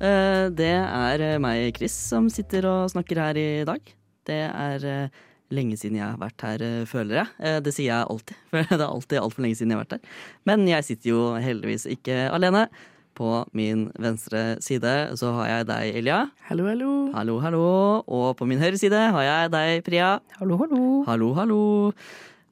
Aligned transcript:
Eh, 0.00 0.48
Det 0.54 0.72
er 0.74 1.22
eh, 1.22 1.38
meg, 1.42 1.74
Chris, 1.76 1.94
som 1.94 2.26
sitter 2.32 2.66
og 2.68 2.90
snakker 2.92 3.20
her 3.20 3.38
i 3.38 3.64
dag. 3.68 3.92
Det 4.26 4.40
er 4.48 4.86
eh, 4.88 5.20
lenge 5.54 5.76
siden 5.78 5.98
jeg 6.00 6.08
har 6.08 6.18
vært 6.18 6.42
her, 6.42 6.64
føler 6.90 7.20
jeg. 7.22 7.60
Det 7.62 7.74
sier 7.76 7.92
jeg 7.92 8.08
alltid, 8.10 8.40
for 8.50 8.64
det 8.64 8.80
er 8.80 8.88
alltid 8.88 9.20
altfor 9.20 9.44
lenge 9.44 9.60
siden 9.60 9.74
jeg 9.74 9.78
har 9.78 9.84
vært 9.86 9.96
her. 9.98 10.18
Men 10.50 10.66
jeg 10.68 10.86
sitter 10.88 11.12
jo 11.12 11.22
heldigvis 11.40 11.86
ikke 11.94 12.24
alene. 12.34 12.66
På 13.14 13.44
min 13.54 13.84
venstre 14.02 14.56
side 14.64 14.90
så 15.20 15.28
har 15.36 15.46
jeg 15.46 15.66
deg, 15.68 15.96
Elia. 16.00 16.16
Hallo, 16.48 16.64
hallo. 16.66 16.90
Hallo, 17.14 17.36
hallo. 17.44 17.66
Og 18.10 18.32
på 18.40 18.48
min 18.50 18.58
høyre 18.58 18.80
side 18.80 18.98
har 19.14 19.22
jeg 19.22 19.52
deg, 19.54 19.84
Priya. 19.86 20.08
Hallo, 20.40 20.58
hallo. 20.58 20.80
Hallo, 21.06 21.28
hallo. 21.38 21.60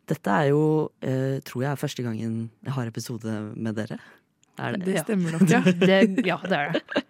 Dette 0.07 0.37
er 0.45 0.53
jo, 0.53 0.63
tror 1.49 1.65
jeg, 1.65 1.73
er 1.73 1.81
første 1.83 2.07
gangen 2.07 2.37
jeg 2.63 2.77
har 2.79 2.87
episode 2.87 3.35
med 3.59 3.75
dere. 3.81 3.99
Er 4.61 4.77
det? 4.77 4.85
Det 4.85 5.03
stemmer 5.07 5.33
nok, 5.37 5.47
ja. 5.49 5.63
Det, 5.65 6.27
ja, 6.27 6.37
det 6.45 6.59
er 6.59 6.77
det. 6.77 6.83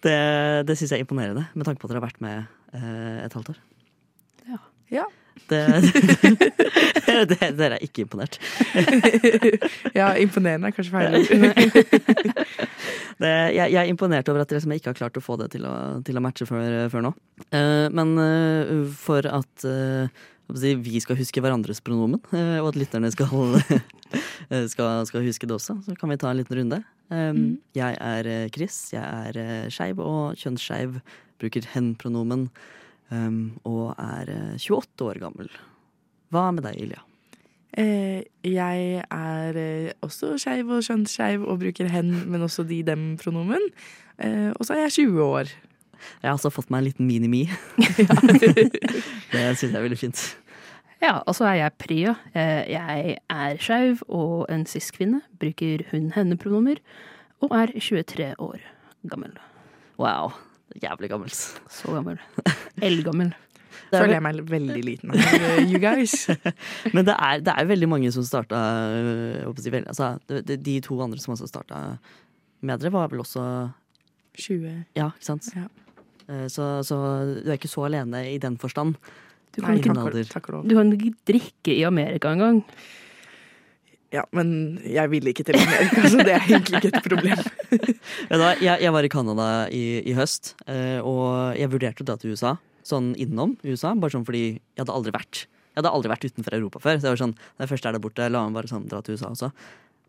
Det, 0.00 0.12
det 0.64 0.78
syns 0.80 0.94
jeg 0.94 1.02
er 1.02 1.04
imponerende, 1.04 1.42
med 1.52 1.66
tanke 1.68 1.76
på 1.76 1.84
at 1.84 1.90
dere 1.92 2.00
har 2.00 2.06
vært 2.06 2.22
med 2.24 2.38
eh, 2.72 3.18
et 3.26 3.34
halvt 3.36 3.50
år. 3.52 3.58
Ja. 4.48 4.60
Ja. 4.96 5.08
Det, 5.50 7.24
det, 7.26 7.46
dere 7.58 7.74
er 7.74 7.82
ikke 7.82 8.04
imponert. 8.04 8.36
ja, 9.98 10.12
imponerende 10.22 10.70
er 10.70 10.74
kanskje 10.76 10.92
feil. 10.94 11.16
Det, 13.20 13.30
jeg, 13.56 13.72
jeg 13.74 13.80
er 13.80 13.90
imponert 13.90 14.28
over 14.30 14.44
at 14.44 14.52
dere 14.52 14.62
som 14.62 14.72
ikke 14.72 14.92
har 14.92 14.98
klart 15.00 15.18
å 15.18 15.22
få 15.24 15.36
det 15.40 15.50
til 15.56 15.66
å, 15.66 15.74
til 16.06 16.16
å 16.16 16.22
matche 16.22 16.46
før, 16.48 16.76
før 16.92 17.08
nå. 17.08 17.12
Eh, 17.50 17.86
men 17.92 18.14
eh, 18.22 18.70
for 18.96 19.26
at 19.26 19.66
eh, 19.66 20.22
vi 20.54 21.02
skal 21.02 21.18
huske 21.18 21.42
hverandres 21.42 21.82
pronomen, 21.84 22.22
eh, 22.32 22.58
og 22.62 22.70
at 22.72 22.80
lytterne 22.80 23.10
skal, 23.12 23.58
skal, 24.72 25.06
skal 25.08 25.26
huske 25.26 25.48
det 25.48 25.56
også, 25.56 25.78
så 25.86 25.96
kan 25.98 26.12
vi 26.12 26.18
ta 26.20 26.30
en 26.30 26.40
liten 26.42 26.58
runde. 26.60 26.82
Um, 27.10 27.58
Jeg 27.74 27.96
er 27.98 28.26
eh, 28.30 28.50
Chris, 28.54 28.92
jeg 28.94 29.02
er 29.02 29.38
uh, 29.40 29.70
skeiv 29.72 29.98
og 29.98 30.38
kjønnsskeiv, 30.38 31.00
bruker 31.40 31.66
hen-pronomen 31.72 32.48
um, 33.10 33.58
og 33.64 33.94
er 33.98 34.30
eh, 34.30 34.58
28 34.58 35.06
år 35.08 35.22
gammel. 35.22 35.48
Hva 36.30 36.50
med 36.54 36.66
deg, 36.68 36.78
Ilja? 36.78 37.02
Eh, 37.78 38.22
jeg 38.46 39.02
er 39.10 39.58
eh, 39.58 39.90
også 40.02 40.34
skeiv 40.42 40.70
og 40.74 40.84
kjønnsskeiv 40.86 41.44
og 41.46 41.60
bruker 41.62 41.90
hen, 41.90 42.12
men 42.30 42.42
også 42.46 42.64
de-dem-pronomen. 42.66 43.68
Eh, 44.18 44.50
og 44.54 44.66
så 44.66 44.74
er 44.74 44.86
jeg 44.88 44.92
20 45.06 45.22
år. 45.22 45.52
Jeg 46.22 46.28
har 46.28 46.34
altså 46.34 46.50
fått 46.50 46.70
meg 46.72 46.80
en 46.80 46.88
liten 46.88 47.06
mini-me. 47.06 47.44
det 49.32 49.44
syns 49.58 49.68
jeg 49.68 49.76
er 49.76 49.84
veldig 49.84 50.00
fint. 50.00 50.22
Ja, 51.00 51.18
og 51.26 51.34
så 51.36 51.46
er 51.48 51.54
jeg 51.62 51.72
Priya. 51.80 52.14
Eh, 52.36 52.68
Jeg 52.70 53.18
er 53.32 53.56
skeiv 53.62 54.02
og 54.08 54.46
en 54.52 54.66
cis-kvinne. 54.68 55.22
Bruker 55.40 55.84
hun-henne-pronomer. 55.92 56.76
Og 57.40 57.54
er 57.56 57.72
23 57.72 58.34
år 58.38 58.58
gammel. 59.08 59.32
Wow. 59.98 60.32
Jævlig 60.82 61.08
gammel. 61.10 61.30
Så 61.32 61.88
gammel. 61.94 62.18
Eldgammel. 62.82 63.32
Er 63.90 64.02
Føler 64.04 64.12
jeg 64.18 64.22
meg 64.22 64.36
veldig 64.50 64.82
liten 64.86 65.10
her, 65.14 65.40
eh, 65.58 65.64
you 65.66 65.78
guys. 65.82 66.28
Men 66.94 67.06
det 67.08 67.14
er, 67.18 67.40
det 67.42 67.54
er 67.56 67.66
veldig 67.66 67.88
mange 67.90 68.12
som 68.14 68.22
starta 68.26 68.58
altså, 69.48 70.18
de, 70.28 70.42
de- 70.46 70.56
De 70.62 70.80
to 70.84 71.00
andre 71.02 71.18
som 71.18 71.34
også 71.34 71.48
starta 71.50 71.96
med 72.62 72.78
dere, 72.80 72.92
var 72.92 73.08
vel 73.10 73.22
også 73.24 73.42
20. 74.38 74.84
Ja, 74.94 75.08
ikke 75.16 75.24
sant? 75.26 75.48
Ja. 75.56 75.64
Eh, 76.28 76.46
Så, 76.48 76.82
så 76.86 77.00
du 77.42 77.48
er 77.50 77.56
ikke 77.58 77.68
så 77.72 77.86
alene 77.88 78.22
i 78.34 78.38
den 78.38 78.58
forstand. 78.58 78.94
Du 79.50 79.60
kan, 79.62 79.74
Nei, 79.74 79.80
ikke, 79.80 79.94
takk 80.30 80.46
takk 80.46 80.50
du 80.62 80.74
kan 80.76 80.92
ikke 80.94 81.14
drikke 81.26 81.74
i 81.74 81.82
Amerika 81.86 82.30
engang. 82.30 82.62
Ja, 84.10 84.24
men 84.34 84.80
jeg 84.82 85.10
vil 85.12 85.30
ikke 85.30 85.44
til 85.46 85.58
Amerika, 85.58 86.02
så 86.10 86.22
det 86.26 86.34
er 86.34 86.42
egentlig 86.42 86.80
ikke 86.80 86.90
et 86.90 87.04
problem. 87.06 87.42
Jeg, 88.30 88.78
jeg 88.82 88.90
var 88.92 89.06
i 89.06 89.10
Canada 89.10 89.44
i, 89.70 90.00
i 90.02 90.14
høst, 90.16 90.54
eh, 90.70 90.98
og 91.06 91.54
jeg 91.58 91.70
vurderte 91.70 92.02
å 92.02 92.06
dra 92.08 92.16
til 92.18 92.34
USA. 92.34 92.56
Sånn 92.86 93.12
innom 93.20 93.52
USA, 93.62 93.92
bare 93.94 94.14
sånn 94.14 94.24
fordi 94.26 94.42
jeg 94.56 94.80
hadde 94.80 94.94
aldri 94.96 95.12
vært 95.14 95.44
Jeg 95.44 95.78
hadde 95.78 95.92
aldri 95.94 96.10
vært 96.10 96.26
utenfor 96.26 96.56
Europa 96.56 96.82
før. 96.82 96.98
Så 96.98 97.06
jeg 97.06 97.14
var 97.14 97.20
sånn, 97.22 97.36
det 97.60 97.68
første 97.70 97.90
er 97.90 97.94
der 97.94 98.02
borte, 98.02 98.26
la 98.26 98.42
meg 98.48 98.58
bare 98.58 98.70
sånn 98.70 98.88
dra 98.90 98.98
til 99.06 99.14
USA 99.14 99.30
også. 99.30 99.52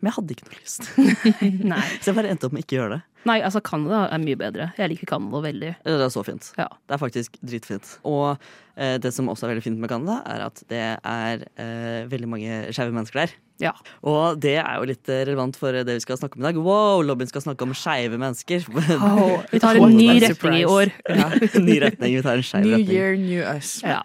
Men 0.01 0.09
jeg 0.09 0.17
hadde 0.17 0.35
ikke 0.35 0.47
noe 0.47 0.57
lyst. 0.57 0.89
Så 2.01 2.09
jeg 2.09 2.17
bare 2.17 2.33
endte 2.33 2.49
opp 2.49 2.57
med 2.57 2.65
ikke 2.65 2.79
å 2.79 2.81
gjøre 2.81 2.97
det. 2.97 3.01
Nei, 3.29 3.37
altså 3.45 3.61
Canada 3.63 4.07
er 4.09 4.21
mye 4.23 4.39
bedre. 4.39 4.71
Jeg 4.79 4.93
liker 4.93 5.09
Canada 5.13 5.43
veldig. 5.45 5.75
Det 5.85 5.99
er 6.07 6.11
så 6.13 6.23
fint. 6.25 6.51
Ja. 6.57 6.67
Det 6.87 6.97
er 6.97 7.01
faktisk 7.01 7.37
dritfint. 7.45 7.93
Og 8.07 8.33
eh, 8.75 8.97
det 9.01 9.13
som 9.13 9.29
også 9.29 9.45
er 9.45 9.55
veldig 9.55 9.65
fint 9.67 9.81
med 9.81 9.91
Canada, 9.91 10.21
er 10.25 10.47
at 10.47 10.63
det 10.71 10.83
er 10.97 11.45
eh, 11.61 12.09
veldig 12.11 12.29
mange 12.31 12.59
skeive 12.73 12.95
mennesker 12.95 13.23
der. 13.25 13.35
Ja. 13.61 13.71
Og 14.01 14.39
det 14.41 14.55
er 14.57 14.79
jo 14.79 14.87
litt 14.89 15.09
eh, 15.11 15.21
relevant 15.29 15.57
for 15.59 15.75
det 15.75 15.97
vi 15.99 16.03
skal 16.03 16.17
snakke 16.17 16.39
om 16.39 16.43
i 16.43 16.47
dag. 16.47 16.59
Wow, 16.65 17.03
lobbyen 17.05 17.29
skal 17.29 17.43
snakke 17.45 17.67
om 17.67 17.75
skeive 17.77 18.17
mennesker. 18.21 18.65
Vi 18.65 19.61
tar 19.63 19.77
en 19.77 19.97
ny 19.97 20.15
retning 20.23 20.57
i 20.63 20.65
år. 20.65 20.93
ja, 21.21 21.29
ny 21.61 21.77
retning. 21.83 22.15
Vi 22.17 22.23
tar 22.25 22.41
en 22.41 22.47
skeiv 22.47 22.65
New 22.65 22.81
year, 22.81 23.13
new 23.19 23.43
us. 23.45 23.77
Ja. 23.85 24.01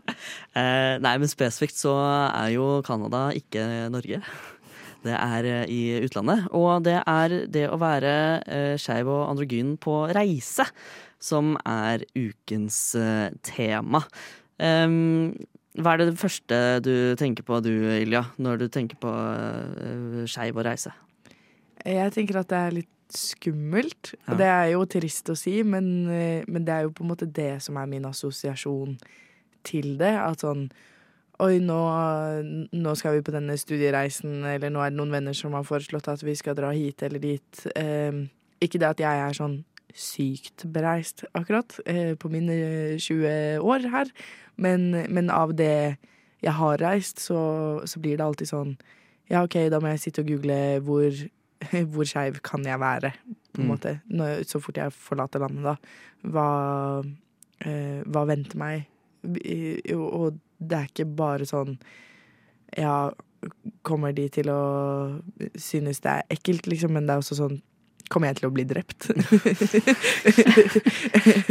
Eh, 0.53 0.99
nei, 1.01 1.17
men 1.23 1.33
spesifikt 1.33 1.79
så 1.81 1.97
er 2.29 2.53
jo 2.57 2.69
Canada 2.87 3.31
ikke 3.37 3.65
Norge. 3.95 4.21
Det 5.07 5.17
er 5.17 5.49
eh, 5.51 5.65
i 5.73 5.81
utlandet. 6.07 6.47
Og 6.57 6.85
det 6.87 6.99
er 7.03 7.37
det 7.53 7.67
å 7.71 7.79
være 7.81 8.15
eh, 8.45 8.75
skeiv 8.81 9.11
og 9.13 9.29
androgyn 9.31 9.77
på 9.83 10.05
reise 10.17 10.67
som 11.23 11.55
er 11.67 12.05
ukens 12.17 12.81
eh, 12.99 13.31
tema. 13.47 14.03
Um, 14.59 15.33
hva 15.77 15.93
er 15.93 16.07
det 16.07 16.17
første 16.21 16.59
du 16.85 17.15
tenker 17.21 17.45
på 17.45 17.59
du, 17.65 17.73
Ilja, 17.99 18.23
når 18.41 18.63
du 18.63 18.67
tenker 18.73 18.97
på 19.01 19.11
uh, 19.13 20.23
skeiv 20.29 20.57
og 20.57 20.65
reise? 20.65 20.95
Jeg 21.85 22.15
tenker 22.15 22.41
at 22.41 22.49
det 22.49 22.61
er 22.61 22.77
litt 22.79 22.93
skummelt, 23.13 24.15
Ja. 24.15 24.33
og 24.33 24.39
det 24.41 24.47
er 24.51 24.67
jo 24.73 24.85
trist 24.91 25.29
å 25.31 25.37
si, 25.39 25.63
men, 25.63 26.09
eh, 26.11 26.45
men 26.49 26.65
det 26.65 26.75
er 26.75 26.83
jo 26.87 26.91
på 26.97 27.05
en 27.05 27.11
måte 27.13 27.29
det 27.31 27.63
som 27.63 27.77
er 27.77 27.87
min 27.87 28.05
assosiasjon 28.09 28.97
til 29.63 29.97
det. 29.99 30.15
At 30.17 30.41
sånn 30.41 30.71
Oi, 31.45 31.59
nå, 31.61 31.77
nå 32.73 32.93
skal 32.97 33.19
vi 33.19 33.25
på 33.27 33.33
denne 33.35 33.59
studiereisen, 33.61 34.39
eller 34.49 34.71
nå 34.73 34.81
er 34.81 34.93
det 34.93 34.97
noen 34.97 35.13
venner 35.13 35.37
som 35.37 35.53
har 35.53 35.67
foreslått 35.69 36.09
at 36.09 36.23
vi 36.25 36.33
skal 36.39 36.57
dra 36.57 36.71
hit 36.73 37.03
eller 37.05 37.21
dit. 37.21 37.61
Eh, 37.77 38.23
ikke 38.65 38.81
det 38.81 38.89
at 38.89 39.03
jeg 39.05 39.21
er 39.27 39.37
sånn 39.37 39.59
sykt 39.97 40.65
bereist, 40.73 41.27
akkurat, 41.37 41.77
eh, 41.89 42.15
på 42.21 42.31
mine 42.33 42.57
20 43.01 43.61
år 43.65 43.85
her, 43.93 44.11
men, 44.57 44.89
men 45.13 45.29
av 45.33 45.53
det 45.57 45.97
jeg 46.45 46.53
har 46.57 46.81
reist, 46.81 47.21
så, 47.21 47.39
så 47.89 48.01
blir 48.01 48.17
det 48.19 48.25
alltid 48.27 48.53
sånn 48.53 48.77
Ja, 49.29 49.41
OK, 49.43 49.57
da 49.73 49.81
må 49.83 49.89
jeg 49.91 50.05
sitte 50.05 50.23
og 50.23 50.29
google 50.31 50.57
hvor 50.87 51.11
hvor 51.93 52.07
skeiv 52.07 52.37
kan 52.47 52.65
jeg 52.65 52.81
være, 52.81 53.13
på 53.53 53.61
en 53.61 53.67
Mm. 53.67 53.71
måte, 53.73 53.93
når, 54.13 54.43
så 54.45 54.61
fort 54.61 54.77
jeg 54.77 54.93
forlater 54.93 55.41
landet, 55.41 55.65
da. 55.65 55.73
Hva, 56.29 56.49
eh, 57.65 58.03
hva 58.05 58.25
venter 58.29 58.61
meg? 58.61 58.85
Og, 59.25 60.05
og 60.05 60.37
det 60.59 60.77
er 60.79 60.87
ikke 60.91 61.07
bare 61.19 61.47
sånn 61.49 61.77
Ja, 62.77 63.11
kommer 63.87 64.13
de 64.17 64.29
til 64.33 64.49
å 64.51 64.61
synes 65.61 66.01
det 66.03 66.11
er 66.17 66.23
ekkelt, 66.35 66.67
liksom, 66.67 66.93
men 66.97 67.07
det 67.07 67.15
er 67.17 67.23
også 67.25 67.37
sånn 67.39 67.59
Kommer 68.07 68.29
jeg 68.31 68.37
til 68.39 68.47
å 68.47 68.53
bli 68.55 68.63
drept? 68.71 69.09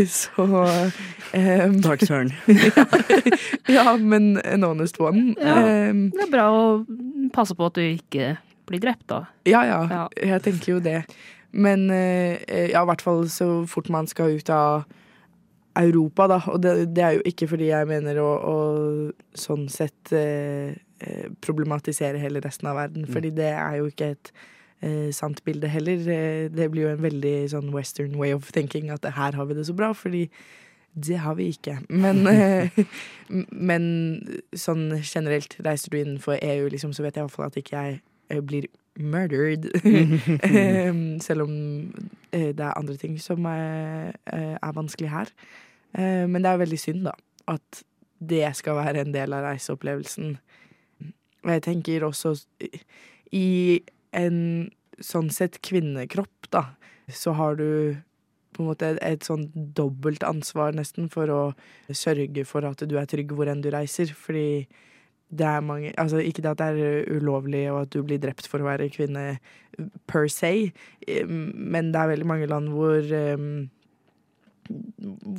så 0.08 0.46
um, 0.46 1.82
Dark 1.82 2.00
turn. 2.08 2.32
Ja, 3.68 3.98
men 3.98 4.38
an 4.46 4.64
honest 4.64 5.00
one. 5.02 5.34
Ja. 5.36 5.56
Ehm, 5.68 6.06
Det 6.16 6.24
er 6.28 6.32
bra 6.32 6.46
å 6.56 6.86
passe 7.36 7.56
på 7.60 7.68
at 7.68 7.76
du 7.76 7.84
ikke 7.84 8.38
blir 8.70 8.80
drept, 8.82 9.04
da. 9.12 9.26
Ja, 9.46 9.66
ja, 9.68 9.82
Ja. 9.90 10.08
jeg 10.16 10.42
tenker 10.48 10.72
jo 10.76 10.80
det. 10.80 11.02
Men 11.52 11.90
eh, 11.92 12.40
ja, 12.72 12.82
i 12.84 12.88
hvert 12.88 13.02
fall 13.04 13.26
så 13.32 13.66
fort 13.68 13.90
man 13.90 14.08
skal 14.08 14.36
ut 14.40 14.50
av 14.50 14.86
Europa, 15.80 16.28
da. 16.32 16.40
Og 16.52 16.64
det, 16.64 16.74
det 16.96 17.04
er 17.04 17.16
jo 17.18 17.24
ikke 17.26 17.48
fordi 17.52 17.70
jeg 17.70 17.88
mener 17.90 18.20
å, 18.24 18.32
å 18.40 18.58
sånn 19.38 19.68
sett 19.72 20.12
eh, 20.16 20.76
eh, 21.04 21.30
problematisere 21.46 22.22
hele 22.22 22.44
resten 22.44 22.70
av 22.72 22.80
verden, 22.80 23.08
fordi 23.12 23.34
det 23.36 23.52
er 23.54 23.80
jo 23.82 23.90
ikke 23.92 24.14
et 24.16 24.32
eh, 24.82 25.10
sant 25.16 25.44
bilde 25.48 25.72
heller. 25.72 26.06
Eh, 26.18 26.46
Det 26.54 26.70
blir 26.72 26.88
jo 26.88 26.94
en 26.94 27.04
veldig 27.04 27.36
sånn 27.56 27.74
western 27.76 28.16
way 28.22 28.36
of 28.36 28.52
thinking 28.56 28.92
at 28.94 29.06
her 29.06 29.36
har 29.36 29.50
vi 29.50 29.58
det 29.58 29.68
så 29.68 29.76
bra, 29.76 29.92
fordi 29.94 30.30
det 30.96 31.20
har 31.20 31.36
vi 31.36 31.50
ikke. 31.52 31.80
Men, 31.90 32.24
eh, 32.32 32.72
men 33.52 33.86
sånn 34.56 34.88
generelt, 35.04 35.58
reiser 35.66 35.92
du 35.92 36.00
innenfor 36.00 36.40
EU, 36.40 36.70
liksom, 36.72 36.96
så 36.96 37.04
vet 37.04 37.18
jeg 37.18 37.26
i 37.26 37.28
hvert 37.28 37.36
fall 37.36 37.52
at 37.52 37.60
ikke 37.60 37.86
jeg 37.86 38.46
blir 38.48 38.72
murdered. 39.00 39.68
Selv 41.26 41.46
om 41.46 41.56
eh, 42.32 42.52
det 42.56 42.64
er 42.64 42.78
andre 42.78 42.98
ting 43.02 43.18
som 43.22 43.46
er, 43.50 44.16
eh, 44.32 44.56
er 44.56 44.76
vanskelig 44.78 45.12
her. 45.12 45.32
Eh, 45.98 46.26
Men 46.28 46.42
det 46.42 46.52
er 46.52 46.64
veldig 46.64 46.80
synd, 46.80 47.04
da. 47.10 47.16
At 47.48 47.84
det 48.20 48.46
skal 48.56 48.80
være 48.80 49.04
en 49.04 49.14
del 49.14 49.36
av 49.36 49.44
reiseopplevelsen. 49.50 50.38
Og 51.46 51.52
jeg 51.52 51.64
tenker 51.68 52.08
også 52.08 52.34
i 53.36 53.82
en 54.16 54.40
sånn 55.04 55.30
sett 55.34 55.60
kvinnekropp, 55.66 56.50
da, 56.56 56.70
så 57.12 57.36
har 57.36 57.58
du 57.60 57.98
på 58.56 58.64
en 58.64 58.70
måte 58.70 58.88
et, 58.94 59.00
et 59.04 59.26
sånn 59.28 59.50
dobbelt 59.76 60.24
ansvar 60.24 60.72
nesten 60.78 61.10
for 61.12 61.28
å 61.28 61.42
sørge 61.92 62.46
for 62.48 62.66
at 62.66 62.86
du 62.88 62.96
er 62.98 63.10
trygg 63.12 63.34
hvor 63.36 63.52
enn 63.52 63.62
du 63.62 63.68
reiser. 63.74 64.14
Fordi 64.16 64.64
det 65.30 65.46
er 65.46 65.64
mange 65.66 65.94
Altså 65.98 66.22
ikke 66.22 66.44
det 66.46 66.52
at 66.52 66.60
det 66.62 66.68
er 66.86 67.16
ulovlig 67.18 67.64
og 67.72 67.82
at 67.82 67.94
du 67.94 68.04
blir 68.06 68.22
drept 68.22 68.48
for 68.48 68.62
å 68.62 68.68
være 68.68 68.92
kvinne 68.94 69.38
per 70.08 70.30
se, 70.32 70.72
men 71.26 71.90
det 71.92 72.00
er 72.00 72.12
veldig 72.14 72.28
mange 72.30 72.48
land 72.48 72.70
hvor 72.72 73.10
um, 73.36 73.66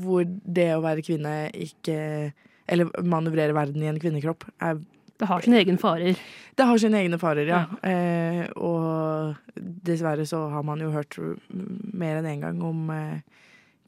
hvor 0.03 0.27
det 0.27 0.69
å 0.75 0.83
være 0.85 1.05
kvinne 1.07 1.33
ikke 1.51 1.97
Eller 2.71 2.91
manøvrere 3.03 3.55
verden 3.57 3.83
i 3.83 3.91
en 3.91 3.99
kvinnekropp 4.03 4.47
er 4.63 4.79
Det 5.17 5.29
har 5.31 5.41
sine 5.43 5.59
egne 5.63 5.79
farer. 5.81 6.19
Det 6.57 6.65
har 6.69 6.79
sine 6.79 6.99
egne 7.01 7.19
farer, 7.19 7.49
ja. 7.49 7.63
ja. 7.65 7.91
Eh, 7.91 8.43
og 8.61 9.35
dessverre 9.57 10.27
så 10.29 10.43
har 10.53 10.63
man 10.67 10.83
jo 10.85 10.91
hørt 10.93 11.17
mer 11.49 12.19
enn 12.19 12.29
én 12.29 12.35
en 12.35 12.45
gang 12.45 12.61
om 12.69 12.91
eh, 12.93 13.23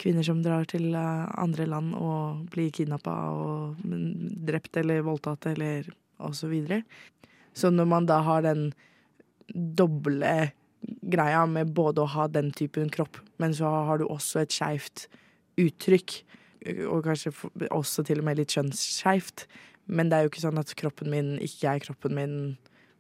kvinner 0.00 0.27
som 0.27 0.43
drar 0.45 0.67
til 0.71 0.93
uh, 0.95 1.29
andre 1.41 1.67
land 1.69 1.95
og 1.99 2.45
blir 2.53 2.73
kidnappa 2.75 3.15
og 3.35 3.83
drept 4.49 4.79
eller 4.81 5.05
voldtatt 5.06 5.50
eller 5.53 5.89
og 6.19 6.35
så. 6.35 6.50
Så 7.55 7.71
når 7.71 7.87
man 7.87 8.06
da 8.06 8.21
har 8.27 8.43
den 8.43 8.73
doble 9.55 10.50
greia 11.03 11.45
med 11.47 11.73
både 11.75 12.03
å 12.03 12.11
ha 12.15 12.27
den 12.31 12.50
typen 12.55 12.91
kropp, 12.91 13.19
men 13.39 13.55
så 13.55 13.71
har 13.89 13.99
du 13.99 14.06
også 14.06 14.43
et 14.43 14.55
skeivt 14.55 15.06
uttrykk, 15.59 16.23
og 16.91 17.06
kanskje 17.06 17.33
også 17.71 18.05
til 18.06 18.21
og 18.23 18.27
med 18.29 18.39
litt 18.41 18.55
kjønnsskeivt, 18.55 19.47
men 19.87 20.11
det 20.11 20.19
er 20.19 20.27
jo 20.27 20.33
ikke 20.33 20.44
sånn 20.44 20.61
at 20.61 20.75
kroppen 20.79 21.11
min 21.11 21.37
ikke 21.43 21.71
er 21.71 21.85
kroppen 21.87 22.15
min 22.19 22.39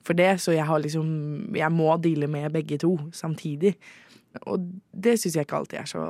for 0.06 0.16
det, 0.16 0.38
så 0.40 0.54
jeg 0.54 0.64
har 0.64 0.78
liksom 0.80 1.54
Jeg 1.58 1.68
må 1.74 1.90
deale 2.00 2.30
med 2.30 2.52
begge 2.54 2.78
to 2.80 2.94
samtidig. 3.12 3.74
Og 4.46 4.62
det 4.94 5.18
syns 5.20 5.36
jeg 5.36 5.44
ikke 5.44 5.58
alltid 5.58 5.78
er 5.82 5.90
så 5.90 6.04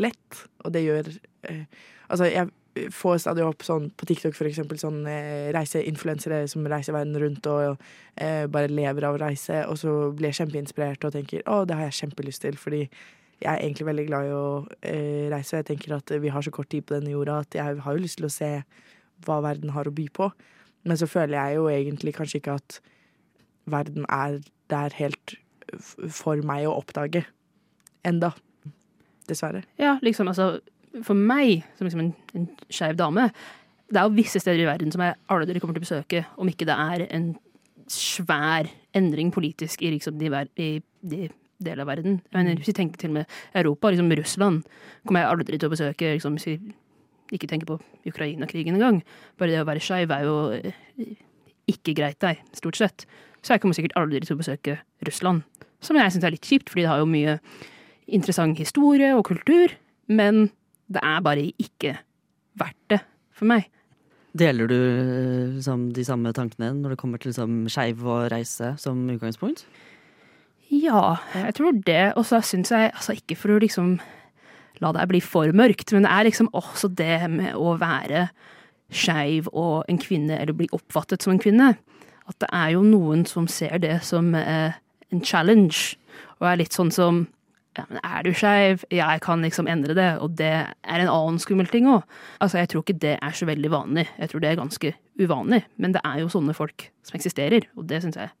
lett, 0.00 0.46
og 0.64 0.72
det 0.76 0.86
gjør 0.86 1.12
eh, 1.50 1.66
Altså, 2.06 2.28
jeg 2.30 2.90
får 2.94 3.16
stadig 3.24 3.42
opp 3.42 3.64
sånn 3.66 3.88
på 3.98 4.06
TikTok 4.06 4.34
for 4.36 4.46
eksempel 4.46 4.78
sånn 4.78 5.00
eh, 5.10 5.48
reiseinfluensere 5.56 6.44
som 6.50 6.66
reiser 6.70 6.94
verden 6.94 7.16
rundt 7.18 7.48
og 7.50 7.80
eh, 8.14 8.44
bare 8.52 8.70
lever 8.70 9.08
av 9.08 9.16
å 9.16 9.22
reise, 9.24 9.64
og 9.66 9.78
så 9.80 9.94
blir 10.14 10.30
jeg 10.30 10.40
kjempeinspirert 10.42 11.06
og 11.08 11.14
tenker 11.16 11.42
å, 11.50 11.64
det 11.66 11.78
har 11.78 11.88
jeg 11.88 12.00
kjempelyst 12.02 12.44
til, 12.44 12.58
fordi 12.60 12.84
jeg 12.86 13.50
er 13.50 13.60
egentlig 13.60 13.88
veldig 13.90 14.04
glad 14.08 14.28
i 14.28 14.34
å 14.36 14.44
eh, 14.80 15.26
reise. 15.32 15.58
Jeg 15.58 15.68
tenker 15.68 15.96
at 15.98 16.12
vi 16.22 16.32
har 16.32 16.44
så 16.44 16.52
kort 16.54 16.70
tid 16.72 16.86
på 16.88 16.96
denne 16.96 17.12
jorda 17.12 17.42
at 17.44 17.56
jeg 17.58 17.80
har 17.84 17.96
jo 17.96 18.04
lyst 18.04 18.20
til 18.20 18.28
å 18.28 18.32
se 18.32 18.50
hva 19.26 19.40
verden 19.44 19.74
har 19.74 19.88
å 19.88 19.94
by 19.96 20.06
på. 20.16 20.30
Men 20.88 21.00
så 21.00 21.08
føler 21.10 21.36
jeg 21.36 21.58
jo 21.58 21.66
egentlig 21.72 22.14
kanskje 22.16 22.40
ikke 22.40 22.56
at 22.60 22.78
verden 23.68 24.06
er 24.08 24.40
der 24.72 24.96
helt 24.96 25.36
for 26.14 26.40
meg 26.46 26.64
å 26.68 26.76
oppdage 26.78 27.26
enda. 28.06 28.32
Dessverre. 29.26 29.64
Ja, 29.80 29.96
liksom 30.04 30.28
altså 30.30 30.60
For 31.04 31.18
meg, 31.18 31.64
som 31.76 31.88
liksom 31.88 32.02
en, 32.04 32.12
en 32.38 32.46
skeiv 32.72 32.96
dame, 32.96 33.28
det 33.92 34.00
er 34.00 34.06
jo 34.06 34.16
visse 34.16 34.40
steder 34.40 34.62
i 34.62 34.68
verden 34.68 34.92
som 34.94 35.02
jeg 35.04 35.18
aldri 35.30 35.60
kommer 35.60 35.76
til 35.76 35.84
å 35.84 35.86
besøke, 35.86 36.22
om 36.40 36.48
ikke 36.50 36.66
det 36.66 36.74
er 36.74 37.04
en 37.14 37.34
svær 37.92 38.66
endring 38.96 39.28
politisk 39.34 39.84
i, 39.84 39.92
liksom, 39.94 40.16
de, 40.18 40.30
i 40.56 40.70
de 41.06 41.28
del 41.62 41.80
av 41.80 41.88
verden. 41.88 42.18
Jeg 42.24 42.36
mener, 42.36 42.58
hvis 42.58 42.70
vi 42.72 42.76
tenker 42.76 43.00
til 43.00 43.12
og 43.12 43.18
med 43.20 43.36
Europa, 43.56 43.92
liksom 43.92 44.10
Russland, 44.18 44.64
kommer 45.06 45.22
jeg 45.22 45.30
aldri 45.30 45.58
til 45.58 45.68
å 45.68 45.72
besøke. 45.72 46.10
Liksom, 46.16 46.36
hvis 46.36 46.48
vi 46.50 47.36
ikke 47.36 47.48
tenker 47.50 47.70
på 47.70 47.78
Ukraina-krigen 48.06 48.76
engang. 48.76 49.00
Bare 49.38 49.54
det 49.54 49.62
å 49.62 49.68
være 49.68 49.82
skeiv 49.82 50.12
er 50.14 50.26
jo 50.26 50.36
eh, 50.54 51.16
ikke 51.70 51.96
greit 51.98 52.20
der, 52.22 52.42
stort 52.56 52.78
sett. 52.78 53.06
Så 53.42 53.54
jeg 53.54 53.62
kommer 53.62 53.78
sikkert 53.78 53.96
aldri 53.98 54.20
til 54.22 54.36
å 54.36 54.42
besøke 54.42 54.78
Russland. 55.06 55.42
Som 55.84 55.98
jeg 55.98 56.12
syns 56.12 56.26
er 56.26 56.34
litt 56.34 56.46
kjipt, 56.46 56.70
fordi 56.70 56.84
det 56.84 56.92
har 56.92 57.02
jo 57.02 57.10
mye 57.10 57.38
interessant 58.06 58.58
historie 58.58 59.12
og 59.16 59.24
kultur. 59.28 59.74
Men 60.06 60.48
det 60.92 61.02
er 61.02 61.24
bare 61.24 61.48
ikke 61.58 61.96
verdt 62.58 62.92
det 62.92 63.00
for 63.34 63.50
meg. 63.50 63.66
Deler 64.36 64.68
du 64.68 64.78
liksom, 65.56 65.90
de 65.96 66.04
samme 66.04 66.32
tankene 66.36 66.74
når 66.76 66.94
det 66.94 67.00
kommer 67.00 67.20
til 67.20 67.32
liksom, 67.32 67.64
skeiv 67.72 68.04
og 68.04 68.28
reise 68.32 68.74
som 68.80 69.00
utgangspunkt? 69.10 69.64
Ja, 70.68 71.16
jeg 71.34 71.54
tror 71.56 71.78
det. 71.86 72.12
Og 72.18 72.26
så 72.28 72.42
syns 72.44 72.72
jeg, 72.74 72.92
altså 72.92 73.16
ikke 73.16 73.38
for 73.38 73.54
å 73.54 73.60
liksom 73.62 73.96
la 74.82 74.92
deg 74.92 75.08
bli 75.08 75.22
for 75.24 75.48
mørkt, 75.56 75.94
men 75.94 76.04
det 76.04 76.12
er 76.12 76.26
liksom 76.28 76.50
også 76.56 76.90
det 76.98 77.30
med 77.32 77.54
å 77.56 77.76
være 77.80 78.26
skeiv 78.92 79.48
og 79.52 79.86
en 79.90 79.98
kvinne, 79.98 80.36
eller 80.36 80.56
bli 80.56 80.68
oppfattet 80.76 81.24
som 81.24 81.32
en 81.32 81.40
kvinne. 81.42 81.70
At 82.26 82.36
det 82.42 82.50
er 82.52 82.74
jo 82.74 82.82
noen 82.84 83.24
som 83.28 83.46
ser 83.50 83.78
det 83.82 84.00
som 84.04 84.34
eh, 84.36 84.76
en 85.14 85.24
challenge, 85.24 85.96
og 86.40 86.50
er 86.50 86.60
litt 86.60 86.76
sånn 86.76 86.92
som 86.92 87.24
ja, 87.76 87.84
men 87.90 88.00
er 88.00 88.24
du 88.24 88.30
skeiv? 88.36 88.84
Jeg 88.92 89.20
kan 89.24 89.42
liksom 89.44 89.68
endre 89.68 89.96
det, 89.96 90.08
og 90.24 90.36
det 90.38 90.52
er 90.52 91.02
en 91.02 91.10
annen 91.12 91.40
skummel 91.42 91.68
ting 91.68 91.88
òg. 91.90 92.06
Altså, 92.40 92.60
jeg 92.62 92.70
tror 92.72 92.84
ikke 92.84 93.00
det 93.02 93.16
er 93.20 93.36
så 93.36 93.48
veldig 93.48 93.72
vanlig, 93.72 94.06
jeg 94.18 94.32
tror 94.32 94.42
det 94.42 94.50
er 94.50 94.60
ganske 94.60 94.92
uvanlig, 95.20 95.62
men 95.76 95.92
det 95.92 96.02
er 96.04 96.22
jo 96.22 96.30
sånne 96.32 96.56
folk 96.56 96.88
som 97.06 97.18
eksisterer, 97.18 97.68
og 97.76 97.88
det 97.90 98.00
syns 98.04 98.18
jeg 98.20 98.32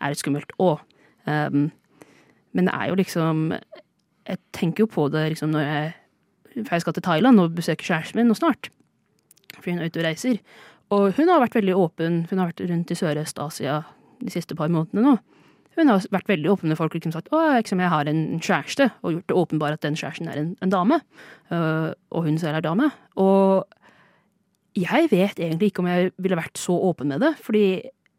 er 0.00 0.12
litt 0.12 0.22
skummelt 0.22 0.54
òg. 0.62 0.80
Um, 1.28 1.68
men 2.56 2.66
det 2.66 2.74
er 2.74 2.88
jo 2.88 2.96
liksom 2.96 3.52
Jeg 3.52 4.38
tenker 4.56 4.82
jo 4.82 4.88
på 4.90 5.04
det 5.12 5.20
liksom 5.34 5.52
når 5.52 5.60
jeg 5.66 5.90
For 6.64 6.74
jeg 6.74 6.82
skal 6.82 6.94
til 6.96 7.04
Thailand 7.04 7.42
og 7.42 7.52
besøker 7.54 7.84
kjæresten 7.84 8.18
min 8.18 8.30
nå 8.30 8.34
snart. 8.34 8.70
Fordi 9.58 9.74
hun 9.74 9.82
er 9.82 9.90
ute 9.90 10.00
og 10.00 10.06
reiser. 10.06 10.40
Og 10.90 11.12
hun 11.14 11.28
har 11.30 11.42
vært 11.42 11.54
veldig 11.54 11.76
åpen. 11.78 12.16
Hun 12.30 12.40
har 12.40 12.50
vært 12.50 12.64
rundt 12.66 12.90
i 12.90 12.96
Sørøst-Asia 12.98 13.76
de 14.20 14.32
siste 14.34 14.56
par 14.58 14.72
månedene 14.72 15.04
nå. 15.04 15.14
Hun 15.80 15.88
har 15.88 16.06
vært 16.12 16.28
veldig 16.28 16.50
åpen 16.52 16.68
med 16.68 16.76
folk 16.76 16.92
og 16.92 17.00
liksom 17.00 17.14
sagt 17.14 17.30
å, 17.32 17.40
liksom, 17.56 17.80
jeg 17.80 17.92
har 17.92 18.08
en 18.10 18.24
kjæreste, 18.36 18.90
og 19.00 19.14
gjort 19.14 19.30
det 19.30 19.36
åpenbart 19.42 19.78
at 19.78 19.86
den 19.86 19.96
kjæresten 19.96 20.28
er 20.28 20.40
en, 20.42 20.50
en 20.60 20.72
dame. 20.72 21.00
Uh, 21.48 21.96
og 22.12 22.26
hun 22.28 22.36
selv 22.40 22.58
er 22.58 22.66
dame. 22.66 22.90
Og 23.20 23.64
jeg 24.78 25.08
vet 25.10 25.40
egentlig 25.40 25.70
ikke 25.70 25.82
om 25.82 25.88
jeg 25.90 26.12
ville 26.20 26.38
vært 26.38 26.60
så 26.60 26.76
åpen 26.90 27.10
med 27.10 27.24
det, 27.24 27.32
fordi 27.42 27.64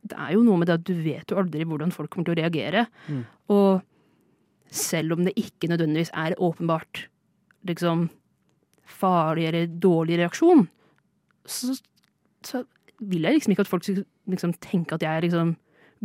det 0.02 0.18
er 0.18 0.34
jo 0.34 0.42
noe 0.46 0.58
med 0.58 0.70
det 0.70 0.80
at 0.80 0.86
du 0.88 0.96
vet 0.98 1.30
jo 1.30 1.38
aldri 1.38 1.66
hvordan 1.68 1.94
folk 1.94 2.10
kommer 2.12 2.32
til 2.32 2.36
å 2.36 2.42
reagere. 2.42 2.88
Mm. 3.06 3.22
Og 3.54 3.86
selv 4.72 5.16
om 5.16 5.26
det 5.28 5.36
ikke 5.40 5.70
nødvendigvis 5.70 6.14
er 6.18 6.38
åpenbart 6.42 7.06
liksom 7.70 8.08
farlig 8.90 9.48
eller 9.50 9.74
dårlig 9.84 10.18
reaksjon, 10.20 10.66
så, 11.46 11.76
så 12.46 12.64
vil 13.00 13.28
jeg 13.28 13.38
liksom 13.38 13.54
ikke 13.54 13.66
at 13.66 13.72
folk 13.72 13.86
skal 13.86 14.02
liksom 14.32 14.56
tenke 14.64 14.98
at 14.98 15.06
jeg 15.06 15.12
er 15.12 15.28
liksom 15.28 15.54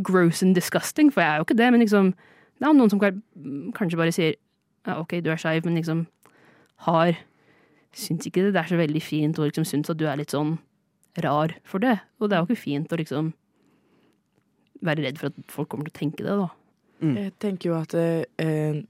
gross 0.03 0.43
and 0.43 0.55
disgusting, 0.55 1.12
for 1.12 1.23
jeg 1.23 1.31
er 1.31 1.37
jo 1.37 1.47
ikke 1.47 1.59
det. 1.59 1.71
Men 1.73 1.81
liksom, 1.81 2.12
det 2.59 2.69
er 2.69 2.76
noen 2.76 2.93
som 2.93 3.00
kanskje 3.00 4.00
bare 4.00 4.15
sier 4.15 4.37
ja, 4.87 5.00
OK, 5.00 5.19
du 5.25 5.31
er 5.33 5.41
skeiv, 5.41 5.65
men 5.65 5.81
liksom 5.81 6.07
har 6.87 7.17
Syns 7.97 8.26
ikke 8.29 8.43
det 8.53 8.61
er 8.61 8.69
så 8.69 8.76
veldig 8.76 9.00
fint 9.00 9.38
og 9.41 9.47
liksom 9.49 9.65
syns 9.65 9.88
at 9.88 9.97
du 9.97 10.03
er 10.05 10.19
litt 10.21 10.35
sånn 10.35 10.59
rar 11.25 11.55
for 11.65 11.81
det. 11.81 11.95
Og 12.21 12.29
det 12.29 12.37
er 12.37 12.43
jo 12.43 12.49
ikke 12.50 12.61
fint 12.67 12.93
å 12.93 12.99
liksom 13.00 13.31
være 14.85 15.07
redd 15.07 15.21
for 15.21 15.31
at 15.31 15.38
folk 15.49 15.71
kommer 15.73 15.88
til 15.88 15.95
å 15.95 16.00
tenke 16.03 16.26
det, 16.26 16.35
da. 16.37 16.50
Mm. 17.00 17.15
Jeg 17.17 17.33
tenker 17.41 17.71
jo 17.71 17.79
at 17.79 17.97
eh, 17.97 18.83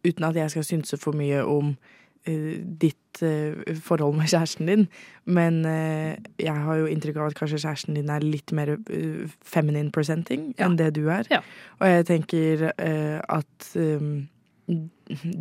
uten 0.00 0.28
at 0.30 0.38
jeg 0.40 0.54
skal 0.54 0.64
synse 0.64 0.96
for 1.00 1.16
mye 1.16 1.42
om 1.44 1.74
ditt 2.24 3.22
eh, 3.22 3.74
forhold 3.82 4.16
med 4.16 4.30
kjæresten 4.30 4.68
din, 4.70 4.84
men 5.24 5.64
eh, 5.66 6.16
jeg 6.38 6.54
har 6.54 6.76
jo 6.78 6.86
inntrykk 6.86 7.18
av 7.18 7.30
at 7.30 7.38
kanskje 7.38 7.62
kjæresten 7.64 7.98
din 7.98 8.12
er 8.12 8.22
litt 8.22 8.52
mer 8.54 8.76
feminine 9.42 9.90
presenting 9.90 10.52
ja. 10.54 10.66
enn 10.66 10.78
det 10.78 10.92
du 10.98 11.08
er. 11.10 11.26
Ja. 11.30 11.42
Og 11.80 11.88
jeg 11.88 12.06
tenker 12.12 12.68
eh, 12.76 13.18
at 13.26 13.72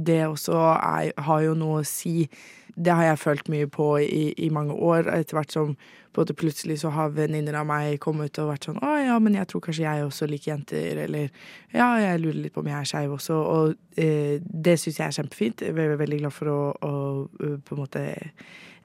det 0.08 0.26
også 0.26 0.58
er, 0.74 1.12
har 1.22 1.46
jo 1.46 1.54
noe 1.58 1.82
å 1.82 1.88
si. 1.88 2.26
Det 2.76 2.94
har 2.96 3.04
jeg 3.04 3.20
følt 3.20 3.50
mye 3.52 3.68
på 3.68 3.88
i, 4.04 4.32
i 4.38 4.50
mange 4.54 4.74
år, 4.74 5.10
etter 5.12 5.38
hvert 5.38 5.52
som 5.52 5.76
både 6.16 6.36
plutselig 6.36 6.82
så 6.82 6.92
har 6.92 7.14
venninner 7.16 7.56
av 7.60 7.68
meg 7.68 8.00
kommet 8.04 8.40
og 8.42 8.50
vært 8.52 8.68
sånn 8.68 8.80
'Å 8.84 8.92
ja, 9.06 9.20
men 9.20 9.36
jeg 9.36 9.48
tror 9.48 9.62
kanskje 9.64 9.86
jeg 9.86 10.06
også 10.06 10.28
liker 10.28 10.52
jenter', 10.52 11.04
eller 11.06 11.30
'Ja, 11.74 11.96
jeg 12.00 12.20
lurer 12.20 12.42
litt 12.42 12.54
på 12.54 12.60
om 12.60 12.68
jeg 12.68 12.80
er 12.80 12.90
skeiv 12.92 13.12
også', 13.16 13.30
og 13.32 13.76
eh, 13.98 14.40
det 14.44 14.80
syns 14.80 15.00
jeg 15.00 15.08
er 15.08 15.18
kjempefint. 15.20 15.62
Jeg 15.62 15.78
er 15.78 15.98
veldig 15.98 16.20
glad 16.20 16.34
for 16.34 16.46
å, 16.48 16.62
å 16.82 17.28
på 17.64 17.76
en 17.76 17.82
måte 17.82 18.04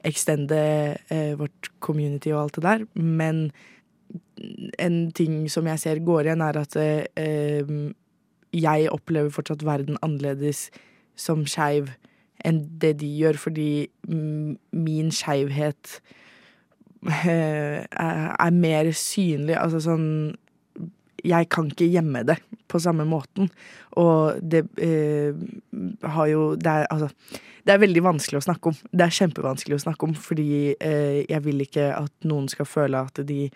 extende 0.04 0.98
eh, 1.10 1.34
vårt 1.34 1.70
community 1.80 2.30
og 2.32 2.42
alt 2.42 2.54
det 2.54 2.62
der, 2.62 2.86
men 2.94 3.50
en 4.78 5.12
ting 5.12 5.48
som 5.50 5.66
jeg 5.66 5.82
ser 5.82 6.02
går 6.04 6.28
igjen, 6.28 6.44
er 6.44 6.58
at 6.60 6.76
eh, 6.76 7.64
jeg 8.56 8.90
opplever 8.92 9.32
fortsatt 9.34 9.64
verden 9.66 9.98
annerledes 10.02 10.70
som 11.16 11.46
skeiv 11.48 11.90
enn 12.44 12.62
det 12.80 12.96
de 13.00 13.08
gjør, 13.20 13.38
fordi 13.40 13.70
min 14.06 15.12
skeivhet 15.14 15.98
eh, 17.06 17.84
er 17.86 18.50
mer 18.56 18.90
synlig. 18.92 19.56
Altså 19.58 19.82
sånn 19.84 20.08
Jeg 21.26 21.48
kan 21.50 21.70
ikke 21.72 21.88
gjemme 21.90 22.22
det 22.28 22.36
på 22.70 22.78
samme 22.78 23.06
måten. 23.08 23.48
Og 23.98 24.36
det 24.42 24.66
eh, 24.82 25.34
har 26.02 26.26
jo 26.30 26.54
det 26.54 26.70
er, 26.70 26.86
altså, 26.92 27.08
det 27.66 27.74
er 27.74 27.82
veldig 27.82 28.02
vanskelig 28.04 28.38
å 28.38 28.46
snakke 28.46 28.70
om. 28.70 28.76
Det 28.92 29.06
er 29.06 29.16
kjempevanskelig 29.16 29.78
å 29.78 29.84
snakke 29.88 30.06
om, 30.06 30.14
fordi 30.14 30.76
eh, 30.76 31.24
jeg 31.26 31.42
vil 31.48 31.64
ikke 31.64 31.88
at 31.96 32.28
noen 32.28 32.46
skal 32.52 32.68
føle 32.68 33.00
at 33.08 33.18
de 33.26 33.48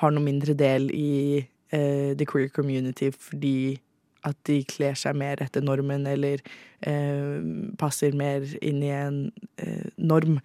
har 0.00 0.14
noe 0.14 0.24
mindre 0.24 0.54
del 0.56 0.88
i 0.94 1.42
eh, 1.74 2.14
the 2.16 2.26
queer 2.28 2.48
community 2.54 3.10
fordi 3.10 3.78
at 4.26 4.38
de 4.48 4.62
kler 4.68 4.96
seg 4.98 5.16
mer 5.18 5.40
etter 5.44 5.62
normen 5.64 6.06
eller 6.10 6.42
eh, 6.86 7.38
passer 7.78 8.16
mer 8.18 8.46
inn 8.64 8.82
i 8.82 8.90
en 8.94 9.20
eh, 9.62 9.86
norm. 9.96 10.40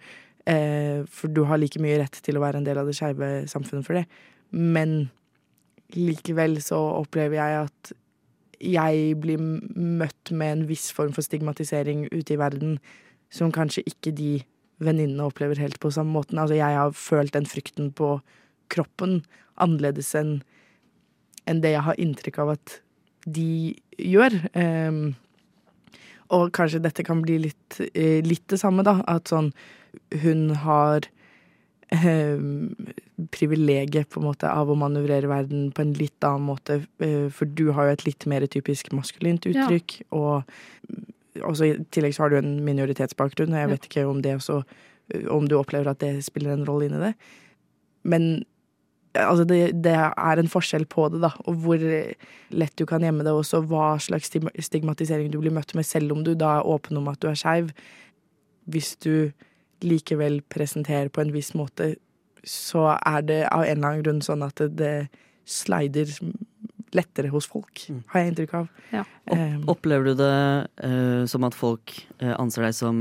Eh, 0.46 1.02
for 1.10 1.32
du 1.32 1.44
har 1.48 1.60
like 1.60 1.80
mye 1.82 1.98
rett 2.02 2.20
til 2.24 2.38
å 2.38 2.44
være 2.44 2.60
en 2.60 2.68
del 2.68 2.80
av 2.80 2.88
det 2.88 2.96
skeive 2.98 3.32
samfunnet 3.50 3.86
for 3.86 3.98
det. 3.98 4.06
Men 4.54 5.08
likevel 5.94 6.60
så 6.62 6.78
opplever 7.00 7.38
jeg 7.40 7.60
at 7.66 7.94
jeg 8.64 9.16
blir 9.20 9.40
møtt 9.40 10.30
med 10.32 10.52
en 10.52 10.66
viss 10.68 10.88
form 10.94 11.12
for 11.12 11.26
stigmatisering 11.26 12.06
ute 12.12 12.36
i 12.36 12.40
verden 12.40 12.78
som 13.34 13.52
kanskje 13.52 13.84
ikke 13.90 14.14
de 14.14 14.32
venninnene 14.84 15.26
opplever 15.26 15.58
helt 15.60 15.80
på 15.82 15.90
samme 15.94 16.14
måten. 16.14 16.38
Altså, 16.38 16.56
jeg 16.58 16.78
har 16.78 16.94
følt 16.96 17.34
den 17.34 17.46
frykten 17.46 17.90
på 17.92 18.16
kroppen 18.72 19.22
annerledes 19.60 20.14
enn 20.18 20.38
enn 21.44 21.60
det 21.60 21.74
jeg 21.74 21.84
har 21.84 21.98
inntrykk 22.00 22.38
av 22.40 22.54
at 22.54 22.78
de 23.26 23.74
gjør. 23.98 24.36
Um, 24.54 25.14
og 26.34 26.50
kanskje 26.56 26.82
dette 26.84 27.04
kan 27.06 27.22
bli 27.22 27.38
litt, 27.46 27.80
eh, 27.94 28.20
litt 28.24 28.46
det 28.50 28.60
samme, 28.60 28.84
da. 28.86 29.00
At 29.06 29.32
sånn 29.32 29.52
Hun 30.10 30.50
har 30.58 31.04
um, 31.92 32.74
privilegiet 33.30 34.08
på 34.10 34.18
en 34.18 34.26
måte 34.26 34.48
av 34.50 34.70
å 34.70 34.74
manøvrere 34.74 35.30
verden 35.30 35.68
på 35.70 35.84
en 35.84 35.92
litt 35.94 36.26
annen 36.26 36.48
måte. 36.48 36.80
Uh, 36.98 37.30
for 37.30 37.46
du 37.46 37.70
har 37.72 37.86
jo 37.86 37.92
et 37.92 38.06
litt 38.08 38.26
mer 38.26 38.46
typisk 38.50 38.90
maskulint 38.92 39.46
uttrykk. 39.46 40.00
Ja. 40.00 40.08
Og 40.10 41.44
også, 41.44 41.68
i 41.68 41.76
tillegg 41.94 42.16
så 42.16 42.24
har 42.24 42.34
du 42.34 42.40
en 42.40 42.64
minoritetsbakgrunn, 42.66 43.54
og 43.54 43.62
jeg 43.62 43.70
vet 43.70 43.88
ikke 43.90 44.08
om 44.08 44.22
det 44.22 44.36
også 44.40 44.62
Om 45.28 45.44
du 45.48 45.58
opplever 45.58 45.90
at 45.90 46.00
det 46.00 46.24
spiller 46.24 46.54
en 46.54 46.64
rolle 46.64 46.86
inn 46.86 46.94
i 46.96 47.00
det. 47.02 47.14
Men 48.08 48.44
Altså 49.14 49.44
det, 49.46 49.58
det, 49.84 49.94
er 49.94 50.40
en 50.40 50.50
forskjell 50.50 50.86
på 50.90 51.06
det, 51.12 51.20
da, 51.22 51.30
og 51.46 51.58
hvor 51.62 51.82
lett 52.50 52.78
du 52.80 52.84
kan 52.90 53.04
gjemme 53.04 53.22
det, 53.26 53.32
også 53.32 53.60
hva 53.70 53.94
slags 54.02 54.32
stigmatisering 54.32 55.30
du 55.30 55.38
blir 55.38 55.54
møtt 55.54 55.74
med, 55.78 55.86
selv 55.86 56.16
om 56.16 56.24
du 56.26 56.32
da 56.38 56.56
er 56.58 56.70
åpen 56.70 56.98
om 56.98 57.10
at 57.12 57.20
du 57.22 57.28
er 57.30 57.38
skeiv. 57.38 57.70
Hvis 58.66 58.96
du 59.04 59.30
likevel 59.84 60.40
presenterer 60.50 61.12
på 61.12 61.22
en 61.22 61.34
viss 61.34 61.52
måte, 61.54 61.94
så 62.44 62.90
er 62.96 63.22
det 63.28 63.40
av 63.50 63.64
en 63.64 63.76
eller 63.76 63.88
annen 63.88 64.04
grunn 64.04 64.24
sånn 64.24 64.44
at 64.44 64.58
det, 64.60 64.74
det 64.80 64.96
slider 65.48 66.10
lettere 66.94 67.30
hos 67.32 67.46
folk, 67.50 67.86
mm. 67.90 68.02
har 68.12 68.22
jeg 68.22 68.32
inntrykk 68.32 68.54
av. 68.60 68.68
Ja. 68.94 69.04
Opp, 69.26 69.70
opplever 69.76 70.10
du 70.10 70.20
det 70.20 70.34
uh, 70.84 71.24
som 71.30 71.46
at 71.46 71.56
folk 71.58 71.96
uh, 72.22 72.34
anser 72.38 72.68
deg 72.68 72.76
som 72.76 72.98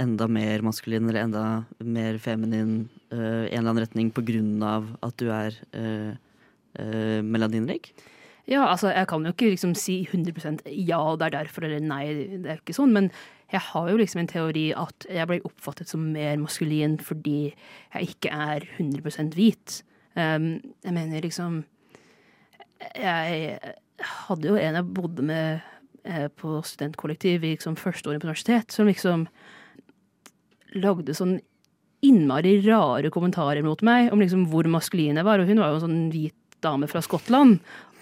enda 0.00 0.28
mer 0.30 0.64
maskulin 0.64 1.08
eller 1.08 1.24
enda 1.24 1.44
mer 1.82 2.18
feminin 2.22 2.88
uh, 3.12 3.46
en 3.46 3.50
eller 3.50 3.72
annen 3.72 3.82
retning 3.84 4.12
på 4.14 4.24
grunn 4.26 4.62
av 4.64 4.88
at 5.06 5.16
du 5.20 5.28
er 5.34 5.56
uh, 5.74 6.14
uh, 6.80 7.20
melaninrik? 7.26 7.92
Ja, 8.50 8.64
altså 8.66 8.90
jeg 8.90 9.06
kan 9.10 9.26
jo 9.26 9.30
ikke 9.34 9.52
liksom 9.52 9.76
si 9.78 10.00
100% 10.08 10.64
ja, 10.66 11.00
det 11.16 11.28
er 11.28 11.36
derfor, 11.36 11.66
eller 11.68 11.84
nei, 11.84 12.04
det 12.42 12.48
er 12.48 12.62
ikke 12.62 12.74
sånn. 12.74 12.94
Men 12.96 13.10
jeg 13.52 13.62
har 13.68 13.90
jo 13.90 13.98
liksom 14.00 14.22
en 14.22 14.30
teori 14.30 14.64
at 14.74 15.06
jeg 15.10 15.28
ble 15.30 15.38
oppfattet 15.46 15.92
som 15.92 16.08
mer 16.16 16.38
maskulin 16.40 16.96
fordi 17.04 17.52
jeg 17.52 18.14
ikke 18.14 18.32
er 18.34 18.66
100 18.78 19.36
hvit. 19.36 19.82
Um, 20.18 20.56
jeg 20.82 20.92
mener 20.96 21.22
liksom 21.22 21.60
Jeg 22.96 23.58
hadde 24.26 24.48
jo 24.48 24.56
en 24.58 24.78
jeg 24.80 24.88
bodde 24.96 25.22
med 25.22 25.60
på 26.40 26.62
studentkollektiv 26.64 27.44
i 27.44 27.52
liksom 27.52 27.76
første 27.76 28.08
året 28.08 28.22
på 28.22 28.26
universitet, 28.26 28.72
som 28.72 28.88
liksom 28.88 29.26
lagde 30.76 31.16
sånn 31.16 31.38
innmari 32.06 32.56
rare 32.64 33.10
kommentarer 33.12 33.64
mot 33.64 33.82
meg 33.84 34.08
om 34.14 34.22
liksom 34.22 34.46
hvor 34.52 34.68
maskulin 34.72 35.20
jeg 35.20 35.26
var. 35.26 35.42
Og 35.42 35.50
hun 35.50 35.60
var 35.60 35.72
jo 35.72 35.80
en 35.80 35.86
sånn 35.86 36.02
hvit 36.12 36.36
dame 36.64 36.88
fra 36.90 37.02
Skottland. 37.04 37.60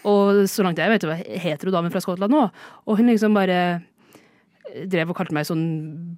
Og 0.09 0.45
så 0.51 0.65
langt 0.65 0.79
jeg 0.79 0.93
vet, 0.93 1.07
var 1.09 1.23
hetero 1.43 1.75
dame 1.75 1.91
fra 1.93 2.03
Skottland 2.03 2.35
nå. 2.35 2.45
Og 2.87 3.01
hun 3.01 3.11
liksom 3.11 3.35
bare 3.37 3.81
drev 4.69 5.11
og 5.11 5.17
kalte 5.19 5.35
meg 5.35 5.47
sånn 5.49 5.65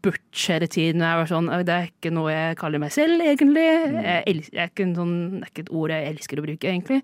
butch 0.02 0.48
hele 0.50 0.68
tiden. 0.70 1.04
Jeg 1.04 1.20
var 1.20 1.30
sånn, 1.30 1.50
Det 1.64 1.74
er 1.74 1.90
ikke 1.90 2.12
noe 2.12 2.32
jeg 2.32 2.58
kaller 2.60 2.82
meg 2.82 2.92
selv, 2.92 3.22
egentlig. 3.22 3.68
Mm. 3.94 4.00
Jeg 4.04 4.24
elsker, 4.26 4.56
jeg 4.58 4.72
er 4.74 4.94
sånn, 4.98 5.14
det 5.38 5.44
er 5.46 5.52
ikke 5.52 5.64
et 5.66 5.76
ord 5.80 5.94
jeg 5.94 6.10
elsker 6.10 6.40
å 6.40 6.46
bruke, 6.46 6.72
egentlig. 6.72 7.00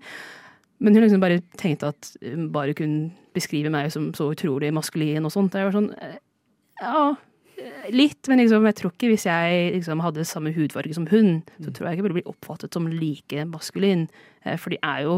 Men 0.79 0.93
hun 0.93 1.03
liksom 1.03 1.23
bare 1.23 1.41
tenkte 1.57 1.89
at 1.93 2.11
hun 2.21 2.51
bare 2.53 2.75
kunne 2.77 3.11
beskrive 3.33 3.71
meg 3.73 3.89
som 3.93 4.11
så 4.17 4.29
utrolig 4.33 4.73
maskulin 4.75 5.25
og 5.25 5.33
sånt. 5.33 5.55
Jeg 5.57 5.69
var 5.69 5.77
sånn 5.77 5.93
Ja, 6.77 7.15
Litt, 7.89 8.27
men 8.29 8.37
liksom, 8.37 8.65
jeg 8.69 8.77
tror 8.77 8.91
ikke 8.93 9.09
hvis 9.09 9.25
jeg 9.25 9.69
liksom, 9.73 10.01
hadde 10.05 10.25
samme 10.29 10.51
hudfarge 10.53 10.93
som 10.93 11.07
hun, 11.09 11.39
så 11.57 11.71
tror 11.71 11.87
jeg 11.87 11.95
ikke 11.95 12.03
jeg 12.03 12.05
ville 12.05 12.17
bli 12.19 12.29
oppfattet 12.29 12.75
som 12.75 12.89
like 12.91 13.45
maskulin. 13.49 14.03
Eh, 14.45 14.59
for 14.61 14.73
de 14.73 14.77
er 14.85 15.05
jo 15.07 15.15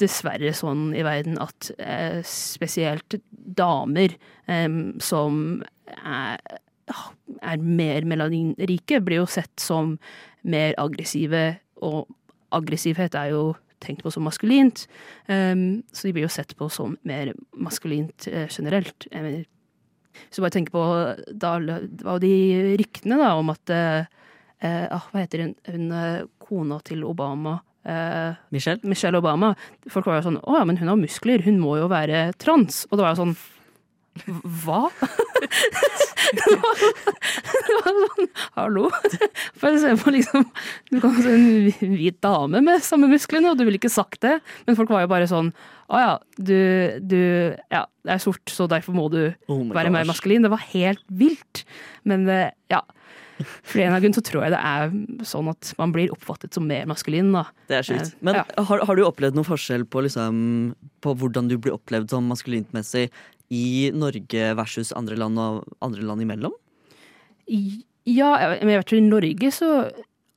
dessverre 0.00 0.52
sånn 0.54 0.90
i 0.94 1.04
verden 1.06 1.38
at 1.40 1.70
eh, 1.80 2.20
spesielt 2.28 3.16
damer 3.32 4.12
eh, 4.52 4.68
som 5.02 5.62
er, 5.96 6.44
er 7.40 7.64
mer 7.80 8.08
melaninrike, 8.12 9.00
blir 9.06 9.22
jo 9.22 9.30
sett 9.30 9.54
som 9.64 9.96
mer 10.44 10.76
aggressive, 10.82 11.54
og 11.80 12.10
aggressivhet 12.52 13.16
er 13.16 13.32
jo 13.32 13.44
tenkt 13.80 14.04
på 14.04 14.12
som 14.12 14.26
maskulint. 14.28 14.82
Så 15.24 16.02
de 16.04 16.10
blir 16.12 16.26
jo 16.26 16.32
sett 16.32 16.50
på 16.58 16.66
som 16.72 16.98
mer 17.08 17.30
maskulint 17.56 18.26
generelt. 18.28 19.06
Jeg 19.08 19.24
mener, 19.24 19.46
du 20.34 20.40
bare 20.42 20.54
tenker 20.54 20.74
på 20.74 20.84
da, 21.32 21.54
det 21.60 22.06
var 22.06 22.20
de 22.22 22.34
ryktene 22.80 23.18
da, 23.20 23.32
om 23.38 23.52
at 23.52 23.72
eh, 23.74 24.08
eh, 24.60 24.86
ah, 24.90 25.08
Hva 25.10 25.24
heter 25.24 25.44
hun, 25.46 25.54
hun 25.70 25.90
eh, 25.96 26.22
kona 26.42 26.80
til 26.86 27.04
Obama? 27.08 27.58
Eh, 27.84 28.36
Michelle? 28.54 28.82
Michelle 28.84 29.20
Obama. 29.20 29.54
Folk 29.88 30.10
var 30.10 30.20
jo 30.20 30.28
sånn 30.28 30.40
Å 30.42 30.58
ja, 30.58 30.66
men 30.68 30.80
hun 30.80 30.90
har 30.92 31.00
muskler. 31.00 31.44
Hun 31.46 31.60
må 31.62 31.78
jo 31.80 31.88
være 31.90 32.30
trans. 32.40 32.84
Og 32.90 32.98
det 32.98 33.06
var 33.06 33.14
jo 33.14 33.22
sånn 33.24 33.36
hva? 34.26 34.88
det, 36.38 36.56
var, 36.62 36.82
det 37.66 37.76
var 37.78 37.98
sånn 38.00 38.28
Hallo? 38.58 38.86
For 39.60 39.78
se 39.80 39.94
på 40.00 40.14
liksom 40.14 40.46
Du 40.90 41.00
kan 41.02 41.16
se 41.18 41.34
en 41.36 41.96
hvit 41.96 42.20
dame 42.24 42.62
med 42.64 42.84
samme 42.86 43.10
musklene, 43.10 43.52
og 43.52 43.58
du 43.58 43.66
ville 43.66 43.80
ikke 43.80 43.92
sagt 43.92 44.22
det. 44.26 44.38
Men 44.66 44.78
folk 44.78 44.92
var 44.92 45.04
jo 45.04 45.12
bare 45.12 45.30
sånn 45.30 45.52
Å 45.90 46.04
ja, 46.04 46.14
du, 46.36 46.56
du 47.02 47.20
Ja, 47.72 47.84
det 48.06 48.16
er 48.16 48.22
sort, 48.22 48.44
så 48.52 48.68
derfor 48.70 48.96
må 48.96 49.08
du 49.12 49.22
oh 49.50 49.66
være 49.74 49.92
mer 49.92 50.08
maskulin. 50.08 50.44
Det 50.46 50.52
var 50.52 50.62
helt 50.70 51.04
vilt. 51.08 51.64
Men 52.08 52.28
eh, 52.30 52.48
ja. 52.72 52.80
For 53.40 53.80
en 53.80 53.94
av 53.94 54.02
grunnen 54.02 54.16
så 54.16 54.22
tror 54.24 54.44
jeg 54.44 54.54
det 54.54 54.60
er 54.60 54.92
sånn 55.28 55.48
at 55.52 55.72
man 55.78 55.92
blir 55.94 56.12
oppfattet 56.12 56.56
som 56.56 56.66
mer 56.68 56.88
maskulin. 56.90 57.32
da. 57.34 57.46
Det 57.70 57.78
er 57.80 57.86
sjukt. 57.86 58.12
Eh, 58.12 58.24
Men 58.26 58.40
ja. 58.40 58.44
har, 58.68 58.84
har, 58.86 58.96
du 58.96 59.04
opplevd 59.06 59.38
noen 59.38 59.48
forskjell 59.48 59.86
på, 59.88 60.04
liksom, 60.06 60.40
på 61.04 61.14
hvordan 61.20 61.50
du 61.50 61.56
blir 61.58 61.76
opplevd 61.76 62.12
som 62.12 62.28
maskulintmessig 62.30 63.08
i 63.50 63.90
Norge 63.94 64.52
versus 64.58 64.92
andre 64.96 65.18
land 65.18 65.38
og 65.42 65.66
andre 65.84 66.06
land 66.06 66.22
imellom? 66.24 66.54
Ja, 67.50 68.30
men 68.60 68.70
jeg 68.70 68.78
vet 68.78 68.86
ikke, 68.86 69.00
i 69.00 69.10
Norge 69.10 69.52
så 69.54 69.72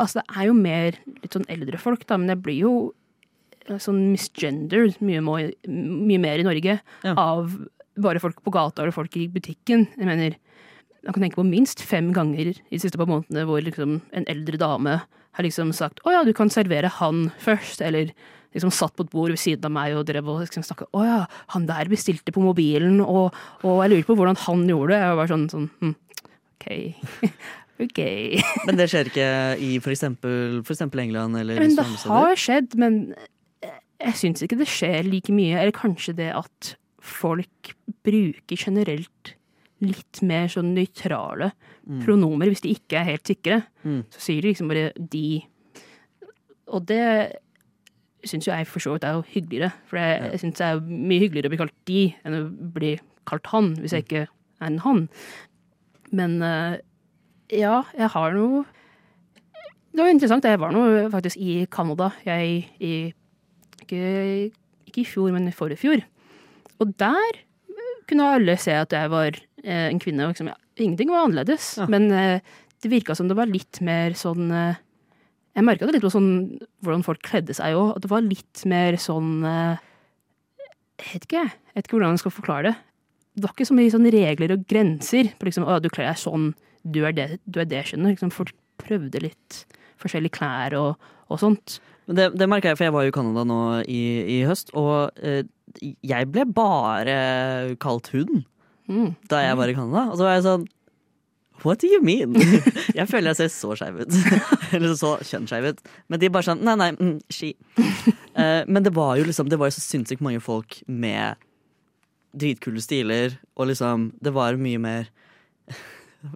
Altså, 0.02 0.20
det 0.20 0.36
er 0.36 0.48
jo 0.50 0.54
mer 0.58 0.96
litt 1.22 1.36
sånn 1.36 1.46
eldre 1.54 1.78
folk, 1.80 2.02
da, 2.10 2.18
men 2.18 2.28
det 2.28 2.40
blir 2.44 2.58
jo 2.66 2.72
eh, 3.70 3.78
sånn 3.80 4.00
misgendered 4.10 4.98
mye, 5.06 5.22
mye, 5.22 6.20
mer 6.20 6.42
i 6.42 6.46
Norge 6.48 6.74
ja. 6.82 7.14
av 7.14 7.54
bare 8.02 8.20
folk 8.20 8.42
på 8.44 8.52
gata 8.52 8.82
eller 8.82 8.92
folk 8.92 9.16
i 9.22 9.28
butikken. 9.32 9.86
Jeg 9.94 10.10
mener, 10.10 10.36
man 11.06 11.16
kan 11.16 11.24
tenke 11.24 11.40
på 11.40 11.46
minst 11.48 11.86
fem 11.86 12.10
ganger 12.12 12.52
i 12.52 12.56
de 12.58 12.82
siste 12.82 13.00
par 13.00 13.08
månedene 13.08 13.46
hvor 13.48 13.64
liksom 13.64 14.00
en 14.18 14.28
eldre 14.34 14.60
dame 14.60 14.98
har 15.06 15.46
liksom 15.46 15.72
sagt 15.78 16.02
'Å 16.04 16.18
ja, 16.18 16.24
du 16.26 16.34
kan 16.34 16.50
servere 16.50 16.90
han 17.00 17.30
først', 17.40 17.86
eller 17.86 18.12
liksom 18.54 18.72
satt 18.74 18.96
på 18.96 19.06
et 19.06 19.12
bord 19.14 19.34
ved 19.34 19.42
siden 19.42 19.66
av 19.70 19.74
meg 19.74 19.98
og 19.98 20.06
drev 20.08 20.30
og 20.30 20.44
liksom 20.44 20.66
snakka 20.66 20.88
'Å 20.94 21.04
ja, 21.08 21.20
han 21.56 21.68
der 21.70 21.90
bestilte 21.92 22.34
på 22.34 22.44
mobilen', 22.44 23.02
og, 23.02 23.34
og, 23.64 23.84
jeg 23.84 23.92
lurer 23.92 24.08
på 24.08 24.18
hvordan 24.20 24.40
han 24.46 24.64
gjorde 24.70 24.94
det. 24.94 25.02
Jeg 25.02 25.20
var 25.20 25.34
sånn, 25.34 25.50
sånn 25.50 25.70
hm, 25.82 25.96
OK. 26.54 26.68
ok. 27.88 28.02
men 28.68 28.80
det 28.80 28.90
skjer 28.92 29.12
ikke 29.12 29.30
i 29.60 29.72
for 29.84 29.92
eksempel, 29.96 30.62
for 30.64 30.76
eksempel 30.76 31.04
England 31.04 31.40
eller 31.42 31.60
Men 31.60 31.76
det 31.76 31.88
har 32.06 32.36
skjedd, 32.40 32.78
men 32.80 33.16
jeg 34.04 34.20
syns 34.20 34.44
ikke 34.44 34.60
det 34.60 34.70
skjer 34.72 35.08
like 35.08 35.34
mye. 35.34 35.60
Eller 35.60 35.76
kanskje 35.76 36.16
det 36.18 36.32
at 36.36 36.76
folk 37.04 37.74
bruker 38.06 38.60
generelt 38.60 39.36
litt 39.84 40.22
mer 40.24 40.48
sånn 40.52 40.72
nøytrale 40.76 41.50
mm. 41.52 42.04
pronomer 42.06 42.52
hvis 42.52 42.64
de 42.64 42.74
ikke 42.78 43.00
er 43.00 43.10
helt 43.12 43.28
sikre. 43.28 43.62
Mm. 43.84 44.04
Så 44.14 44.28
sier 44.28 44.44
de 44.44 44.54
liksom 44.54 44.72
bare 44.72 44.92
'de'. 44.96 45.44
Og 46.74 46.86
det 46.88 47.04
syns 48.28 48.48
jo 48.48 48.54
jeg 48.54 48.68
for 48.70 48.84
så 48.84 48.96
vidt 48.96 49.08
er 49.08 49.18
jo 49.18 49.26
hyggeligere. 49.34 49.72
For 49.90 50.00
jeg, 50.00 50.22
ja. 50.22 50.40
syns 50.42 50.60
det 50.60 50.68
er 50.68 50.82
mye 50.84 51.24
hyggeligere 51.24 51.50
å 51.50 51.54
bli 51.54 51.62
kalt 51.64 51.76
de 51.90 52.00
enn 52.24 52.38
å 52.38 52.44
bli 52.76 52.94
kalt 53.30 53.50
han, 53.54 53.74
hvis 53.80 53.96
jeg 53.96 54.06
mm. 54.06 54.08
ikke 54.08 54.24
er 54.24 54.70
en 54.70 54.80
han. 54.84 55.04
Men 56.14 56.38
uh, 56.44 56.78
ja, 57.54 57.84
jeg 57.98 58.10
har 58.14 58.36
noe 58.38 58.64
Det 59.94 60.02
var 60.02 60.10
interessant. 60.10 60.46
Jeg 60.50 60.62
var 60.62 60.74
nå 60.74 60.84
faktisk 61.14 61.38
i 61.38 61.64
Canada. 61.70 62.10
Jeg 62.26 62.64
i 62.82 62.94
ikke, 63.84 64.00
ikke 64.88 65.04
i 65.04 65.06
fjor, 65.06 65.30
men 65.36 65.50
i 65.50 65.54
forrige 65.54 65.84
fjor. 65.84 66.02
Og 66.82 66.96
der 67.00 67.44
kunne 68.10 68.32
alle 68.36 68.56
se 68.58 68.74
at 68.74 68.94
jeg 68.96 69.12
var 69.14 69.38
eh, 69.38 69.88
en 69.90 70.02
kvinne. 70.02 70.26
Og 70.26 70.34
liksom, 70.34 70.50
ingenting 70.82 71.12
var 71.14 71.28
annerledes. 71.28 71.76
Ja. 71.78 71.88
Men 71.92 72.10
eh, 72.12 72.42
det 72.84 72.92
virka 72.92 73.16
som 73.16 73.30
det 73.30 73.38
var 73.38 73.52
litt 73.52 73.80
mer 73.86 74.18
sånn 74.18 74.50
eh, 74.52 74.82
Jeg 75.54 75.66
merka 75.68 75.86
det 75.86 75.94
litt 75.98 76.06
på 76.06 76.10
sånn 76.14 76.32
hvordan 76.84 77.04
folk 77.06 77.22
kledde 77.26 77.54
seg 77.54 77.76
òg. 77.78 77.92
At 77.98 78.06
det 78.06 78.10
var 78.12 78.26
litt 78.26 78.64
mer 78.70 78.98
sånn 79.02 79.44
eh, 79.46 79.78
Jeg 80.98 81.12
vet 81.12 81.28
ikke, 81.28 81.44
jeg 81.46 81.76
vet 81.78 81.88
ikke 81.88 81.98
hvordan 82.00 82.16
jeg 82.18 82.24
skal 82.24 82.36
forklare 82.40 82.72
det. 82.72 82.76
Det 83.34 83.46
var 83.48 83.54
ikke 83.56 83.68
så 83.70 83.76
mye 83.78 83.94
sånn 83.94 84.10
regler 84.14 84.54
og 84.56 84.66
grenser 84.70 85.32
på 85.40 85.48
liksom, 85.50 85.66
å, 85.66 85.80
du 85.82 85.90
kler 85.94 86.12
deg 86.12 86.20
sånn, 86.22 86.52
du 86.86 87.00
er 87.08 87.16
det, 87.18 87.28
du 87.50 87.58
er 87.64 87.70
det 87.70 87.82
skjønner. 87.90 88.14
Liksom, 88.14 88.34
folk 88.34 88.54
prøvde 88.82 89.22
litt 89.24 89.64
forskjellige 90.02 90.36
klær 90.38 90.76
og, 90.78 91.10
og 91.34 91.42
sånt. 91.42 91.80
Men 92.10 92.18
det, 92.20 92.26
det 92.38 92.48
merka 92.52 92.70
jeg, 92.74 92.78
for 92.78 92.88
jeg 92.90 92.94
var 92.94 93.06
jo 93.08 93.14
i 93.14 93.16
Canada 93.16 93.46
nå 93.48 93.60
i, 93.90 94.02
i 94.36 94.38
høst, 94.46 94.74
og 94.78 95.14
eh, 95.24 95.46
jeg 96.06 96.30
ble 96.34 96.46
bare 96.54 97.20
kalt 97.84 98.10
huden 98.16 98.44
Mm. 98.84 99.14
da 99.32 99.38
jeg 99.40 99.56
var 99.56 99.70
i 99.72 99.74
Canada. 99.78 100.02
Og 100.12 100.18
så 100.20 100.26
var 100.26 100.34
jeg 100.36 100.44
sånn 100.44 100.66
What 101.62 101.80
do 101.80 101.88
you 101.88 102.02
mean? 102.04 102.34
Jeg 102.98 103.08
føler 103.08 103.32
jeg 103.32 103.38
ser 103.44 103.52
så 103.54 103.76
skeiv 103.78 104.02
ut. 104.04 104.16
Eller 104.76 104.96
så 105.00 105.14
kjønnsskeiv 105.24 105.68
ut. 105.70 105.82
Men 106.12 106.20
de 106.20 106.30
bare 106.34 106.48
sånn 106.50 106.64
Nei, 106.66 106.74
nei, 106.82 106.90
mm, 106.98 107.20
she. 107.32 107.54
Uh, 108.36 108.66
men 108.74 108.82
det 108.84 108.92
var 108.96 109.16
jo 109.20 109.28
liksom 109.30 109.48
Det 109.52 109.60
var 109.62 109.70
jo 109.70 109.76
så 109.78 109.84
sinnssykt 109.86 110.24
mange 110.26 110.42
folk 110.44 110.82
med 110.90 111.40
dritkule 112.34 112.82
stiler, 112.82 113.38
og 113.54 113.70
liksom 113.70 114.10
Det 114.24 114.34
var 114.34 114.58
mye 114.58 114.82
mer 114.82 115.12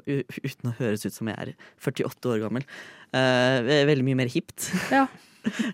Uten 0.06 0.70
å 0.70 0.76
høres 0.78 1.06
ut 1.08 1.16
som 1.16 1.30
jeg 1.32 1.38
er 1.40 1.54
48 1.80 2.28
år 2.34 2.42
gammel. 2.44 2.66
Uh, 3.16 3.64
veldig 3.88 4.04
mye 4.04 4.18
mer 4.20 4.32
hipt 4.32 4.68
Ja. 4.92 5.06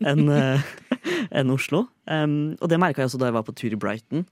enn 0.05 0.27
uh, 0.29 0.61
en 1.33 1.49
Oslo. 1.49 1.87
Um, 2.05 2.53
og 2.61 2.69
det 2.69 2.77
merka 2.81 3.01
jeg 3.01 3.09
også 3.09 3.19
da 3.21 3.31
jeg 3.31 3.37
var 3.39 3.47
på 3.47 3.55
tur 3.57 3.73
i 3.73 3.79
Brighton. 3.79 4.27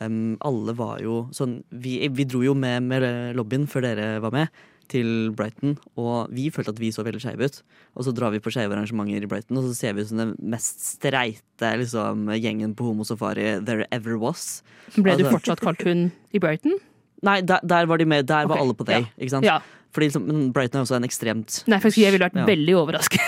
Um, 0.00 0.36
alle 0.46 0.74
var 0.78 1.00
jo 1.02 1.24
sånn 1.34 1.56
vi, 1.74 1.96
vi 2.14 2.22
dro 2.30 2.38
jo 2.46 2.52
med, 2.54 2.84
med 2.86 3.02
lobbyen 3.34 3.64
før 3.66 3.82
dere 3.88 4.20
var 4.22 4.30
med, 4.30 4.48
til 4.88 5.30
Brighton. 5.36 5.74
Og 6.00 6.30
vi 6.32 6.46
følte 6.54 6.70
at 6.72 6.78
vi 6.80 6.88
så 6.94 7.02
veldig 7.04 7.20
skeive 7.20 7.48
ut. 7.50 7.58
Og 7.98 8.06
så 8.06 8.12
drar 8.16 8.30
vi 8.32 8.38
på 8.40 8.52
skeive 8.54 8.72
arrangementer 8.72 9.26
i 9.26 9.28
Brighton, 9.28 9.58
og 9.60 9.66
så 9.66 9.74
ser 9.76 9.92
vi 9.96 10.04
ut 10.06 10.08
som 10.12 10.20
den 10.22 10.36
mest 10.54 10.80
streite 10.94 11.72
liksom, 11.82 12.28
gjengen 12.38 12.76
på 12.78 12.86
homosafari 12.88 13.58
there 13.66 13.84
ever 13.92 14.16
was. 14.22 14.62
Ble 14.94 15.16
du 15.18 15.24
Altså- 15.26 15.34
fortsatt 15.34 15.60
kalt 15.66 15.82
hun 15.84 16.06
i 16.32 16.38
Brighton? 16.40 16.78
Nei, 17.26 17.40
der, 17.42 17.58
der 17.66 17.86
var 17.90 17.98
de 17.98 18.06
med. 18.06 18.28
Der 18.30 18.46
var 18.46 18.62
alle 18.62 18.74
på 18.78 18.86
deg. 18.86 19.08
Ikke 19.18 19.34
sant? 19.34 19.44
Ja. 19.44 19.58
Fordi 19.90 20.06
liksom, 20.12 20.26
men 20.28 20.52
Brighton 20.54 20.78
er 20.78 20.84
også 20.86 20.96
en 21.00 21.06
ekstremt 21.08 21.62
Nei, 21.66 21.78
faktisk, 21.80 22.02
jeg 22.04 22.12
ville 22.14 22.26
vært 22.28 22.36
Ja. 22.36 22.44
veldig 22.46 22.74
overrasket. 22.76 23.22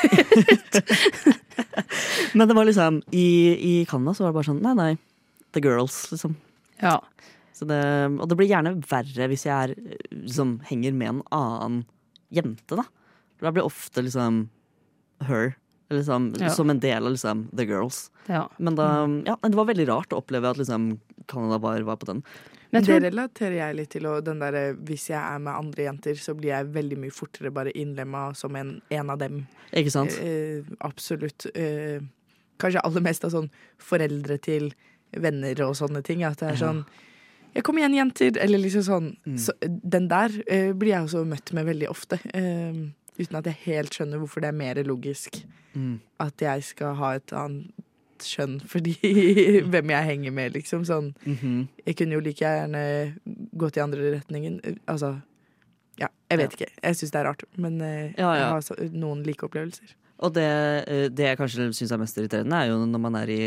Men 2.36 2.48
det 2.48 2.54
var 2.54 2.64
liksom 2.68 3.00
I, 3.16 3.26
i 3.56 3.72
Canada 3.88 4.14
så 4.14 4.24
var 4.26 4.30
det 4.30 4.36
bare 4.38 4.48
sånn 4.50 4.60
Nei, 4.64 4.74
nei. 4.76 4.90
The 5.56 5.62
girls, 5.64 5.96
liksom. 6.12 6.36
Ja. 6.82 6.98
Så 7.52 7.66
det, 7.68 7.80
og 8.20 8.28
det 8.30 8.36
blir 8.40 8.48
gjerne 8.48 8.74
verre 8.88 9.26
hvis 9.28 9.44
jeg 9.44 9.52
er, 9.70 9.74
liksom, 10.14 10.58
henger 10.70 10.94
med 10.96 11.08
en 11.14 11.22
annen 11.36 11.80
jente, 12.32 12.78
da. 12.78 12.86
Da 13.40 13.50
blir 13.52 13.62
det 13.62 13.68
ofte 13.68 14.04
liksom 14.04 14.48
her. 15.28 15.54
Liksom, 15.90 16.30
Ja. 16.38 16.48
Som 16.54 16.70
en 16.70 16.78
del 16.80 17.04
av 17.04 17.10
liksom 17.12 17.48
the 17.56 17.64
girls. 17.66 18.10
ja. 18.28 18.48
Men 18.58 18.76
da, 18.78 18.86
ja, 19.26 19.36
det 19.42 19.56
var 19.58 19.66
veldig 19.66 19.88
rart 19.88 20.12
å 20.14 20.20
oppleve 20.22 20.50
at 20.50 20.56
liksom 20.60 21.00
Canada 21.26 21.58
var, 21.58 21.80
var 21.82 21.96
på 21.96 22.06
den. 22.06 22.22
Men 22.70 22.84
tror, 22.84 23.00
Det 23.00 23.10
relaterer 23.10 23.56
jeg 23.56 23.74
litt 23.76 23.90
til. 23.90 24.06
Og 24.06 24.22
den 24.24 24.38
der, 24.38 24.74
hvis 24.86 25.08
jeg 25.10 25.18
er 25.18 25.38
med 25.42 25.52
andre 25.52 25.88
jenter, 25.88 26.14
så 26.14 26.36
blir 26.38 26.52
jeg 26.52 26.68
veldig 26.70 26.98
mye 27.02 27.10
fortere 27.10 27.50
bare 27.50 27.72
innlemma 27.74 28.28
som 28.38 28.54
en, 28.56 28.76
en 28.94 29.10
av 29.10 29.18
dem. 29.18 29.40
Ikke 29.74 29.90
sant? 29.90 30.14
Eh, 30.22 30.62
absolutt. 30.86 31.46
Eh, 31.54 31.98
kanskje 32.62 32.84
aller 32.86 33.02
mest 33.02 33.26
av 33.26 33.34
sånn 33.34 33.50
foreldre 33.82 34.38
til 34.38 34.70
venner 35.16 35.62
og 35.66 35.76
sånne 35.78 36.02
ting. 36.06 36.22
At 36.24 36.38
det 36.42 36.52
er 36.54 36.60
sånn 36.60 36.84
ja, 37.54 37.62
kom 37.66 37.78
igjen, 37.80 37.96
jenter! 37.98 38.36
Eller 38.38 38.60
liksom 38.62 38.82
sånn. 38.86 39.06
Mm. 39.26 39.38
Så, 39.42 39.50
den 39.66 40.04
der 40.06 40.30
uh, 40.30 40.70
blir 40.78 40.92
jeg 40.92 41.02
også 41.08 41.24
møtt 41.26 41.50
med 41.56 41.66
veldig 41.66 41.88
ofte. 41.90 42.20
Uh, 42.30 42.92
uten 43.18 43.38
at 43.40 43.48
jeg 43.50 43.58
helt 43.64 43.96
skjønner 43.96 44.20
hvorfor 44.22 44.40
det 44.44 44.52
er 44.52 44.60
mer 44.60 44.82
logisk 44.86 45.40
Mm. 45.70 46.00
at 46.18 46.34
jeg 46.42 46.64
skal 46.66 46.96
ha 46.98 47.12
et 47.14 47.30
annet 47.30 47.70
skjønn 48.26 48.56
fordi 48.72 48.96
hvem 49.70 49.90
jeg 49.94 50.06
henger 50.08 50.32
med, 50.34 50.52
liksom. 50.56 50.82
Sånn. 50.84 51.12
Mhm. 51.22 51.68
Jeg 51.86 51.94
kunne 51.96 52.16
jo 52.18 52.20
like 52.26 52.42
gjerne 52.42 52.82
gått 53.54 53.76
i 53.78 53.82
andre 53.84 54.16
retningen. 54.16 54.58
Eh, 54.64 54.74
Altså 54.90 55.20
Ja, 56.00 56.08
jeg 56.30 56.38
vet 56.38 56.52
ikke. 56.56 56.70
Jeg 56.82 56.96
syns 56.98 57.10
det 57.14 57.20
er 57.20 57.24
rart. 57.28 57.44
Men 57.56 57.80
uh, 57.80 57.86
Ja, 57.86 58.10
ja. 58.18 58.34
jeg 58.34 58.48
har 58.50 58.60
så, 58.66 58.74
noen 58.90 59.22
like 59.26 59.46
opplevelser. 59.46 59.94
Og 60.20 60.34
det, 60.36 60.48
eh, 60.86 61.06
det 61.08 61.30
jeg 61.30 61.38
kanskje 61.40 61.70
syns 61.72 61.92
er 61.94 62.00
mest 62.00 62.18
irriterende, 62.20 62.56
er 62.56 62.70
jo 62.70 62.80
når 62.84 63.00
man 63.00 63.16
er 63.16 63.32
i 63.32 63.42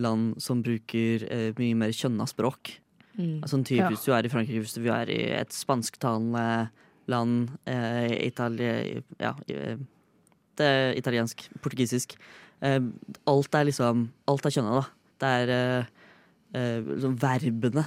land 0.00 0.34
som 0.42 0.60
bruker 0.64 1.24
eh, 1.30 1.50
mye 1.56 1.78
mer 1.80 1.94
kjønna 1.96 2.26
språk. 2.28 2.74
Mm. 3.16 3.40
Altså, 3.42 3.62
typ, 3.64 3.80
Ja. 3.80 3.88
Hvis 3.88 4.04
du 4.04 4.12
er 4.12 4.24
i 4.24 4.32
Frankrike, 4.32 4.60
hvis 4.60 4.76
du 4.76 4.84
er 4.92 5.08
i 5.08 5.20
et 5.40 5.52
spansktalende 5.52 6.68
land, 7.08 7.50
eh, 7.66 8.26
Italia 8.26 9.02
Ja, 9.18 9.34
eh, 9.48 9.76
det 10.56 10.66
er 10.66 10.92
italiensk, 10.94 11.48
portugisisk. 11.62 12.16
Eh, 12.62 12.80
alt 13.26 13.54
er 13.54 13.64
liksom 13.64 14.10
Alt 14.28 14.44
er 14.44 14.50
kjønna, 14.50 14.82
da. 14.82 14.86
Det 15.20 15.28
er 15.48 15.86
eh, 16.54 16.80
liksom 16.84 17.16
verbene 17.20 17.86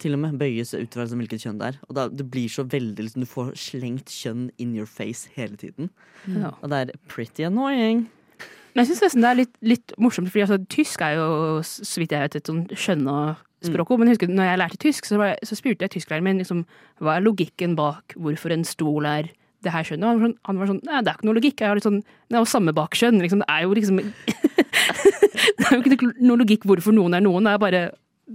til 0.00 0.16
og 0.16 0.22
med 0.24 0.38
bøyes 0.40 0.72
utover 0.74 1.04
liksom 1.04 1.20
hvilket 1.22 1.44
kjønn 1.44 1.60
det 1.60 1.68
er. 1.72 1.78
Og 1.88 1.96
da, 1.98 2.08
det 2.08 2.26
blir 2.32 2.50
så 2.50 2.64
veldig 2.66 3.04
liksom, 3.04 3.22
Du 3.24 3.30
får 3.30 3.52
slengt 3.58 4.10
kjønn 4.10 4.48
in 4.62 4.74
your 4.76 4.88
face 4.88 5.30
hele 5.36 5.56
tiden. 5.56 5.90
ja. 6.26 6.54
Og 6.60 6.72
det 6.72 6.80
er 6.80 6.98
pretty 7.08 7.46
annoying. 7.46 8.08
Men 8.72 8.82
jeg 8.82 8.92
syns 8.92 9.02
nesten 9.04 9.24
det 9.24 9.30
er 9.30 9.40
litt, 9.42 9.56
litt 9.60 9.94
morsomt, 10.00 10.30
for 10.32 10.44
altså, 10.44 10.56
tysk 10.72 11.02
er 11.04 11.18
jo, 11.18 11.60
så 11.62 12.00
vidt 12.00 12.14
jeg 12.14 12.24
vet, 12.24 12.38
et 12.40 12.48
sånn 12.48 12.64
skjønna 12.72 13.16
språk. 13.62 13.92
Mm. 13.92 14.00
Men 14.00 14.08
jeg 14.08 14.16
husker 14.16 14.32
når 14.32 14.48
jeg 14.48 14.60
lærte 14.62 14.80
tysk, 14.80 15.08
så, 15.08 15.20
var 15.20 15.32
jeg, 15.32 15.48
så 15.50 15.58
spurte 15.58 15.86
jeg 15.86 15.94
tysklæreren 15.96 16.26
min 16.26 16.40
liksom, 16.40 16.64
hva 17.02 17.18
er 17.18 17.26
logikken 17.26 17.76
bak 17.78 18.16
hvorfor 18.16 18.54
en 18.54 18.64
stol 18.66 19.08
er 19.08 19.28
det 19.62 19.74
her 19.74 19.86
skjønnet. 19.86 20.08
Han 20.08 20.18
var 20.18 20.26
sånn, 20.26 20.38
han 20.48 20.60
var 20.60 20.70
sånn 20.72 20.80
Nei, 20.88 21.02
det 21.04 21.12
er 21.12 21.18
ikke 21.18 21.28
noe 21.28 21.38
logikk. 21.38 21.60
Jeg 21.60 21.70
har 21.70 21.78
litt 21.78 21.86
sånn, 21.86 22.00
det 22.02 22.38
er 22.38 22.42
jo 22.42 22.50
samme 22.50 22.74
bak 22.74 22.96
kjønn. 22.98 23.20
Liksom, 23.22 23.44
det 23.44 23.50
er 23.52 23.66
jo 23.66 23.76
liksom 23.78 24.00
Det 25.58 25.68
er 25.68 25.76
jo 25.76 25.82
ikke 25.82 26.12
noe 26.22 26.40
logikk 26.40 26.64
hvorfor 26.68 26.96
noen 26.96 27.14
er 27.18 27.22
noen. 27.24 27.46
Det 27.46 27.52
er 27.52 27.62
bare 27.62 27.82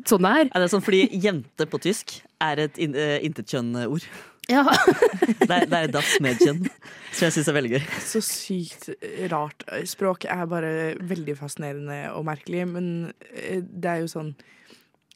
sånn 0.08 0.26
det 0.26 0.34
er. 0.42 0.50
Er 0.52 0.64
det 0.64 0.72
sånn 0.74 0.84
fordi 0.86 1.06
jente 1.24 1.68
på 1.70 1.80
tysk 1.82 2.20
er 2.44 2.68
et 2.68 2.82
in, 2.82 2.96
uh, 2.98 3.18
intetkjønn-ord? 3.26 4.06
Ja. 4.48 4.64
Det 5.48 5.52
er, 5.52 5.66
det 5.68 5.78
er 5.78 5.92
das 5.92 6.10
med 6.24 6.40
kjønn, 6.40 6.66
som 7.12 7.28
jeg 7.28 7.34
syns 7.36 7.48
er 7.48 7.56
veldig 7.56 7.70
gøy. 7.72 7.84
Så 8.04 8.20
sykt 8.24 8.88
rart. 9.32 9.64
Språk 9.88 10.26
er 10.28 10.44
bare 10.50 10.72
veldig 11.08 11.36
fascinerende 11.40 12.00
og 12.16 12.26
merkelig, 12.28 12.66
men 12.68 12.88
eh, 13.32 13.62
det 13.64 13.92
er 13.92 14.02
jo 14.04 14.10
sånn 14.12 14.34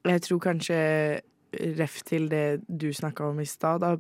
Jeg 0.08 0.24
tror 0.28 0.40
kanskje 0.46 0.78
ref 1.80 2.00
til 2.08 2.30
det 2.32 2.62
du 2.68 2.90
snakka 2.96 3.28
om 3.32 3.42
i 3.44 3.48
stad, 3.50 3.84
da, 3.84 3.96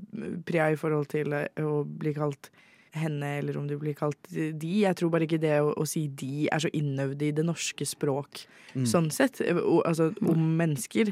Priya, 0.47 0.69
i 0.71 0.79
forhold 0.79 1.09
til 1.11 1.35
eh, 1.35 1.63
å 1.63 1.81
bli 1.83 2.13
kalt 2.15 2.51
henne, 2.93 3.37
eller 3.39 3.57
om 3.57 3.67
du 3.69 3.77
blir 3.79 3.95
kalt 3.95 4.17
de. 4.31 4.71
Jeg 4.83 4.95
tror 4.99 5.09
bare 5.13 5.27
ikke 5.27 5.39
det 5.41 5.57
å, 5.63 5.71
å 5.79 5.85
si 5.87 6.07
de 6.07 6.47
er 6.51 6.59
så 6.59 6.71
innøvd 6.75 7.21
i 7.29 7.31
det 7.39 7.45
norske 7.47 7.87
språk, 7.87 8.45
Mm. 8.71 8.85
sånn 8.87 9.09
sett. 9.11 9.41
Og, 9.41 9.81
altså 9.83 10.13
om 10.23 10.43
mennesker. 10.55 11.09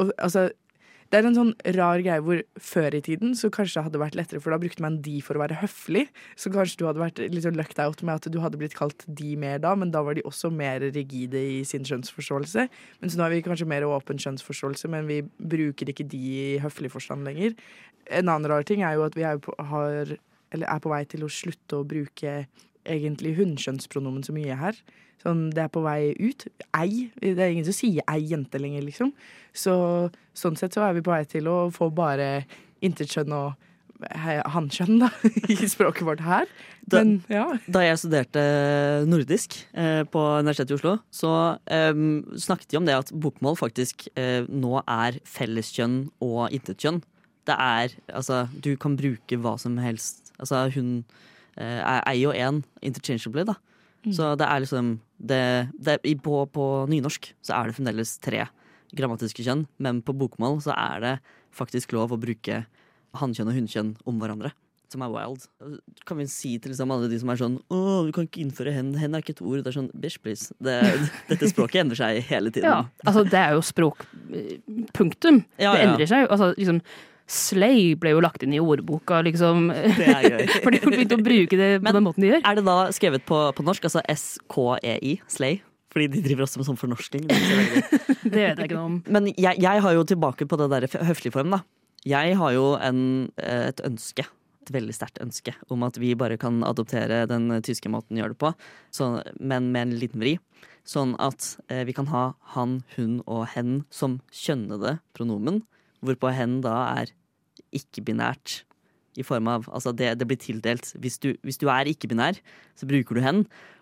Og, 0.00 0.12
altså 0.16 0.46
det 1.10 1.18
er 1.18 1.26
en 1.26 1.34
sånn 1.34 1.50
rar 1.74 1.98
greie 2.00 2.22
hvor 2.22 2.38
før 2.62 2.94
i 2.94 3.00
tiden 3.02 3.32
så 3.34 3.50
kanskje 3.50 3.80
det 3.80 3.82
hadde 3.88 3.98
vært 4.00 4.14
lettere, 4.14 4.40
for 4.40 4.54
da 4.54 4.58
brukte 4.62 4.80
man 4.80 5.00
de 5.02 5.16
for 5.26 5.34
å 5.34 5.42
være 5.42 5.58
høflig. 5.58 6.04
Så 6.38 6.52
kanskje 6.54 6.78
du 6.78 6.84
hadde 6.86 7.02
vært 7.02 7.18
litt 7.18 7.42
sånn 7.42 7.58
lucked 7.58 7.80
out 7.82 8.00
med 8.06 8.14
at 8.20 8.28
du 8.30 8.38
hadde 8.40 8.56
blitt 8.60 8.76
kalt 8.78 9.02
de 9.08 9.34
mer 9.36 9.58
da, 9.58 9.74
men 9.74 9.90
da 9.90 10.04
var 10.06 10.14
de 10.14 10.22
også 10.22 10.52
mer 10.54 10.80
rigide 10.94 11.34
i 11.34 11.58
sin 11.66 11.82
skjønnsforståelse. 11.84 12.68
Mens 13.02 13.18
nå 13.18 13.26
har 13.26 13.34
vi 13.34 13.42
kanskje 13.42 13.66
mer 13.68 13.82
åpen 13.90 14.22
skjønnsforståelse, 14.22 14.88
men 14.88 15.10
vi 15.10 15.20
bruker 15.36 15.90
ikke 15.90 16.06
de 16.08 16.22
i 16.54 16.58
høflig 16.62 16.92
forstand 16.94 17.26
lenger. 17.26 17.58
En 18.08 18.30
annen 18.30 18.46
rar 18.48 18.62
ting 18.64 18.86
er 18.86 18.94
jo 18.94 19.04
at 19.08 19.18
vi 19.18 19.26
har, 19.26 20.14
eller 20.52 20.66
er 20.70 20.80
på 20.82 20.90
vei 20.92 21.04
til 21.10 21.24
å 21.26 21.30
slutte 21.32 21.78
å 21.80 21.86
bruke 21.86 22.46
egentlig 22.84 23.36
hunnkjønnspronomen 23.38 24.24
så 24.26 24.32
mye 24.34 24.56
her. 24.56 24.76
Sånn, 25.20 25.50
det 25.52 25.66
er 25.66 25.72
på 25.72 25.82
vei 25.84 26.14
ut. 26.16 26.46
Ei. 26.78 27.10
Det 27.20 27.36
er 27.36 27.50
ingen 27.52 27.66
som 27.68 27.76
sier 27.76 28.00
ei 28.08 28.22
jente 28.30 28.56
lenger, 28.60 28.86
liksom. 28.86 29.10
Så 29.52 29.74
sånn 30.34 30.56
sett 30.56 30.72
så 30.76 30.86
er 30.86 30.94
vi 30.96 31.02
på 31.04 31.12
vei 31.12 31.24
til 31.28 31.48
å 31.52 31.58
få 31.74 31.90
bare 31.92 32.46
intetkjønn 32.80 33.34
og 33.36 33.52
hankjønn, 34.54 34.94
da, 35.02 35.10
i 35.52 35.56
språket 35.68 36.06
vårt 36.08 36.22
her. 36.24 36.48
Da- 36.88 37.02
Men 37.04 37.18
ja. 37.28 37.44
Da 37.68 37.82
jeg 37.84 37.98
studerte 38.00 38.42
nordisk 39.04 39.58
eh, 39.76 40.02
på 40.08 40.22
Universitetet 40.40 40.72
i 40.72 40.78
Oslo, 40.78 40.94
så 41.12 41.32
eh, 41.68 41.92
snakket 42.40 42.70
de 42.72 42.80
om 42.80 42.88
det 42.88 42.96
at 42.96 43.12
bokmål 43.12 43.58
faktisk 43.60 44.06
eh, 44.16 44.48
nå 44.48 44.78
er 44.86 45.20
felleskjønn 45.28 46.06
og 46.24 46.48
intetkjønn. 46.56 47.02
Det 47.48 47.56
er 47.60 47.92
Altså, 48.14 48.46
du 48.56 48.72
kan 48.80 48.96
bruke 48.96 49.36
hva 49.40 49.58
som 49.60 49.76
helst. 49.84 50.29
Altså, 50.40 50.64
hun 50.76 50.92
eh, 51.56 51.80
er 51.84 52.16
jo 52.18 52.32
én 52.32 52.62
interchangeably, 52.82 53.44
da. 53.50 53.58
Så 54.08 54.30
det 54.40 54.46
er 54.48 54.62
liksom 54.64 54.94
det, 55.20 55.42
det, 55.76 55.98
på, 56.24 56.38
på 56.48 56.66
nynorsk 56.88 57.34
så 57.44 57.58
er 57.58 57.68
det 57.68 57.76
fremdeles 57.76 58.14
tre 58.24 58.46
grammatiske 58.96 59.44
kjønn, 59.44 59.66
men 59.78 60.00
på 60.02 60.14
bokmål 60.16 60.56
så 60.64 60.72
er 60.72 61.04
det 61.04 61.12
faktisk 61.54 61.92
lov 61.92 62.14
å 62.14 62.18
bruke 62.20 62.62
hannkjønn 63.20 63.50
og 63.52 63.58
hunnkjønn 63.58 63.92
om 64.08 64.18
hverandre. 64.22 64.54
Som 64.90 65.04
er 65.06 65.12
wild. 65.12 65.44
Kan 66.08 66.18
vi 66.18 66.24
si 66.26 66.56
til 66.58 66.72
liksom 66.72 66.90
alle 66.90 67.06
de 67.12 67.18
som 67.22 67.30
er 67.30 67.38
sånn 67.38 67.60
Å, 67.70 67.76
du 68.08 68.10
kan 68.16 68.24
ikke 68.26 68.40
innføre 68.42 68.72
hen. 68.74 68.88
Hen 68.98 69.12
er 69.14 69.22
ikke 69.22 69.36
et 69.36 69.42
ord. 69.44 69.60
Det 69.62 69.70
er 69.70 69.76
sånn 69.76 69.90
Bish, 70.02 70.16
please. 70.18 70.48
Det, 70.58 70.74
dette 71.28 71.46
språket 71.52 71.84
endrer 71.84 72.00
seg 72.00 72.18
hele 72.26 72.50
tiden. 72.50 72.66
ja. 72.66 72.80
Altså, 73.06 73.22
det 73.22 73.38
er 73.38 73.54
jo 73.54 73.62
språk. 73.62 74.02
eh, 74.34 74.56
Punktum. 74.96 75.44
Ja, 75.62 75.76
det 75.76 75.84
endrer 75.84 76.10
seg 76.10 76.24
jo. 76.24 76.32
Altså, 76.34 76.50
liksom, 76.58 76.80
slay 77.30 77.94
ble 78.00 78.12
jo 78.16 78.20
lagt 78.24 78.42
inn 78.44 78.54
i 78.56 78.60
ordboka, 78.62 79.20
liksom. 79.26 79.68
Det 79.70 80.06
er 80.10 80.28
gøy. 80.28 80.46
Fordi 80.66 80.80
folk 80.82 80.96
begynte 80.96 81.18
å 81.18 81.24
bruke 81.24 81.58
det 81.60 81.68
på 81.78 81.84
Men- 81.86 81.96
den 81.98 82.06
måten 82.08 82.24
de 82.26 82.32
gjør. 82.32 82.44
Er 82.50 82.58
det 82.58 82.64
da 82.66 82.76
skrevet 82.96 83.26
på, 83.28 83.38
på 83.56 83.66
norsk, 83.66 83.86
altså 83.88 84.02
S-K-E-I, 84.10 85.16
slay? 85.30 85.60
Fordi 85.90 86.06
de 86.12 86.20
driver 86.22 86.44
også 86.46 86.60
med 86.60 86.68
sånn 86.68 86.78
fornorsking. 86.78 87.24
Det 87.30 88.30
vet 88.30 88.60
jeg 88.60 88.68
ikke 88.68 88.76
noe 88.76 88.88
om. 88.92 88.98
Men 89.10 89.30
jeg, 89.34 89.58
jeg 89.58 89.82
har 89.82 89.94
jo 89.96 90.04
tilbake 90.06 90.46
på 90.46 90.58
det 90.60 90.68
der 90.70 90.86
høflig 91.08 91.32
form, 91.34 91.56
da. 91.56 91.64
Jeg 92.06 92.36
har 92.38 92.52
jo 92.54 92.68
en, 92.80 93.00
eh, 93.42 93.64
et 93.72 93.82
ønske, 93.84 94.22
et 94.62 94.70
veldig 94.72 94.94
sterkt 94.94 95.18
ønske, 95.24 95.52
om 95.72 95.82
at 95.84 95.98
vi 96.00 96.12
bare 96.18 96.38
kan 96.40 96.62
adoptere 96.64 97.24
den 97.28 97.50
tyske 97.66 97.90
måten 97.92 98.16
å 98.16 98.22
gjøre 98.22 98.36
det 98.36 98.40
på, 98.44 98.52
så, 98.94 99.08
men 99.42 99.72
med 99.74 99.88
en 99.88 99.96
liten 100.00 100.22
vri. 100.22 100.36
Sånn 100.86 101.16
at 101.20 101.56
eh, 101.68 101.82
vi 101.88 101.92
kan 101.96 102.06
ha 102.14 102.30
han, 102.54 102.78
hun 102.94 103.18
og 103.26 103.48
hen 103.56 103.80
som 103.92 104.20
kjønnede 104.32 105.00
pronomen, 105.18 105.60
hvorpå 106.06 106.30
hen 106.32 106.60
da 106.64 106.78
er 107.02 107.10
ikke-binært. 107.76 108.62
I 109.18 109.24
form 109.26 109.48
av, 109.50 109.64
altså 109.74 109.90
det, 109.96 110.12
det 110.20 110.26
blir 110.30 110.38
tildelt. 110.38 110.92
Hvis 111.02 111.18
du, 111.18 111.32
hvis 111.42 111.58
du 111.58 111.66
er 111.68 111.88
ikke-binær, 111.90 112.38
så 112.78 112.86
bruker 112.88 113.18
du 113.18 113.20
hen. 113.24 113.40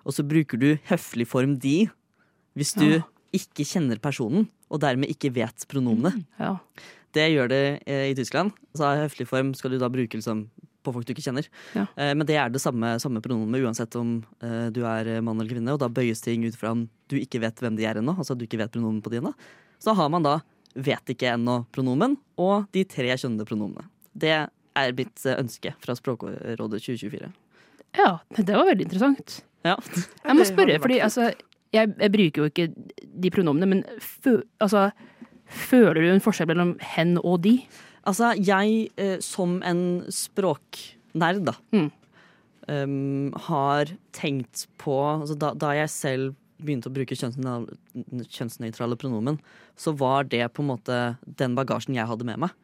Og 0.08 0.14
så 0.16 0.24
bruker 0.26 0.58
du 0.60 0.70
høflig 0.88 1.26
form 1.28 1.58
de 1.60 1.88
hvis 2.58 2.72
du 2.74 2.86
Ja. 2.96 3.02
ikke 3.36 3.62
kjenner 3.68 4.00
personen, 4.02 4.48
og 4.72 4.80
dermed 4.82 5.08
ikke 5.12 5.30
vet 5.36 5.66
pronomene. 5.70 6.24
Ja. 6.40 6.56
Det 7.14 7.28
gjør 7.30 7.48
det 7.52 7.60
eh, 7.86 8.08
i 8.10 8.16
Tyskland. 8.16 8.50
Så 8.74 8.88
høflig 9.04 9.28
form 9.28 9.52
skal 9.54 9.70
du 9.70 9.78
da 9.78 9.88
bruke 9.92 10.16
liksom, 10.18 10.46
på 10.82 10.92
folk 10.96 11.06
du 11.06 11.12
ikke 11.12 11.22
kjenner. 11.28 11.46
Ja. 11.76 11.84
Eh, 11.96 12.14
men 12.16 12.26
det 12.26 12.36
er 12.40 12.48
det 12.50 12.60
samme, 12.64 12.96
samme 13.00 13.20
pronomet 13.24 13.62
uansett 13.64 13.94
om 14.00 14.16
eh, 14.42 14.68
du 14.74 14.82
er 14.88 15.06
eh, 15.12 15.20
mann 15.24 15.38
eller 15.40 15.52
kvinne. 15.54 15.76
Og 15.76 15.80
da 15.84 15.88
bøyes 15.92 16.24
ting 16.24 16.44
ut 16.48 16.56
fra 16.58 16.72
om 16.74 16.86
du 17.08 17.16
ikke 17.20 17.40
vet 17.44 17.60
hvem 17.62 17.76
de 17.78 17.86
er 17.88 18.00
ennå. 18.00 18.16
Altså 18.16 18.34
du 18.36 18.44
ikke 18.48 18.58
vet 18.64 18.72
pronomen 18.74 19.00
på 19.04 19.12
de 19.12 19.20
ennå. 19.22 19.34
Så 19.78 19.94
har 19.94 20.08
man 20.12 20.24
da 20.26 20.38
vet 20.74 21.12
ikke 21.14 21.32
ennå-pronomen 21.34 22.16
og 22.38 22.68
de 22.74 22.84
tre 22.88 23.10
kjønnede 23.14 23.46
pronomene. 23.48 23.86
Det 24.18 24.32
er 24.78 24.94
mitt 24.98 25.24
eh, 25.26 25.38
ønske 25.40 25.72
fra 25.82 25.94
Språkrådet 25.98 26.56
2024. 26.60 27.30
ja, 27.98 28.10
det 28.36 28.54
var 28.54 28.68
veldig 28.68 28.86
interessant. 28.86 29.40
Ja. 29.66 29.76
Jeg 30.24 30.36
må 30.38 30.44
spørre, 30.46 30.78
fordi 30.80 31.00
altså, 31.02 31.30
jeg, 31.74 31.94
jeg 31.98 32.12
bruker 32.14 32.42
jo 32.44 32.48
ikke 32.50 32.68
de 33.24 33.30
pronomene, 33.34 33.66
men 33.66 33.84
fø, 34.00 34.38
altså, 34.62 34.90
føler 35.48 35.98
du 36.04 36.10
en 36.12 36.22
forskjell 36.24 36.48
mellom 36.52 36.76
hen 36.94 37.16
og 37.22 37.40
de? 37.46 37.56
Altså, 38.08 38.30
jeg 38.38 38.88
eh, 38.96 39.16
som 39.24 39.58
en 39.66 40.04
språknerd, 40.14 41.42
da, 41.48 41.56
Mm. 41.74 41.90
um, 42.68 43.32
har 43.48 43.90
tenkt 44.12 44.66
på 44.78 44.94
altså, 45.20 45.36
da, 45.38 45.52
da 45.54 45.72
jeg 45.76 45.90
selv 45.90 46.34
begynte 46.58 46.90
å 46.90 46.94
bruke 46.94 47.16
kjønnsnøytrale, 47.18 48.98
pronomen, 48.98 49.38
så 49.78 49.94
var 49.96 50.26
det 50.30 50.44
på 50.54 50.64
en 50.64 50.72
måte 50.72 50.98
den 51.22 51.54
bagasjen 51.58 51.96
jeg 51.96 52.08
hadde 52.10 52.26
med 52.28 52.42
meg. 52.46 52.56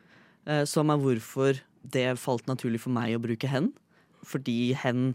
Eh, 0.44 0.64
som 0.68 0.90
er 0.92 1.00
hvorfor 1.00 1.60
det 1.94 2.06
falt 2.20 2.48
naturlig 2.50 2.82
for 2.82 2.94
meg 2.94 3.16
å 3.16 3.22
bruke 3.22 3.48
hen. 3.50 3.70
Fordi 4.24 4.74
hen 4.80 5.12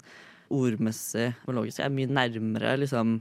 ordmessig 0.54 1.32
og 1.46 1.56
logisk 1.58 1.82
er 1.84 1.94
mye 1.94 2.10
nærmere 2.10 2.76
liksom, 2.82 3.20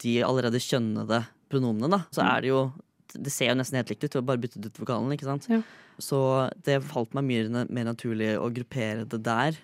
de 0.00 0.20
allerede 0.24 0.62
kjønnede 0.62 1.24
pronomene. 1.52 1.90
Da. 1.92 2.04
Så 2.14 2.24
er 2.24 2.44
det 2.44 2.54
jo 2.54 2.62
Det 3.10 3.32
ser 3.34 3.48
jo 3.50 3.56
nesten 3.58 3.74
helt 3.74 3.88
likt 3.90 4.04
ut, 4.04 4.12
du 4.12 4.20
har 4.20 4.22
bare 4.22 4.38
byttet 4.38 4.66
ut 4.70 4.76
vokalen. 4.78 5.10
ikke 5.10 5.26
sant? 5.26 5.48
Ja. 5.50 5.64
Så 5.98 6.46
det 6.62 6.76
falt 6.86 7.10
meg 7.12 7.24
mye 7.26 7.64
mer 7.66 7.88
naturlig 7.88 8.36
å 8.38 8.46
gruppere 8.54 9.02
det 9.02 9.18
der. 9.26 9.58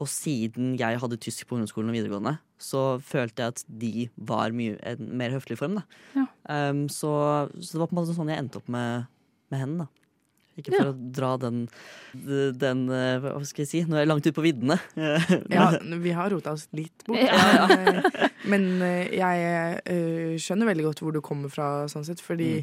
Og 0.00 0.08
siden 0.08 0.78
jeg 0.80 0.96
hadde 1.02 1.18
tysk 1.20 1.44
på 1.44 1.58
ungdomsskolen 1.58 1.92
og 1.92 1.98
videregående, 1.98 2.38
så 2.60 2.80
følte 3.00 3.42
jeg 3.46 3.54
at 3.54 3.62
de 3.80 3.92
var 4.30 4.52
mye, 4.56 4.76
en 4.84 5.06
mer 5.16 5.32
høflig 5.32 5.56
form. 5.60 5.78
Da. 5.80 5.84
Ja. 6.18 6.26
Um, 6.70 6.84
så, 6.92 7.12
så 7.56 7.72
det 7.74 7.80
var 7.82 7.88
på 7.90 7.96
en 7.96 8.00
måte 8.02 8.16
sånn 8.18 8.28
jeg 8.32 8.42
endte 8.42 8.60
opp 8.60 8.68
med, 8.72 9.08
med 9.52 9.62
hen. 9.64 9.78
da. 9.80 9.88
Ikke 10.60 10.74
for 10.74 10.90
Ja. 10.90 10.92
å 10.92 11.10
dra 11.16 11.28
den, 11.40 11.60
den 12.60 12.80
eh, 12.92 13.22
Hva 13.22 13.40
skal 13.48 13.62
jeg 13.62 13.68
si? 13.70 13.80
Nå 13.88 13.96
er 13.96 14.02
jeg 14.02 14.10
langt 14.10 14.26
ute 14.26 14.34
på 14.36 14.44
viddene. 14.44 14.76
Ja, 15.54 15.70
vi 16.02 16.12
har 16.12 16.28
rota 16.34 16.52
oss 16.52 16.66
litt 16.76 17.04
bort. 17.06 17.22
Ja, 17.22 17.64
Men, 17.70 18.02
eh, 18.04 18.28
Men 18.50 18.66
eh, 18.84 19.14
jeg 19.14 20.40
skjønner 20.42 20.68
veldig 20.72 20.88
godt 20.90 21.00
hvor 21.04 21.16
du 21.16 21.20
kommer 21.24 21.48
fra, 21.54 21.70
sånn 21.88 22.04
sett. 22.04 22.20
Fordi 22.20 22.58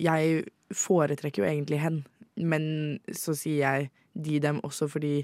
jeg 0.00 0.42
foretrekker 0.74 1.44
jo 1.44 1.48
egentlig 1.52 1.78
hen. 1.84 2.00
Men 2.40 2.66
så 3.14 3.36
sier 3.38 3.62
jeg 3.62 3.90
de 4.16 4.40
dem 4.42 4.58
også 4.66 4.88
fordi 4.90 5.20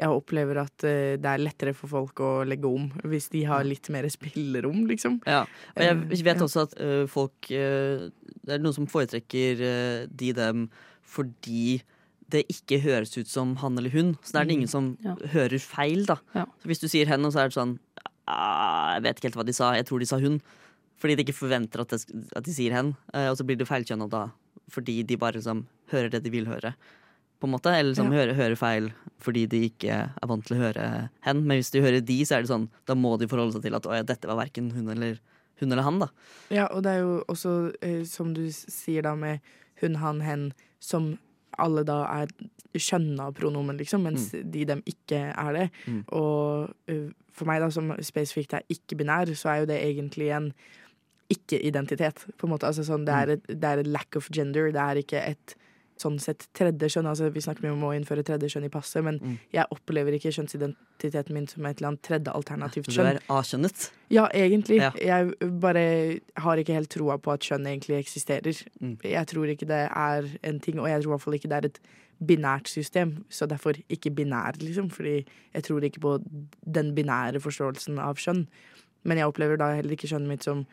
jeg 0.00 0.08
opplever 0.16 0.62
at 0.62 0.84
eh, 0.88 1.14
det 1.20 1.28
er 1.28 1.42
lettere 1.44 1.74
for 1.76 1.90
folk 1.92 2.20
å 2.24 2.30
legge 2.48 2.64
om 2.70 2.86
hvis 3.04 3.28
de 3.34 3.42
har 3.44 3.66
litt 3.68 3.90
mer 3.92 4.08
spillerom, 4.08 4.86
liksom. 4.88 5.18
Ja, 5.28 5.42
og 5.76 5.82
jeg 5.84 5.96
Eh, 6.00 6.24
vet 6.24 6.40
også 6.46 6.62
at 6.66 6.74
ø, 6.80 7.06
folk 7.10 7.50
Det 7.50 8.54
er 8.56 8.62
noen 8.64 8.74
som 8.74 8.86
foretrekker 8.88 9.60
de 10.08 10.32
dem 10.32 10.68
fordi 11.04 11.82
det 12.30 12.44
ikke 12.48 12.78
høres 12.84 13.10
ut 13.18 13.26
som 13.26 13.56
han 13.58 13.76
eller 13.76 13.90
hun. 13.90 14.12
Så 14.22 14.32
det 14.32 14.40
er 14.40 14.44
det 14.46 14.54
ingen 14.54 14.68
som 14.70 14.96
Ja. 15.02 15.16
hører 15.34 15.58
feil, 15.58 16.04
da. 16.06 16.16
Ja. 16.34 16.44
Så 16.62 16.68
hvis 16.70 16.78
du 16.80 16.86
sier 16.88 17.06
hen, 17.10 17.24
og 17.26 17.32
så 17.34 17.40
er 17.42 17.48
det 17.50 17.56
sånn 17.58 17.78
ah, 18.30 18.94
Jeg 18.94 19.02
vet 19.02 19.16
ikke 19.18 19.28
helt 19.30 19.38
hva 19.40 19.46
de 19.48 19.52
sa, 19.56 19.72
jeg 19.74 19.86
tror 19.88 19.98
de 19.98 20.06
sa 20.06 20.18
hun. 20.22 20.40
Fordi 21.00 21.16
de 21.16 21.24
ikke 21.24 21.34
forventer 21.34 21.80
at, 21.82 21.90
de 22.44 22.52
sier 22.54 22.72
hen. 22.76 22.94
eh, 23.12 23.28
og 23.32 23.36
så 23.36 23.44
blir 23.44 23.56
det 23.58 23.66
feilkjønna 23.66 24.08
da, 24.08 24.28
fordi 24.70 25.02
de 25.02 25.16
bare 25.16 25.40
liksom 25.40 25.64
hører 25.90 26.10
det 26.10 26.22
de 26.22 26.30
vil 26.30 26.46
høre. 26.46 26.74
På 27.40 27.48
en 27.48 27.54
måte, 27.54 27.72
Eller 27.72 27.94
som 27.96 28.12
Ja. 28.12 28.18
hører, 28.20 28.34
hører 28.36 28.56
feil 28.56 28.92
fordi 29.20 29.46
de 29.48 29.62
ikke 29.68 29.96
er 30.12 30.28
vant 30.28 30.44
til 30.46 30.56
å 30.56 30.60
høre 30.60 30.84
hen. 31.24 31.42
Men 31.46 31.58
hvis 31.58 31.70
de 31.72 31.80
hører 31.80 32.00
de, 32.04 32.18
så 32.24 32.36
er 32.36 32.42
det 32.44 32.50
sånn, 32.52 32.68
da 32.86 32.94
må 32.94 33.18
de 33.18 33.28
forholde 33.28 33.52
seg 33.56 33.62
til 33.66 33.76
at 33.76 33.84
ja, 33.84 34.02
dette 34.02 34.28
var 34.28 34.38
verken 34.40 34.70
hun 34.72 34.88
eller 34.88 35.18
hun 35.60 35.72
eller 35.72 35.82
han. 35.84 35.98
da. 36.00 36.08
Ja, 36.50 36.66
og 36.72 36.82
det 36.84 36.94
er 36.94 37.00
jo 37.04 37.24
også, 37.28 37.74
eh, 37.84 38.04
som 38.08 38.32
du 38.34 38.46
sier 38.50 39.02
da, 39.04 39.14
med 39.14 39.40
hun, 39.82 39.96
han, 40.00 40.20
hen, 40.24 40.52
som 40.80 41.18
alle 41.58 41.84
da 41.84 42.04
er 42.22 42.32
skjønna 42.76 43.30
pronomen, 43.36 43.76
liksom, 43.76 44.04
mens 44.06 44.30
de 44.32 44.64
dem 44.64 44.82
ikke 44.88 45.20
er 45.34 45.52
det. 45.56 45.70
Mm. 45.86 46.04
Og 46.16 46.70
uh, 46.88 47.08
for 47.34 47.48
meg, 47.50 47.60
da, 47.60 47.68
som 47.74 47.90
spesifikt 48.00 48.54
er 48.56 48.62
ikke-binær, 48.72 49.32
så 49.36 49.50
er 49.52 49.62
jo 49.62 49.70
det 49.72 49.80
egentlig 49.82 50.30
en 50.36 50.52
ikke-identitet, 51.30 52.24
på 52.38 52.46
en 52.46 52.54
måte. 52.54 52.66
Altså 52.70 52.84
sånn, 52.86 53.04
det, 53.06 53.14
er 53.14 53.34
et, 53.36 53.50
det 53.50 53.66
er 53.66 53.82
et 53.82 53.90
lack 53.90 54.16
of 54.18 54.30
gender, 54.34 54.70
det 54.74 54.82
er 54.82 55.02
ikke 55.02 55.22
et 55.22 55.54
sånn 56.00 56.16
sett 56.22 56.46
tredje 56.56 56.88
kjønn. 56.94 57.06
Altså, 57.10 57.28
vi 57.32 57.42
snakker 57.44 57.66
mye 57.66 57.74
om 57.76 57.84
å 57.88 57.92
innføre 57.96 58.24
tredje 58.24 58.48
kjønn 58.54 58.66
i 58.68 58.72
passet, 58.72 59.04
men 59.04 59.18
Mm. 59.20 59.38
jeg 59.52 59.66
opplever 59.70 60.16
ikke 60.16 60.32
kjønnsidentiteten 60.32 61.30
min 61.36 61.46
som 61.46 61.66
et 61.66 61.78
eller 61.80 61.88
annet 61.92 62.02
tredje 62.02 62.32
alternativt 62.32 62.88
Du 62.94 63.00
er 63.02 63.20
A-kjønnet. 63.28 63.90
Ja, 64.10 64.26
egentlig. 64.32 64.78
Ja. 64.80 64.90
Jeg 64.96 65.34
bare 65.60 66.20
har 66.36 66.56
ikke 66.56 66.74
helt 66.74 66.90
troa 66.90 67.18
på 67.18 67.32
at 67.32 67.40
kjønn 67.40 67.66
egentlig 67.66 67.98
eksisterer. 68.00 68.64
Mm. 68.80 68.96
Jeg 69.04 69.26
tror 69.26 69.46
ikke 69.46 69.66
det 69.68 69.90
er 69.94 70.28
en 70.42 70.60
ting, 70.60 70.78
og 70.80 70.88
jeg 70.88 71.02
tror 71.02 71.10
i 71.12 71.16
hvert 71.16 71.22
fall 71.22 71.34
ikke 71.34 71.48
det 71.48 71.58
er 71.64 71.66
et 71.66 71.78
binært 72.22 72.68
system. 72.68 73.24
Så 73.30 73.46
derfor 73.48 73.72
ikke 73.88 74.10
binær, 74.14 74.56
liksom. 74.60 74.90
Fordi 74.90 75.24
jeg 75.54 75.62
tror 75.62 75.80
ikke 75.82 76.00
på 76.00 76.18
den 76.70 76.94
binære 76.94 77.40
forståelsen 77.40 77.98
av 77.98 78.16
kjønn. 78.16 78.46
Men 79.04 79.16
jeg 79.18 79.26
opplever 79.26 79.56
da 79.56 79.74
heller 79.74 79.92
ikke 79.96 80.08
kjønnet 80.10 80.28
mitt 80.28 80.42
som 80.44 80.66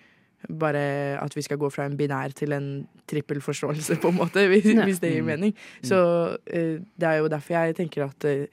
bare 0.60 0.82
at 1.22 1.36
vi 1.36 1.42
skal 1.42 1.58
gå 1.58 1.70
fra 1.74 1.86
en 1.86 1.98
binær 1.98 2.32
til 2.38 2.52
en 2.54 2.88
trippel 3.10 3.42
forståelse, 3.42 3.96
på 4.02 4.08
en 4.14 4.16
måte, 4.20 4.44
hvis, 4.48 4.66
Ja. 4.74 4.84
hvis 4.86 5.00
det 5.00 5.12
gir 5.14 5.22
Mm. 5.22 5.26
mening. 5.28 5.54
Så 5.84 5.98
uh, 6.38 6.78
det 7.00 7.04
er 7.10 7.18
jo 7.18 7.28
derfor 7.28 7.54
jeg 7.54 7.76
tenker 7.76 8.06
at 8.06 8.26
uh, 8.26 8.46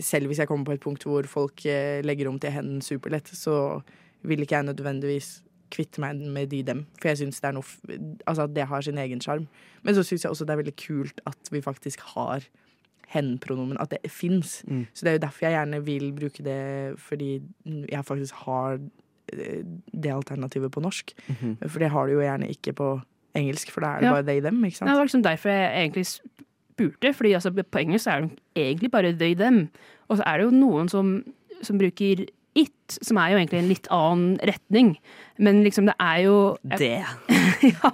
selv 0.00 0.26
hvis 0.26 0.38
jeg 0.38 0.48
kommer 0.48 0.64
på 0.64 0.72
et 0.72 0.80
punkt 0.80 1.02
hvor 1.04 1.22
folk 1.26 1.60
uh, 1.66 2.00
legger 2.02 2.28
om 2.28 2.38
til 2.38 2.50
hen 2.50 2.80
superlett, 2.80 3.28
så 3.28 3.80
vil 4.22 4.40
ikke 4.40 4.56
jeg 4.56 4.64
nødvendigvis 4.64 5.42
kvitte 5.70 6.00
meg 6.00 6.16
med 6.16 6.46
de 6.50 6.62
dem. 6.62 6.86
For 7.00 7.08
jeg 7.08 7.18
syns 7.18 7.40
det 7.40 7.48
er 7.48 7.52
noe 7.52 7.62
f- 7.62 7.82
Altså 8.26 8.42
at 8.48 8.54
det 8.56 8.64
har 8.66 8.80
sin 8.80 8.98
egen 8.98 9.20
sjarm. 9.20 9.46
Men 9.82 9.94
så 9.94 10.02
syns 10.02 10.24
jeg 10.24 10.30
også 10.32 10.46
det 10.48 10.50
er 10.56 10.62
veldig 10.62 10.76
kult 10.80 11.20
at 11.26 11.50
vi 11.52 11.60
faktisk 11.60 12.00
har 12.16 12.40
hen-pronomen. 13.12 13.76
At 13.80 13.90
det 13.90 14.10
fins. 14.10 14.62
Mm. 14.66 14.86
Så 14.94 15.04
det 15.04 15.08
er 15.10 15.18
jo 15.18 15.26
derfor 15.26 15.44
jeg 15.46 15.52
gjerne 15.56 15.84
vil 15.84 16.12
bruke 16.12 16.42
det, 16.44 16.98
fordi 16.98 17.42
jeg 17.92 18.04
faktisk 18.04 18.34
har 18.34 18.78
det 19.32 20.12
alternativet 20.12 20.70
på 20.72 20.82
norsk. 20.82 21.12
Mhm. 21.28 21.56
For 21.68 21.78
det 21.78 21.90
har 21.90 22.06
du 22.06 22.12
jo 22.14 22.20
gjerne 22.24 22.48
ikke 22.50 22.74
på 22.74 22.88
engelsk, 23.38 23.70
for 23.70 23.80
da 23.80 23.86
er 23.96 24.00
det 24.00 24.04
Ja. 24.08 24.12
bare 24.14 24.24
they 24.26 24.40
them, 24.40 24.62
ikke 24.64 24.70
Det 24.70 24.76
sant? 24.78 24.90
var 24.96 25.04
liksom 25.06 25.22
derfor 25.22 25.48
jeg 25.50 25.90
egentlig 25.90 26.06
spurte, 26.06 27.14
fordi 27.14 27.32
altså, 27.34 27.50
på 27.52 27.78
engelsk 27.82 28.06
er 28.06 28.20
det 28.20 28.30
egentlig 28.56 28.90
bare 28.90 29.12
they, 29.12 29.34
them. 29.34 29.68
Og 30.08 30.18
så 30.18 30.22
er 30.26 30.38
det 30.38 30.44
jo 30.44 30.50
noen 30.58 30.88
som, 30.88 31.24
som 31.62 31.78
bruker 31.78 32.26
it, 32.56 32.98
som 33.02 33.16
er 33.18 33.30
jo 33.30 33.38
egentlig 33.38 33.58
en 33.62 33.68
litt 33.68 33.86
annen 33.90 34.38
retning. 34.42 34.96
Men 35.38 35.62
liksom 35.62 35.86
det 35.86 35.94
er 36.00 36.22
jo 36.24 36.56
Det. 36.78 37.04
ja. 37.62 37.90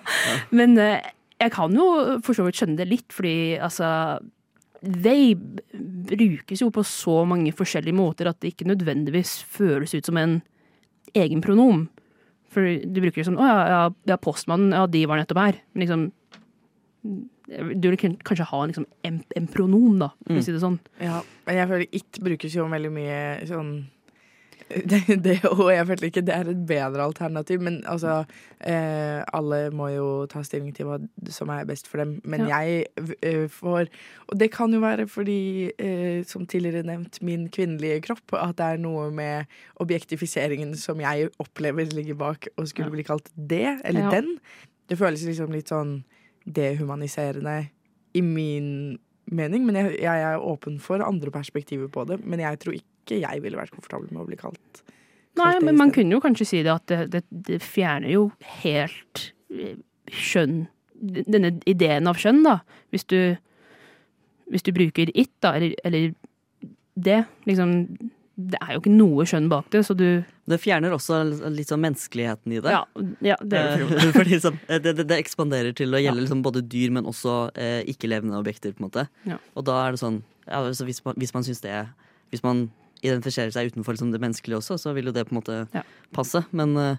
Men 0.50 0.78
eh, 0.78 1.00
jeg 1.40 1.50
kan 1.52 1.72
jo 1.74 2.20
for 2.22 2.32
så 2.32 2.44
vidt 2.46 2.54
skjønne 2.56 2.76
det 2.76 2.88
litt, 2.88 3.08
fordi 3.12 3.58
altså 3.60 4.20
They 4.84 5.34
brukes 5.34 6.60
jo 6.60 6.68
på 6.70 6.82
så 6.84 7.26
mange 7.26 7.52
forskjellige 7.56 7.94
måter 7.96 8.28
at 8.28 8.38
det 8.40 8.52
ikke 8.52 8.66
nødvendigvis 8.68 9.42
føles 9.48 9.94
ut 9.94 10.04
som 10.04 10.16
en 10.20 10.42
egen 11.14 11.40
pronom. 11.44 11.88
For 12.54 12.60
du 12.62 13.00
bruker 13.00 13.22
det 13.22 13.24
som 13.26 13.36
'Å 13.36 13.46
ja, 13.46 13.66
ja, 13.68 13.90
ja 14.06 14.16
postmannen, 14.16 14.70
ja, 14.72 14.86
de 14.86 15.06
var 15.06 15.18
nettopp 15.18 15.38
her'. 15.42 15.60
Men 15.74 15.86
liksom 15.86 16.12
Du 17.74 17.90
vil 17.90 17.98
kanskje 18.24 18.44
ha 18.48 18.66
liksom, 18.66 18.86
en, 19.04 19.22
en 19.36 19.46
pronom, 19.46 19.98
da, 19.98 20.08
for 20.24 20.32
Mm. 20.32 20.38
å 20.40 20.44
si 20.44 20.52
det 20.52 20.60
sånn. 20.62 20.78
Ja, 20.98 21.20
men 21.46 21.56
jeg 21.56 21.68
føler 21.68 21.86
it 21.92 22.18
brukes 22.24 22.54
jo 22.54 22.64
veldig 22.64 22.90
mye 22.90 23.46
sånn 23.46 23.84
det, 24.90 25.00
det, 25.24 25.36
og 25.44 25.68
jeg 25.72 25.86
føler 25.86 26.04
ikke 26.08 26.22
det 26.26 26.34
er 26.34 26.48
et 26.50 26.62
bedre 26.66 27.02
alternativ, 27.04 27.60
men 27.62 27.80
altså 27.86 28.24
eh, 28.60 29.22
Alle 29.32 29.70
må 29.70 29.88
jo 29.94 30.06
ta 30.30 30.42
stilling 30.42 30.74
til 30.74 30.86
hva 30.88 30.98
som 31.30 31.48
er 31.54 31.64
best 31.68 31.86
for 31.90 32.02
dem, 32.02 32.16
men 32.24 32.46
Ja. 32.48 32.58
jeg 32.60 32.86
eh, 33.22 33.46
får 33.48 33.88
Og 34.28 34.38
det 34.40 34.50
kan 34.52 34.72
jo 34.74 34.80
være 34.80 35.06
fordi, 35.08 35.70
eh, 35.78 36.24
som 36.24 36.46
tidligere 36.46 36.82
nevnt, 36.86 37.22
min 37.22 37.48
kvinnelige 37.48 38.00
kropp, 38.08 38.34
at 38.34 38.56
det 38.58 38.64
er 38.74 38.82
noe 38.82 39.10
med 39.14 39.46
objektifiseringen 39.80 40.74
som 40.76 41.00
jeg 41.00 41.30
opplever 41.38 41.86
ligger 41.94 42.14
bak 42.14 42.48
og 42.56 42.68
skulle 42.68 42.88
Ja. 42.90 42.94
bli 42.98 43.02
kalt 43.04 43.30
det, 43.36 43.80
eller 43.84 44.00
Ja. 44.08 44.10
den. 44.10 44.38
Det 44.88 44.98
føles 44.98 45.24
liksom 45.24 45.52
litt 45.52 45.68
sånn 45.72 46.02
dehumaniserende 46.46 47.68
i 48.14 48.20
min 48.20 48.98
mening, 49.32 49.64
men 49.66 49.74
jeg, 49.78 49.96
jeg 50.04 50.22
er 50.22 50.42
åpen 50.42 50.78
for 50.82 51.02
andre 51.04 51.30
perspektiver 51.30 51.88
på 51.88 52.04
det. 52.08 52.20
Men 52.26 52.40
jeg 52.44 52.58
tror 52.62 52.76
ikke 52.76 52.90
jeg 53.10 53.42
ville 53.44 53.58
vært 53.60 53.74
komfortabel 53.74 54.08
med 54.10 54.22
å 54.24 54.28
bli 54.28 54.38
kalt. 54.40 54.84
Nei, 55.34 55.50
kalt 55.50 55.60
det 55.60 55.66
men 55.66 55.80
man 55.80 55.92
kunne 55.94 56.16
jo 56.16 56.22
kanskje 56.24 56.46
si 56.48 56.62
det 56.64 56.72
at 56.72 56.86
det, 56.90 57.00
det, 57.12 57.24
det 57.50 57.60
fjerner 57.64 58.14
jo 58.14 58.28
helt 58.62 59.28
kjønn 59.50 59.82
skjønn 60.12 60.64
Denne 61.04 61.50
ideen 61.68 62.06
av 62.08 62.16
skjønn, 62.16 62.44
da. 62.46 62.60
Hvis 62.94 63.04
du, 63.10 63.34
hvis 64.48 64.62
du 64.64 64.70
bruker 64.72 65.10
it, 65.12 65.32
da, 65.42 65.50
eller, 65.58 65.74
eller 65.84 66.12
det. 66.94 67.24
Liksom 67.48 67.72
Det 68.34 68.60
er 68.62 68.70
jo 68.74 68.80
ikke 68.80 68.92
noe 68.94 69.26
skjønn 69.28 69.50
bak 69.50 69.68
det, 69.74 69.82
så 69.84 69.96
du 69.98 70.22
Det 70.48 70.60
fjerner 70.62 70.94
også 70.94 71.20
litt 71.52 71.68
sånn 71.68 71.82
menneskeligheten 71.82 72.54
i 72.54 72.62
det. 72.64 72.72
Ja, 72.72 72.84
ja 73.26 73.36
det 73.42 73.58
er 73.58 73.84
jo 73.84 73.90
Eh, 73.98 74.14
Fordi 74.18 74.38
sånn, 74.40 74.56
eh, 74.68 74.80
det, 74.80 74.94
det, 75.00 75.08
det 75.10 75.18
ekspanderer 75.22 75.76
til 75.76 75.92
å 75.94 76.00
gjelde 76.00 76.24
liksom 76.24 76.44
både 76.46 76.62
dyr, 76.62 76.94
men 76.94 77.10
også 77.10 77.36
eh, 77.52 77.82
ikke-levende 77.90 78.38
objekter. 78.38 78.72
på 78.72 78.84
en 78.84 78.88
måte 78.88 79.06
Ja. 79.28 79.40
Og 79.54 79.66
da 79.68 79.82
er 79.82 79.94
det 79.94 80.02
sånn 80.04 80.22
ja, 80.46 80.60
altså 80.60 80.84
hvis, 80.84 81.00
man, 81.04 81.16
hvis 81.16 81.32
man 81.32 81.44
syns 81.46 81.62
det 81.64 81.72
Hvis 82.30 82.42
man 82.44 82.66
identifiserer 83.04 83.52
seg 83.54 83.72
utenfor 83.72 83.96
liksom, 83.96 84.12
det 84.14 84.22
menneskelige 84.22 84.60
også, 84.60 84.78
så 84.80 84.94
vil 84.96 85.10
jo 85.10 85.14
det 85.16 85.26
på 85.28 85.34
en 85.34 85.40
måte 85.40 85.58
Ja. 85.74 85.84
passe. 86.16 86.44
Men 86.52 86.76
eh, 86.80 86.96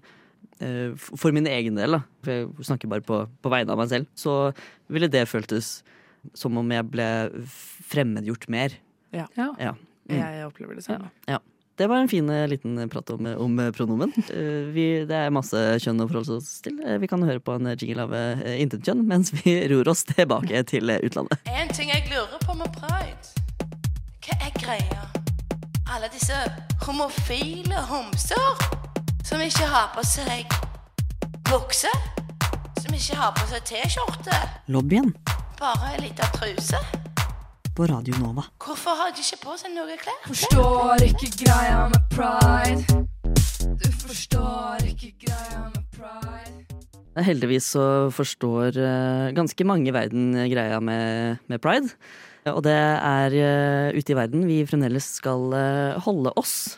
eh, 0.59 0.93
for 0.95 1.35
min 1.35 1.47
egen 1.49 1.75
del, 1.75 1.97
da, 1.97 2.01
for 2.23 2.31
jeg 2.31 2.69
snakker 2.69 2.91
bare 2.91 3.05
på, 3.05 3.23
på 3.41 3.53
vegne 3.53 3.73
av 3.73 3.81
meg 3.81 3.91
selv, 3.91 4.07
så 4.15 4.53
ville 4.87 5.09
det 5.11 5.27
føltes 5.31 5.79
som 6.33 6.57
om 6.57 6.71
jeg 6.73 6.87
ble 6.89 7.09
fremmedgjort 7.91 8.47
mer. 8.49 8.79
ja. 9.13 9.27
Ja. 9.35 9.75
Mm. 10.05 10.19
Jeg 10.21 10.45
opplever 10.45 10.77
det 10.77 10.83
samme. 10.85 11.09
Det 11.75 11.87
var 11.87 11.97
en 11.97 12.07
fin 12.07 12.29
eh, 12.29 12.47
liten 12.47 12.89
prat 12.89 13.09
om, 13.09 13.25
om 13.25 13.59
eh, 13.59 13.71
pronomen. 13.71 14.13
Uh, 14.31 14.71
Vi, 14.75 14.85
det 15.09 15.17
er 15.17 15.33
masse 15.35 15.59
kjønn 15.83 15.99
å 15.99 16.07
forholde 16.07 16.37
oss 16.39 16.61
til. 16.63 16.79
Uh, 16.79 16.95
Vi 17.03 17.09
kan 17.11 17.23
høre 17.27 17.43
på 17.43 17.57
en 17.57 17.73
jingle 17.75 18.05
av 18.07 18.15
uh, 18.15 18.45
intet 18.55 18.85
kjønn 18.87 19.03
mens 19.09 19.33
vi 19.35 19.57
ror 19.73 19.91
oss 19.91 20.05
tilbake 20.07 20.63
til 20.71 20.95
utlandet. 20.95 21.43
En 21.51 21.75
ting 21.75 21.91
jeg 21.91 22.07
lurer 22.13 22.39
på 22.47 22.55
med 22.55 22.71
pride. 22.79 23.35
Hva 24.23 24.39
er 24.39 24.55
greia? 24.61 25.33
Alle 25.93 26.09
disse 26.13 26.33
homofile 26.85 27.77
homser 27.89 28.63
som 29.25 29.41
ikke 29.41 29.67
har 29.69 29.91
på 29.95 30.03
seg 30.05 30.45
bukse, 31.49 31.91
som 32.81 32.93
ikke 32.93 33.17
har 33.19 33.33
på 33.37 33.45
seg 33.51 33.63
T-skjorte, 33.69 34.37
Lobbyen 34.73 35.11
bare 35.59 35.93
ei 35.93 36.01
lita 36.07 36.27
truse. 36.35 36.79
på 37.75 37.85
Radio 37.91 38.15
Nova. 38.21 38.43
Hvorfor 38.63 38.95
har 38.95 39.11
de 39.15 39.23
ikke 39.23 39.41
på 39.45 39.55
seg 39.59 39.73
noe 39.75 39.95
klær? 39.99 40.19
Forstår 40.27 41.03
ikke 41.09 41.29
greia 41.43 41.81
med 41.91 42.05
pride. 42.13 43.01
Du 43.81 43.89
forstår 43.99 44.85
ikke 44.87 45.11
greia 45.25 45.65
med 45.73 45.83
pride. 45.95 46.63
Heldigvis 47.25 47.67
så 47.75 47.85
forstår 48.11 48.75
eh, 48.79 49.33
ganske 49.35 49.67
mange 49.67 49.87
i 49.91 49.95
verden 49.95 50.33
greia 50.51 50.79
med, 50.83 51.37
med 51.47 51.61
pride. 51.63 51.91
Og 52.53 52.61
det 52.65 52.75
er 52.77 53.35
eh, 53.39 53.95
ute 53.97 54.13
i 54.13 54.17
verden 54.17 54.45
vi 54.45 54.59
fremdeles 54.69 55.07
skal 55.17 55.53
eh, 55.57 55.95
holde 56.05 56.33
oss. 56.37 56.77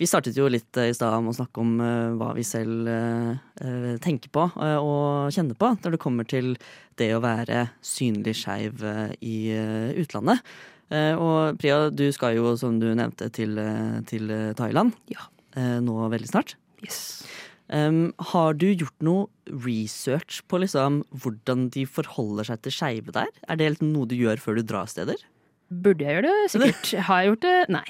Vi 0.00 0.08
startet 0.10 0.34
jo 0.34 0.48
litt 0.50 0.74
eh, 0.80 0.90
i 0.90 0.96
stad 0.96 1.14
med 1.22 1.30
å 1.30 1.36
snakke 1.36 1.62
om 1.62 1.76
hva 2.18 2.32
vi 2.34 2.42
selv 2.46 2.90
tenker 4.02 4.32
på 4.34 4.48
og 4.58 5.30
kjenner 5.34 5.58
på 5.58 5.70
når 5.76 5.94
det 5.94 6.02
kommer 6.02 6.26
til 6.28 6.54
det 6.98 7.12
å 7.14 7.22
være 7.22 7.68
synlig 7.84 8.34
skeiv 8.40 8.82
i 9.22 9.36
utlandet. 10.02 10.42
Og 10.94 11.56
Priya, 11.58 11.88
du 11.94 12.04
skal 12.14 12.36
jo, 12.36 12.52
som 12.60 12.76
du 12.82 12.90
nevnte, 12.92 13.30
til, 13.34 13.56
til 14.10 14.34
Thailand 14.58 14.92
Ja. 15.10 15.24
nå 15.80 16.10
veldig 16.12 16.28
snart. 16.28 16.56
Yes. 16.84 17.24
Um, 17.72 18.12
har 18.32 18.58
du 18.60 18.66
gjort 18.74 19.04
noe 19.04 19.54
research 19.64 20.42
på 20.52 20.60
liksom 20.60 21.00
hvordan 21.16 21.70
de 21.72 21.86
forholder 21.88 22.50
seg 22.50 22.60
til 22.64 22.74
skeive 22.76 23.14
der? 23.16 23.30
Er 23.48 23.60
det 23.60 23.70
liksom 23.72 23.94
noe 23.94 24.08
du 24.10 24.16
gjør 24.18 24.42
før 24.42 24.60
du 24.60 24.66
drar 24.68 24.90
steder? 24.90 25.22
Burde 25.72 26.04
jeg 26.04 26.18
gjøre 26.18 26.28
det? 26.28 26.50
Sikkert. 26.52 26.90
Har 27.08 27.22
jeg 27.22 27.30
gjort 27.32 27.44
det? 27.46 27.56
Nei. 27.72 27.88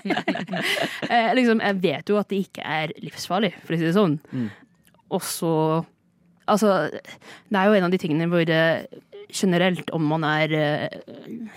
eh, 1.12 1.28
liksom, 1.36 1.60
jeg 1.60 1.80
vet 1.84 2.08
jo 2.10 2.16
at 2.20 2.30
det 2.32 2.40
ikke 2.46 2.64
er 2.64 2.94
livsfarlig, 3.04 3.52
for 3.60 3.76
å 3.76 3.80
si 3.80 3.86
det 3.86 3.96
sånn. 3.98 4.18
Mm. 4.32 4.50
Og 5.16 5.24
så 5.26 5.54
Altså, 6.50 6.88
det 6.90 7.58
er 7.60 7.68
jo 7.68 7.74
en 7.78 7.84
av 7.86 7.92
de 7.92 7.98
tingene 8.00 8.26
hvor 8.26 8.48
eh, 8.50 8.80
generelt, 9.30 9.92
om 9.94 10.08
man 10.10 10.24
er 10.26 10.54
eh, 10.56 10.96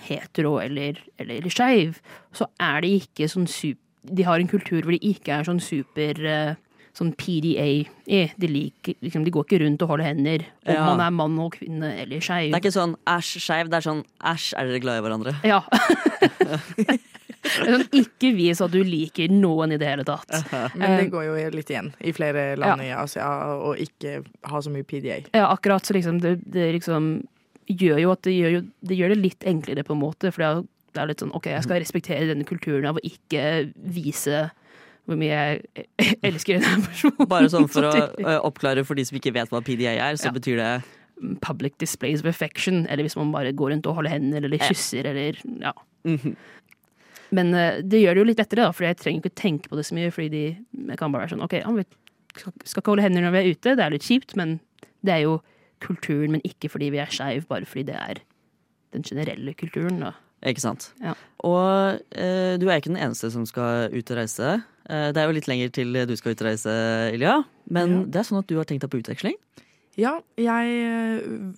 hetero 0.06 0.52
eller, 0.62 1.00
eller 1.18 1.48
skeiv, 1.50 1.96
så 2.36 2.46
er 2.62 2.84
de 2.84 2.92
ikke 3.00 3.26
sånn 3.32 3.48
super 3.50 3.80
De 4.04 4.22
har 4.28 4.36
en 4.38 4.50
kultur 4.52 4.84
hvor 4.84 4.92
de 4.92 5.00
ikke 5.08 5.32
er 5.32 5.46
sånn 5.48 5.58
super 5.64 6.18
Sånn 6.94 7.10
PDA. 7.18 7.64
i. 8.06 8.20
De, 8.38 8.46
liker, 8.46 8.94
liksom, 9.02 9.24
de 9.26 9.32
går 9.34 9.44
ikke 9.48 9.58
rundt 9.64 9.82
og 9.82 9.88
holder 9.90 10.04
hender 10.12 10.44
om 10.66 10.74
Ja. 10.74 10.84
man 10.86 11.00
er 11.02 11.10
mann 11.10 11.38
og 11.42 11.56
kvinne 11.56 11.88
eller 12.04 12.20
skeiv. 12.22 12.52
Det 12.52 12.60
er 12.60 12.62
ikke 12.62 12.74
sånn 12.76 12.94
æsj, 13.10 13.32
skeiv. 13.42 13.70
Det 13.72 13.80
er 13.80 13.86
sånn 13.88 14.04
æsj, 14.22 14.52
er 14.60 14.70
dere 14.70 14.80
glad 14.84 15.00
i 15.00 15.04
hverandre? 15.08 15.34
Ja. 15.42 15.62
Sånn, 17.44 17.82
ikke 17.92 18.30
vis 18.34 18.60
at 18.64 18.72
du 18.72 18.78
liker 18.86 19.28
noen 19.32 19.74
i 19.74 19.78
det 19.80 19.86
hele 19.90 20.04
tatt. 20.08 20.30
Men 20.74 20.80
det 20.96 21.02
Eh, 21.04 21.10
går 21.12 21.24
jo 21.26 21.34
litt 21.52 21.68
igjen 21.70 21.90
i 22.00 22.12
flere 22.16 22.56
land 22.56 22.80
i 22.82 22.88
Asia 22.96 23.26
å 23.60 23.74
ikke 23.76 24.22
ha 24.48 24.60
så 24.64 24.72
mye 24.72 24.86
PDA. 24.88 25.18
Ja, 25.34 25.50
akkurat. 25.52 25.84
Så 25.84 25.92
liksom, 25.96 26.20
det, 26.24 26.38
det 26.46 26.70
liksom 26.78 27.26
gjør 27.68 28.00
jo 28.00 28.10
at 28.14 28.22
det 28.24 28.32
gjør, 28.38 28.50
jo, 28.56 28.62
det 28.88 28.96
gjør 28.98 29.12
det 29.14 29.20
litt 29.20 29.44
enklere, 29.44 29.84
på 29.84 29.92
en 29.92 30.00
måte. 30.00 30.32
For 30.32 30.64
det 30.94 31.02
er 31.04 31.10
litt 31.12 31.20
sånn 31.20 31.34
OK, 31.36 31.50
jeg 31.52 31.66
skal 31.66 31.82
respektere 31.84 32.30
denne 32.32 32.48
kulturen 32.48 32.88
av 32.88 32.96
å 32.96 33.04
ikke 33.04 33.44
vise 33.92 34.46
hvor 35.04 35.18
mye 35.20 35.30
jeg 35.36 35.86
elsker 36.30 36.60
denne 36.62 36.84
personen. 36.86 37.28
Bare 37.28 37.48
sånn 37.52 37.68
for 37.68 37.84
å 37.90 37.92
ø, 38.30 38.34
oppklare 38.48 38.84
for 38.88 38.96
de 38.98 39.04
som 39.04 39.18
ikke 39.20 39.34
vet 39.36 39.50
hva 39.52 39.60
PDA 39.64 39.96
er, 39.98 40.16
så 40.20 40.30
Ja. 40.30 40.34
betyr 40.36 40.60
det 40.62 40.74
Public 41.44 41.76
displays 41.78 42.20
of 42.24 42.26
affection, 42.26 42.86
eller 42.90 43.04
hvis 43.06 43.14
man 43.16 43.30
bare 43.32 43.52
går 43.54 43.70
rundt 43.70 43.86
og 43.86 43.94
holder 44.00 44.10
hender 44.16 44.44
eller 44.48 44.58
kysser 44.58 45.06
eller 45.06 45.38
ja. 45.62 45.70
Mhm. 46.04 46.34
Men 47.34 47.54
eh, 47.54 47.78
det 47.82 48.00
gjør 48.02 48.14
det 48.14 48.20
jo 48.22 48.26
litt 48.28 48.40
lettere, 48.42 48.64
da, 48.66 48.72
for 48.74 48.84
jeg 48.86 48.98
trenger 49.00 49.22
ikke 49.24 49.34
tenke 49.40 49.70
på 49.70 49.78
det 49.78 49.84
så 49.88 49.94
mye. 49.96 50.10
Fordi 50.14 50.28
de, 50.30 50.42
jeg 50.90 50.98
kan 51.00 51.10
bare 51.14 51.24
være 51.24 51.32
sånn 51.34 51.42
OK, 51.46 51.54
vi 51.78 51.86
skal 52.68 52.82
ikke 52.82 52.92
holde 52.92 53.02
hender 53.06 53.24
når 53.24 53.32
vi 53.34 53.40
er 53.40 53.48
ute, 53.54 53.72
det 53.78 53.84
er 53.86 53.94
litt 53.94 54.06
kjipt, 54.06 54.34
men 54.38 54.58
det 55.06 55.14
er 55.16 55.22
jo 55.24 55.38
kulturen, 55.82 56.34
men 56.36 56.44
ikke 56.46 56.70
fordi 56.70 56.90
vi 56.94 57.00
er 57.02 57.10
skeiv, 57.14 57.46
bare 57.50 57.66
fordi 57.68 57.86
det 57.90 57.96
er 57.98 58.20
den 58.94 59.02
generelle 59.06 59.54
kulturen. 59.58 59.98
da. 60.02 60.12
Ikke 60.46 60.62
sant? 60.62 60.90
Ja. 61.02 61.14
Og 61.46 62.02
eh, 62.14 62.54
du 62.60 62.68
er 62.68 62.78
ikke 62.78 62.92
den 62.92 63.00
eneste 63.02 63.30
som 63.34 63.46
skal 63.48 63.88
ut 63.94 64.10
og 64.14 64.18
reise. 64.20 64.52
Eh, 64.90 65.10
det 65.12 65.20
er 65.22 65.28
jo 65.30 65.36
litt 65.36 65.48
lenger 65.48 65.70
til 65.72 65.92
du 66.06 66.14
skal 66.16 66.34
ut 66.34 66.42
og 66.42 66.48
reise, 66.50 66.74
Ilja. 67.14 67.38
Men 67.70 67.90
Ja. 67.90 68.04
det 68.04 68.16
er 68.20 68.28
sånn 68.28 68.38
at 68.42 68.46
du 68.50 68.56
har 68.56 68.64
tenkt 68.68 68.84
deg 68.84 68.90
på 68.90 69.00
utveksling? 69.02 69.34
Ja, 69.96 70.20
jeg 70.36 70.66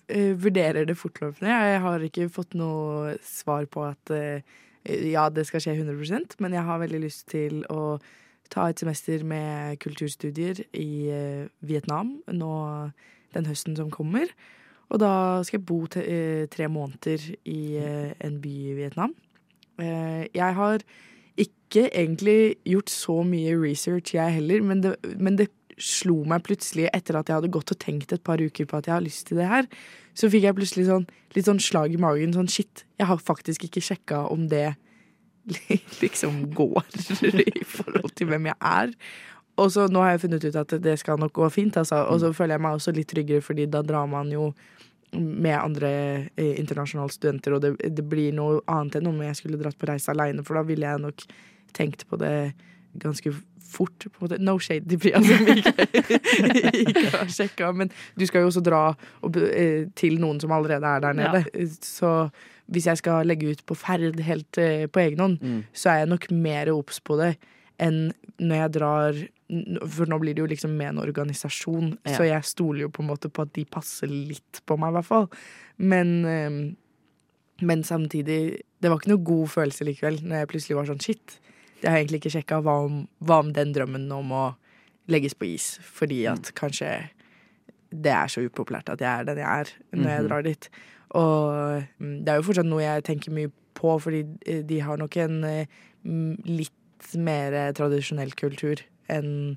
eh, 0.09 0.35
vurderer 0.37 0.85
det 0.87 0.97
fortløpende. 0.99 1.49
Jeg 1.49 1.81
har 1.81 1.99
ikke 2.05 2.29
fått 2.31 2.55
noe 2.55 3.17
svar 3.25 3.65
på 3.67 3.83
at 3.89 4.11
eh, 4.13 4.43
ja, 5.11 5.29
det 5.31 5.47
skal 5.49 5.61
skje 5.65 5.75
100% 5.83 6.37
men 6.39 6.53
jeg 6.53 6.63
har 6.63 6.79
veldig 6.79 7.01
lyst 7.03 7.27
til 7.33 7.65
å 7.73 7.99
ta 8.53 8.69
et 8.71 8.79
semester 8.79 9.25
med 9.27 9.81
kulturstudier 9.83 10.61
i 10.77 11.09
eh, 11.11 11.49
Vietnam 11.67 12.21
nå 12.31 12.93
den 13.35 13.49
høsten 13.49 13.75
som 13.77 13.91
kommer. 13.91 14.29
Og 14.93 15.01
da 15.03 15.43
skal 15.43 15.59
jeg 15.59 15.67
bo 15.67 15.81
eh, 15.99 16.47
tre 16.53 16.69
måneder 16.71 17.25
i 17.49 17.61
eh, 17.81 18.13
en 18.23 18.37
by 18.41 18.53
i 18.71 18.77
Vietnam. 18.79 19.17
Eh, 19.83 20.29
jeg 20.31 20.55
har 20.61 20.85
ikke 21.41 21.89
egentlig 21.91 22.57
gjort 22.65 22.91
så 22.93 23.21
mye 23.27 23.55
research, 23.59 24.15
jeg 24.15 24.39
heller, 24.39 24.65
men 24.65 24.83
det, 24.85 24.97
men 25.19 25.39
det 25.41 25.51
slo 25.83 26.23
meg 26.29 26.45
plutselig 26.47 26.89
etter 26.97 27.19
at 27.19 27.29
jeg 27.29 27.41
hadde 27.41 27.53
gått 27.53 27.73
og 27.75 27.79
tenkt 27.83 28.15
et 28.15 28.25
par 28.25 28.41
uker 28.41 28.69
på 28.69 28.79
at 28.79 28.89
jeg 28.89 28.95
har 28.95 29.05
lyst 29.05 29.27
til 29.29 29.41
det 29.41 29.49
her. 29.51 29.69
Så 30.17 30.31
fikk 30.33 30.47
jeg 30.47 30.57
plutselig 30.57 30.87
sånn, 30.89 31.05
litt 31.37 31.49
sånn 31.49 31.61
slag 31.61 31.93
i 31.93 32.01
magen. 32.01 32.33
Sånn 32.37 32.49
shit, 32.49 32.87
jeg 32.97 33.09
har 33.11 33.21
faktisk 33.21 33.67
ikke 33.69 33.85
sjekka 33.85 34.25
om 34.33 34.47
det 34.53 34.71
liksom 36.03 36.47
går 36.57 36.87
i 37.45 37.65
forhold 37.69 38.15
til 38.17 38.33
hvem 38.33 38.49
jeg 38.51 38.61
er. 38.61 38.95
Og 39.61 39.71
så 39.73 39.87
nå 39.89 40.03
har 40.05 40.15
jeg 40.15 40.27
funnet 40.27 40.49
ut 40.49 40.59
at 40.61 40.75
det 40.85 40.97
skal 41.01 41.21
nok 41.21 41.37
gå 41.37 41.49
fint, 41.53 41.77
altså. 41.81 42.03
Og 42.13 42.21
så 42.21 42.33
føler 42.37 42.57
jeg 42.57 42.65
meg 42.65 42.77
også 42.77 42.93
litt 42.97 43.09
tryggere, 43.13 43.45
fordi 43.45 43.69
da 43.73 43.81
drar 43.85 44.09
man 44.11 44.33
jo 44.33 44.51
med 45.17 45.57
andre 45.59 45.91
eh, 46.37 46.55
internasjonale 46.61 47.13
studenter, 47.15 47.57
og 47.57 47.63
det, 47.65 47.75
det 47.97 48.05
blir 48.09 48.33
noe 48.37 48.61
annet 48.71 48.97
enn 49.01 49.11
om 49.11 49.21
jeg 49.25 49.37
skulle 49.41 49.59
dratt 49.61 49.79
på 49.81 49.89
reise 49.91 50.11
aleine, 50.13 50.45
for 50.47 50.59
da 50.59 50.63
ville 50.69 50.87
jeg 50.87 51.03
nok 51.03 51.27
tenkt 51.77 52.07
på 52.11 52.19
det 52.21 52.53
ganske 53.03 53.33
fort. 53.67 54.07
På 54.15 54.23
en 54.23 54.29
måte. 54.29 54.39
No 54.41 54.55
shade 54.63 54.87
til 54.89 55.01
Priya, 55.03 55.19
som 55.21 55.49
ikke, 55.51 56.19
ikke 56.87 57.07
har 57.17 57.33
sjekka. 57.35 57.73
Men 57.77 57.91
du 58.17 58.23
skal 58.29 58.45
jo 58.45 58.51
også 58.53 58.63
dra 58.65 58.83
og, 59.27 59.37
eh, 59.43 59.89
til 59.99 60.21
noen 60.23 60.39
som 60.41 60.55
allerede 60.55 60.87
er 60.87 61.03
der 61.05 61.17
nede. 61.19 61.43
Så 61.85 62.29
hvis 62.73 62.87
jeg 62.89 62.99
skal 63.03 63.27
legge 63.29 63.51
ut 63.53 63.61
på 63.67 63.77
ferd 63.79 64.19
helt 64.27 64.59
eh, 64.63 64.87
på 64.91 65.03
egen 65.03 65.21
hånd, 65.23 65.37
Mm. 65.43 65.65
så 65.75 65.91
er 65.93 65.99
jeg 66.05 66.13
nok 66.15 66.31
mer 66.33 66.71
obs 66.73 67.01
på 67.05 67.19
det 67.21 67.35
enn 67.83 68.13
når 68.41 68.57
jeg 68.63 68.73
drar 68.79 69.19
For 69.49 70.07
nå 70.11 70.19
blir 70.19 70.35
det 70.35 70.43
jo 70.43 70.47
liksom 70.51 70.73
med 70.77 70.89
en 70.89 70.99
organisasjon, 71.05 71.99
Ja. 72.05 72.17
så 72.19 72.25
jeg 72.27 72.43
stoler 72.45 72.81
jo 72.81 72.89
på 72.89 73.03
en 73.05 73.09
måte 73.13 73.31
på 73.31 73.43
at 73.43 73.53
de 73.55 73.65
passer 73.65 74.09
litt 74.09 74.61
på 74.67 74.77
meg, 74.79 74.91
i 74.91 74.97
hvert 74.97 75.05
fall. 75.07 75.29
Men, 75.79 76.25
eh, 76.25 76.75
men 77.63 77.83
samtidig 77.83 78.61
Det 78.81 78.91
var 78.91 78.99
ikke 78.99 79.09
noe 79.15 79.25
god 79.25 79.49
følelse 79.49 79.85
likevel, 79.87 80.19
når 80.23 80.37
jeg 80.43 80.49
plutselig 80.49 80.77
var 80.77 80.85
sånn 80.85 81.01
shit. 81.03 81.39
Jeg 81.81 81.91
har 81.91 81.99
egentlig 81.99 82.21
ikke 82.21 82.35
sjekka 82.35 82.59
hva, 82.63 83.07
hva 83.25 83.39
om 83.41 83.53
den 83.53 83.73
drømmen 83.73 84.13
om 84.13 84.29
å 84.33 84.57
legges 85.09 85.33
på 85.35 85.47
is, 85.55 85.79
fordi 85.83 86.27
at 86.31 86.53
kanskje 86.55 87.09
det 87.91 88.13
er 88.13 88.27
så 88.29 88.43
upopulært 88.45 88.91
at 88.93 88.99
jeg 89.01 89.09
er 89.21 89.25
den 89.25 89.39
jeg 89.39 89.47
er 89.47 89.67
når 89.95 90.09
jeg 90.11 90.21
Mhm. 90.23 90.29
drar 90.29 90.43
dit. 90.43 90.69
Og 91.15 91.85
mm, 92.01 92.25
det 92.25 92.29
er 92.29 92.37
jo 92.37 92.43
fortsatt 92.53 92.67
noe 92.67 92.83
jeg 92.83 93.05
tenker 93.05 93.31
mye 93.33 93.51
på, 93.75 93.99
fordi 94.01 94.25
eh, 94.47 94.63
de 94.63 94.79
har 94.81 94.97
nok 94.99 95.17
en 95.17 95.45
eh, 95.45 95.67
mm, 96.05 96.45
litt 96.45 97.17
mer 97.17 97.73
tradisjonell 97.73 98.35
kultur 98.37 98.77
enn 99.13 99.57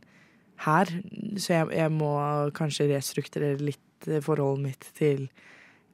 her. 0.66 0.92
Så 1.40 1.54
jeg, 1.54 1.70
jeg 1.76 1.94
må 1.96 2.12
kanskje 2.58 2.90
restrukturere 2.92 3.62
litt 3.64 4.10
eh, 4.10 4.22
forholdet 4.24 4.66
mitt 4.66 4.90
til 4.98 5.28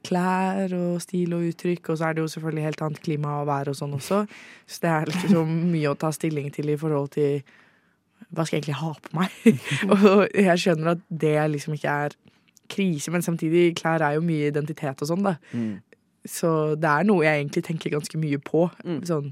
klær 0.06 0.72
og 0.76 1.00
stil 1.02 1.34
og 1.36 1.46
uttrykk. 1.50 1.92
Og 1.92 1.98
så 1.98 2.08
er 2.08 2.16
det 2.16 2.24
jo 2.24 2.32
selvfølgelig 2.34 2.66
helt 2.66 2.82
annet 2.86 3.04
klima 3.04 3.38
og 3.40 3.48
vær 3.50 3.70
og 3.72 3.78
sånn 3.78 3.96
også. 3.96 4.24
Så 4.66 4.82
det 4.82 4.92
er 4.92 5.12
liksom 5.12 5.54
mye 5.72 5.92
å 5.92 5.98
ta 5.98 6.12
stilling 6.14 6.50
til 6.54 6.72
i 6.72 6.78
forhold 6.80 7.14
til 7.16 7.40
hva 8.34 8.46
skal 8.46 8.56
jeg 8.56 8.64
egentlig 8.64 8.80
ha 8.80 8.92
på 9.02 9.18
meg? 9.18 9.34
og 9.94 10.06
jeg 10.34 10.62
skjønner 10.62 10.94
at 10.96 11.02
det 11.08 11.36
liksom 11.52 11.76
ikke 11.76 11.96
er 12.06 12.16
krise, 12.72 13.12
men 13.14 13.22
samtidig, 13.22 13.76
klær 13.78 14.02
er 14.02 14.16
jo 14.16 14.24
mye 14.26 14.48
identitet 14.50 15.02
og 15.04 15.10
sånn, 15.10 15.22
da. 15.22 15.36
Mm. 15.54 15.76
Så 16.26 16.48
det 16.74 16.90
er 16.90 17.06
noe 17.06 17.22
jeg 17.22 17.38
egentlig 17.38 17.62
tenker 17.68 17.92
ganske 17.94 18.18
mye 18.18 18.40
på. 18.42 18.64
Mm. 18.82 19.02
Sånn 19.06 19.28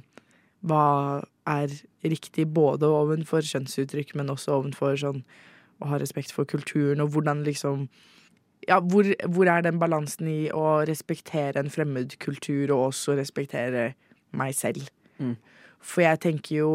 hva 0.64 0.84
er 1.46 1.72
riktig 2.04 2.46
både 2.54 2.88
ovenfor 2.88 3.44
kjønnsuttrykk, 3.44 4.14
men 4.18 4.32
også 4.32 4.58
ovenfor 4.58 4.96
sånn 5.00 5.22
å 5.82 5.90
ha 5.90 5.98
respekt 6.00 6.32
for 6.32 6.48
kulturen, 6.48 7.02
og 7.04 7.14
hvordan 7.14 7.44
liksom 7.46 7.88
Ja, 8.64 8.78
hvor, 8.80 9.04
hvor 9.28 9.44
er 9.44 9.60
den 9.60 9.76
balansen 9.76 10.28
i 10.30 10.48
å 10.48 10.86
respektere 10.88 11.60
en 11.60 11.68
fremmed 11.68 12.14
kultur, 12.16 12.70
og 12.72 12.86
også 12.86 13.12
respektere 13.18 13.90
meg 14.32 14.54
selv? 14.56 14.86
Mm. 15.18 15.34
For 15.84 16.00
jeg 16.00 16.20
tenker 16.24 16.56
jo 16.62 16.70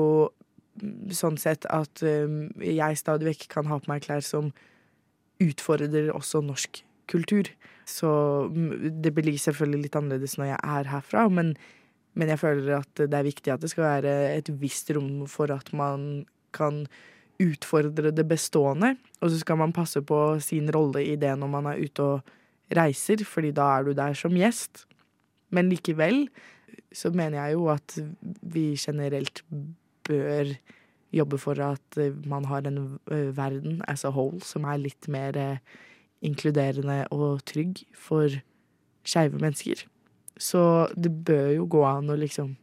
sånn 1.10 1.40
sett 1.42 1.66
at 1.74 2.04
um, 2.06 2.52
jeg 2.62 3.00
stadig 3.00 3.32
vekk 3.32 3.48
kan 3.56 3.72
ha 3.72 3.80
på 3.82 3.90
meg 3.90 4.06
klær 4.06 4.22
som 4.22 4.52
utfordrer 5.42 6.12
også 6.14 6.44
norsk 6.46 6.84
kultur. 7.10 7.50
Så 7.90 8.10
mm, 8.54 9.02
det 9.02 9.14
blir 9.18 9.38
selvfølgelig 9.42 9.88
litt 9.88 9.98
annerledes 9.98 10.38
når 10.38 10.52
jeg 10.52 10.62
er 10.62 10.92
herfra, 10.94 11.26
men, 11.34 11.56
men 12.20 12.34
jeg 12.34 12.42
føler 12.42 12.82
at 12.82 13.00
det 13.00 13.16
er 13.16 13.28
viktig 13.28 13.54
at 13.54 13.64
det 13.64 13.72
skal 13.72 13.86
være 13.86 14.18
et 14.36 14.52
visst 14.60 14.92
rom 14.96 15.24
for 15.32 15.52
at 15.56 15.72
man 15.72 16.26
kan 16.56 16.84
utfordre 17.40 18.12
det 18.12 18.26
bestående. 18.28 18.98
Og 19.24 19.32
så 19.32 19.40
skal 19.40 19.60
man 19.62 19.74
passe 19.76 20.02
på 20.04 20.20
sin 20.44 20.68
rolle 20.76 21.06
i 21.06 21.16
det 21.20 21.32
når 21.40 21.52
man 21.54 21.70
er 21.72 21.80
ute 21.80 22.04
og 22.04 22.34
reiser, 22.76 23.24
fordi 23.26 23.54
da 23.56 23.70
er 23.78 23.88
du 23.88 23.94
der 23.98 24.18
som 24.18 24.36
gjest. 24.36 24.84
Men 25.56 25.72
likevel 25.72 26.28
så 26.94 27.12
mener 27.16 27.40
jeg 27.40 27.56
jo 27.56 27.70
at 27.72 27.96
vi 28.42 28.74
generelt 28.78 29.44
bør 30.08 30.52
jobbe 31.14 31.40
for 31.42 31.62
at 31.64 32.00
man 32.26 32.46
har 32.46 32.68
en 32.68 33.00
eh, 33.12 33.38
verden 33.38 33.82
as 33.88 34.06
a 34.06 34.12
whole 34.14 34.42
som 34.46 34.66
er 34.70 34.82
litt 34.82 35.08
mer 35.10 35.38
eh, 35.38 35.62
inkluderende 36.22 37.06
og 37.16 37.42
trygg 37.50 37.82
for 37.98 38.30
skeive 39.08 39.40
mennesker. 39.42 39.86
Så 40.40 40.62
det 40.96 41.12
bør 41.28 41.50
jo 41.58 41.66
gå 41.68 41.82
an 41.88 42.10
å 42.14 42.18
liksom 42.20 42.56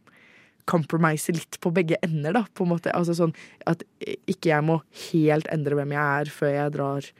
compromise 0.67 1.31
litt 1.35 1.59
på 1.63 1.71
begge 1.75 1.99
ender, 2.03 2.35
da, 2.35 2.45
på 2.57 2.65
en 2.67 2.73
måte. 2.73 2.91
Altså 2.97 3.15
sånn 3.15 3.35
at 3.71 3.85
ikke 4.27 4.51
jeg 4.51 4.65
må 4.67 4.81
helt 5.13 5.47
endre 5.55 5.77
hvem 5.79 5.93
jeg 5.95 6.23
er 6.25 6.33
før 6.35 6.55
jeg 6.57 6.75
drar 6.75 7.11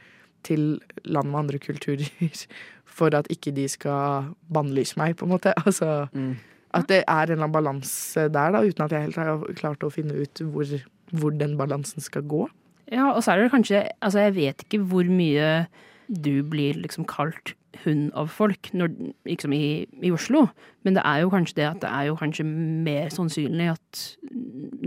til 0.47 0.65
land 1.07 1.31
med 1.31 1.39
andre 1.45 1.61
kulturer, 1.63 2.09
for 2.97 3.15
at 3.15 3.29
ikke 3.31 3.53
de 3.55 3.67
skal 3.71 4.31
bannlyse 4.51 4.99
meg, 4.99 5.15
på 5.19 5.27
en 5.27 5.35
måte. 5.37 5.53
Altså 5.63 6.07
Mm. 6.13 6.35
at 6.75 6.87
det 6.91 7.03
er 7.07 7.13
en 7.13 7.31
eller 7.31 7.43
annen 7.45 7.53
balanse 7.55 8.27
der, 8.27 8.51
da, 8.51 8.59
uten 8.65 8.83
at 8.85 8.91
jeg 8.91 9.05
helt 9.07 9.15
har 9.21 9.43
klart 9.55 9.83
å 9.87 9.91
finne 9.93 10.17
ut 10.19 10.41
hvor, 10.43 10.67
hvor 11.15 11.31
den 11.31 11.55
balansen 11.57 12.03
skal 12.03 12.25
gå. 12.27 12.47
Ja, 12.91 13.13
og 13.13 13.21
så 13.23 13.33
er 13.33 13.41
det 13.41 13.51
kanskje 13.51 13.81
Altså, 13.99 14.19
jeg 14.27 14.35
vet 14.35 14.61
ikke 14.63 14.79
hvor 14.87 15.07
mye 15.11 15.67
du 16.07 16.43
blir 16.47 16.77
liksom 16.79 17.03
kalt 17.07 17.53
hund 17.85 18.11
av 18.17 18.29
folk 18.33 18.69
når, 18.77 18.93
liksom 19.27 19.53
i, 19.55 19.85
i 20.03 20.11
Oslo, 20.13 20.47
men 20.85 20.97
det 20.97 21.03
er 21.05 21.23
jo 21.23 21.33
kanskje 21.33 21.59
det 21.59 21.67
at 21.69 21.81
det 21.83 21.91
er 21.91 22.07
jo 22.09 22.17
kanskje 22.19 22.45
mer 22.47 23.11
sannsynlig 23.13 23.71
at 23.73 24.03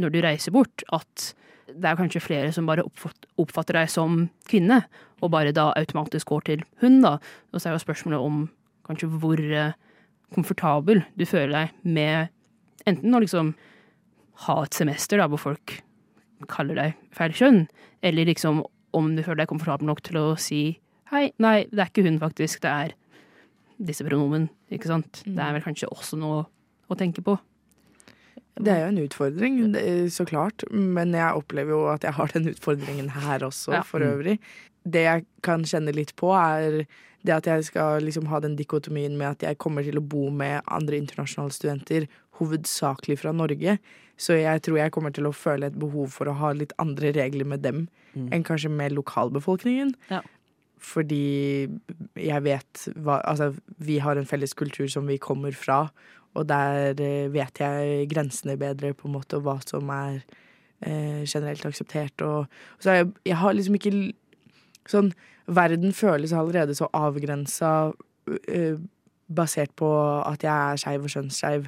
når 0.00 0.14
du 0.14 0.20
reiser 0.24 0.54
bort, 0.54 0.84
at 0.94 1.30
det 1.70 1.86
er 1.86 1.98
kanskje 1.98 2.22
flere 2.22 2.50
som 2.54 2.66
bare 2.66 2.84
oppfatter 2.84 3.78
deg 3.78 3.90
som 3.92 4.24
kvinne, 4.50 4.82
og 5.20 5.32
bare 5.34 5.54
da 5.54 5.70
automatisk 5.76 6.32
går 6.32 6.46
til 6.48 6.64
hund, 6.82 7.02
da. 7.04 7.18
Og 7.52 7.60
så 7.60 7.70
er 7.70 7.76
jo 7.76 7.84
spørsmålet 7.84 8.26
om 8.26 8.42
kanskje 8.88 9.10
hvor 9.20 9.38
eh, 9.38 9.76
komfortabel 10.34 11.04
du 11.18 11.26
føler 11.28 11.52
deg 11.54 11.86
med 11.86 12.30
enten 12.88 13.14
å 13.14 13.20
liksom 13.22 13.54
ha 14.46 14.56
et 14.64 14.76
semester 14.76 15.20
da, 15.20 15.28
hvor 15.28 15.42
folk 15.42 15.80
kaller 16.50 16.78
deg 16.78 17.00
feil 17.14 17.34
kjønn, 17.36 17.64
eller 18.06 18.30
liksom 18.30 18.64
om 18.96 19.10
du 19.14 19.22
føler 19.22 19.42
deg 19.42 19.50
komfortabel 19.50 19.90
nok 19.90 20.00
til 20.06 20.18
å 20.18 20.28
si 20.40 20.80
hei, 21.10 21.32
nei, 21.42 21.64
det 21.70 21.78
er 21.84 21.90
ikke 21.90 22.04
hun 22.06 22.18
faktisk, 22.22 22.60
det 22.64 22.70
er 22.70 22.94
disse 23.80 24.04
pronomen, 24.06 24.48
ikke 24.70 24.90
sant? 24.90 25.22
Det 25.24 25.38
er 25.40 25.54
vel 25.56 25.64
kanskje 25.64 25.88
også 25.90 26.18
noe 26.20 26.44
å 26.90 26.96
tenke 26.98 27.22
på. 27.24 27.38
Det 28.60 28.68
er 28.74 28.82
jo 28.82 28.88
en 28.92 29.02
utfordring, 29.06 29.60
så 30.12 30.26
klart. 30.28 30.64
Men 30.70 31.14
jeg 31.16 31.38
opplever 31.38 31.72
jo 31.72 31.86
at 31.88 32.02
jeg 32.04 32.12
har 32.12 32.26
den 32.34 32.50
utfordringen 32.52 33.08
her 33.14 33.40
også, 33.46 33.72
Ja. 33.72 33.82
for 33.82 34.00
øvrig. 34.04 34.38
Det 34.84 35.04
jeg 35.06 35.24
kan 35.42 35.62
kjenne 35.64 35.94
litt 35.94 36.14
på, 36.16 36.28
er 36.36 36.84
det 37.24 37.32
at 37.32 37.44
jeg 37.46 37.64
skal 37.64 38.00
liksom 38.02 38.26
ha 38.28 38.40
den 38.40 38.56
dikotomien 38.56 39.16
med 39.16 39.30
at 39.30 39.40
jeg 39.48 39.58
kommer 39.58 39.82
til 39.84 39.96
å 39.96 40.06
bo 40.06 40.28
med 40.30 40.62
andre 40.68 40.96
internasjonale 41.00 41.52
studenter, 41.52 42.06
hovedsakelig 42.40 43.18
fra 43.18 43.32
Norge. 43.32 43.78
Så 44.18 44.36
jeg 44.40 44.60
tror 44.62 44.76
jeg 44.76 44.92
kommer 44.92 45.12
til 45.12 45.24
å 45.24 45.32
føle 45.32 45.66
et 45.66 45.78
behov 45.78 46.10
for 46.12 46.26
å 46.26 46.36
ha 46.36 46.52
litt 46.52 46.72
andre 46.78 47.12
regler 47.12 47.46
med 47.46 47.62
dem 47.62 47.88
Mm. 48.16 48.28
enn 48.32 48.42
kanskje 48.44 48.70
med 48.70 48.92
lokalbefolkningen. 48.92 49.94
Ja. 50.10 50.20
Fordi 50.80 51.68
jeg 52.16 52.44
vet 52.44 52.84
hva 52.96 53.20
Altså, 53.28 53.52
vi 53.78 53.98
har 54.00 54.16
en 54.16 54.28
felles 54.28 54.54
kultur 54.56 54.88
som 54.88 55.06
vi 55.06 55.18
kommer 55.20 55.52
fra, 55.52 55.90
og 56.34 56.46
der 56.48 56.94
eh, 57.00 57.32
vet 57.32 57.60
jeg 57.60 58.08
grensene 58.08 58.56
bedre, 58.56 58.94
på 58.94 59.08
en 59.08 59.16
måte, 59.18 59.36
og 59.36 59.44
hva 59.44 59.58
som 59.66 59.90
er 59.92 60.22
eh, 60.80 61.26
generelt 61.26 61.66
akseptert. 61.66 62.22
Og, 62.22 62.46
og 62.46 62.80
så 62.80 62.90
har 62.90 62.96
jeg, 63.02 63.12
jeg 63.26 63.36
har 63.42 63.56
liksom 63.56 63.78
ikke 63.80 63.94
Sånn 64.88 65.10
Verden 65.50 65.92
føles 65.94 66.32
allerede 66.32 66.74
så 66.74 66.86
avgrensa 66.96 67.92
eh, 68.48 68.78
basert 69.30 69.72
på 69.78 69.88
at 70.24 70.44
jeg 70.46 70.50
er 70.50 70.80
skeiv 70.80 71.06
og 71.06 71.12
kjønnsskeiv. 71.12 71.66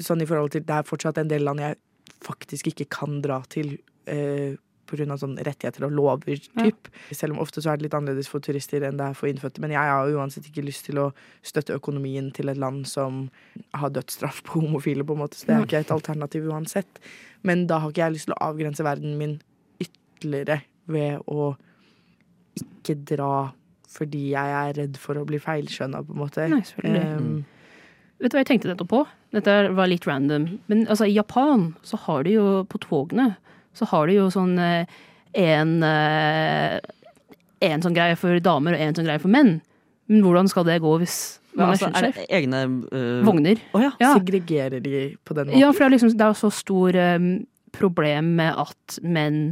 Sånn 0.00 0.22
i 0.22 0.28
forhold 0.28 0.52
til 0.54 0.64
Det 0.68 0.76
er 0.76 0.86
fortsatt 0.88 1.18
en 1.20 1.30
del 1.30 1.44
land 1.48 1.60
jeg 1.60 1.78
faktisk 2.24 2.70
ikke 2.70 2.86
kan 2.92 3.20
dra 3.24 3.40
til 3.52 3.74
eh, 4.10 4.54
pga. 4.90 5.16
sånn 5.20 5.38
rettigheter 5.38 5.86
og 5.86 5.94
lover. 5.96 6.42
Typ. 6.58 6.90
Selv 7.14 7.36
om 7.36 7.42
ofte 7.44 7.62
så 7.62 7.72
er 7.72 7.78
det 7.78 7.88
litt 7.88 7.96
annerledes 7.96 8.30
for 8.30 8.44
turister 8.44 8.84
enn 8.86 8.98
det 9.00 9.06
er 9.06 9.18
for 9.18 9.30
innfødte. 9.30 9.62
Men 9.62 9.74
jeg 9.76 9.92
har 9.92 10.10
uansett 10.16 10.50
ikke 10.50 10.66
lyst 10.66 10.86
til 10.88 11.00
å 11.02 11.10
støtte 11.46 11.76
økonomien 11.78 12.32
til 12.36 12.52
et 12.52 12.60
land 12.60 12.86
som 12.90 13.28
har 13.76 13.94
dødsstraff 13.94 14.42
på 14.46 14.64
homofile, 14.64 15.06
på 15.06 15.16
en 15.16 15.22
måte. 15.24 15.38
Så 15.38 15.48
det 15.48 15.56
er 15.56 15.68
ikke 15.68 15.84
et 15.84 15.94
alternativ 15.94 16.50
uansett. 16.50 17.00
Men 17.46 17.66
da 17.70 17.80
har 17.80 17.94
ikke 17.94 18.04
jeg 18.04 18.18
lyst 18.18 18.28
til 18.28 18.36
å 18.36 18.42
avgrense 18.50 18.84
verden 18.84 19.16
min 19.20 19.38
ytterligere 19.80 20.60
ved 20.90 21.24
å 21.30 21.54
ikke 22.58 22.98
dra 23.14 23.32
fordi 23.90 24.28
jeg 24.32 24.52
er 24.54 24.76
redd 24.76 24.98
for 25.02 25.18
å 25.18 25.24
bli 25.26 25.40
feilskjønna, 25.42 26.04
på 26.06 26.14
en 26.14 26.20
måte. 26.20 26.46
Nei. 26.50 26.62
Um, 26.86 27.40
Vet 28.20 28.30
du 28.30 28.36
hva 28.36 28.44
jeg 28.44 28.50
tenkte 28.52 28.70
dette 28.70 28.86
på? 28.86 29.00
Dette 29.34 29.54
var 29.74 29.88
litt 29.90 30.06
random. 30.06 30.46
Men 30.70 30.84
altså, 30.86 31.08
i 31.08 31.16
Japan 31.16 31.72
så 31.86 31.98
har 32.04 32.26
de 32.26 32.36
jo 32.36 32.46
på 32.70 32.80
togene 32.84 33.32
så 33.76 33.88
har 33.90 34.08
du 34.08 34.16
jo 34.16 34.28
sånn 34.32 34.56
eh, 34.58 34.98
en 35.38 35.76
eh, 35.86 36.80
En 37.60 37.82
sånn 37.84 37.92
greie 37.92 38.16
for 38.16 38.40
damer 38.40 38.72
og 38.72 38.80
en 38.80 38.94
sånn 38.96 39.04
greie 39.04 39.20
for 39.20 39.28
menn. 39.28 39.58
Men 40.08 40.22
hvordan 40.24 40.48
skal 40.48 40.64
det 40.64 40.78
gå 40.80 40.94
hvis 41.02 41.40
man 41.52 41.66
man 41.66 41.74
altså, 41.74 41.90
er 41.90 42.06
er 42.06 42.14
det 42.14 42.26
egne 42.32 42.60
uh... 42.88 43.24
Vogner. 43.26 43.60
Å 43.74 43.82
ja. 43.82 43.90
Ja. 44.00 44.12
Segregerer 44.16 44.80
de 44.80 45.16
på 45.26 45.34
den 45.36 45.50
måten? 45.50 45.60
Ja, 45.60 45.68
for 45.74 45.84
det 45.84 45.88
er 45.88 45.94
liksom 45.96 46.14
det 46.16 46.26
er 46.26 46.38
så 46.38 46.50
stor 46.54 46.96
um, 46.96 47.28
problem 47.76 48.32
med 48.40 48.56
at 48.64 49.00
menn 49.02 49.42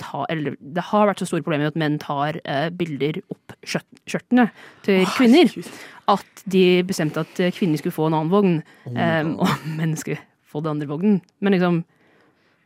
tar 0.00 0.24
Eller 0.32 0.56
det 0.58 0.82
har 0.88 1.06
vært 1.10 1.20
så 1.20 1.28
store 1.28 1.44
problemer 1.44 1.66
med 1.66 1.74
at 1.74 1.80
menn 1.82 1.98
tar 2.02 2.40
uh, 2.48 2.68
bilder 2.74 3.20
opp 3.30 3.52
skjørt, 3.68 3.90
skjørtene 4.08 4.48
til 4.86 5.04
kvinner. 5.12 5.50
Herregud. 5.52 5.82
At 6.10 6.44
de 6.50 6.64
bestemte 6.88 7.22
at 7.22 7.42
kvinner 7.54 7.78
skulle 7.78 7.94
få 7.94 8.08
en 8.08 8.16
annen 8.16 8.32
vogn, 8.32 8.56
Oh 8.88 8.96
um, 8.96 9.36
og 9.44 9.66
menn 9.78 9.92
skulle 10.00 10.22
få 10.48 10.64
den 10.64 10.78
andre 10.78 10.88
vognen. 10.90 11.20
Men 11.44 11.58
liksom 11.58 11.82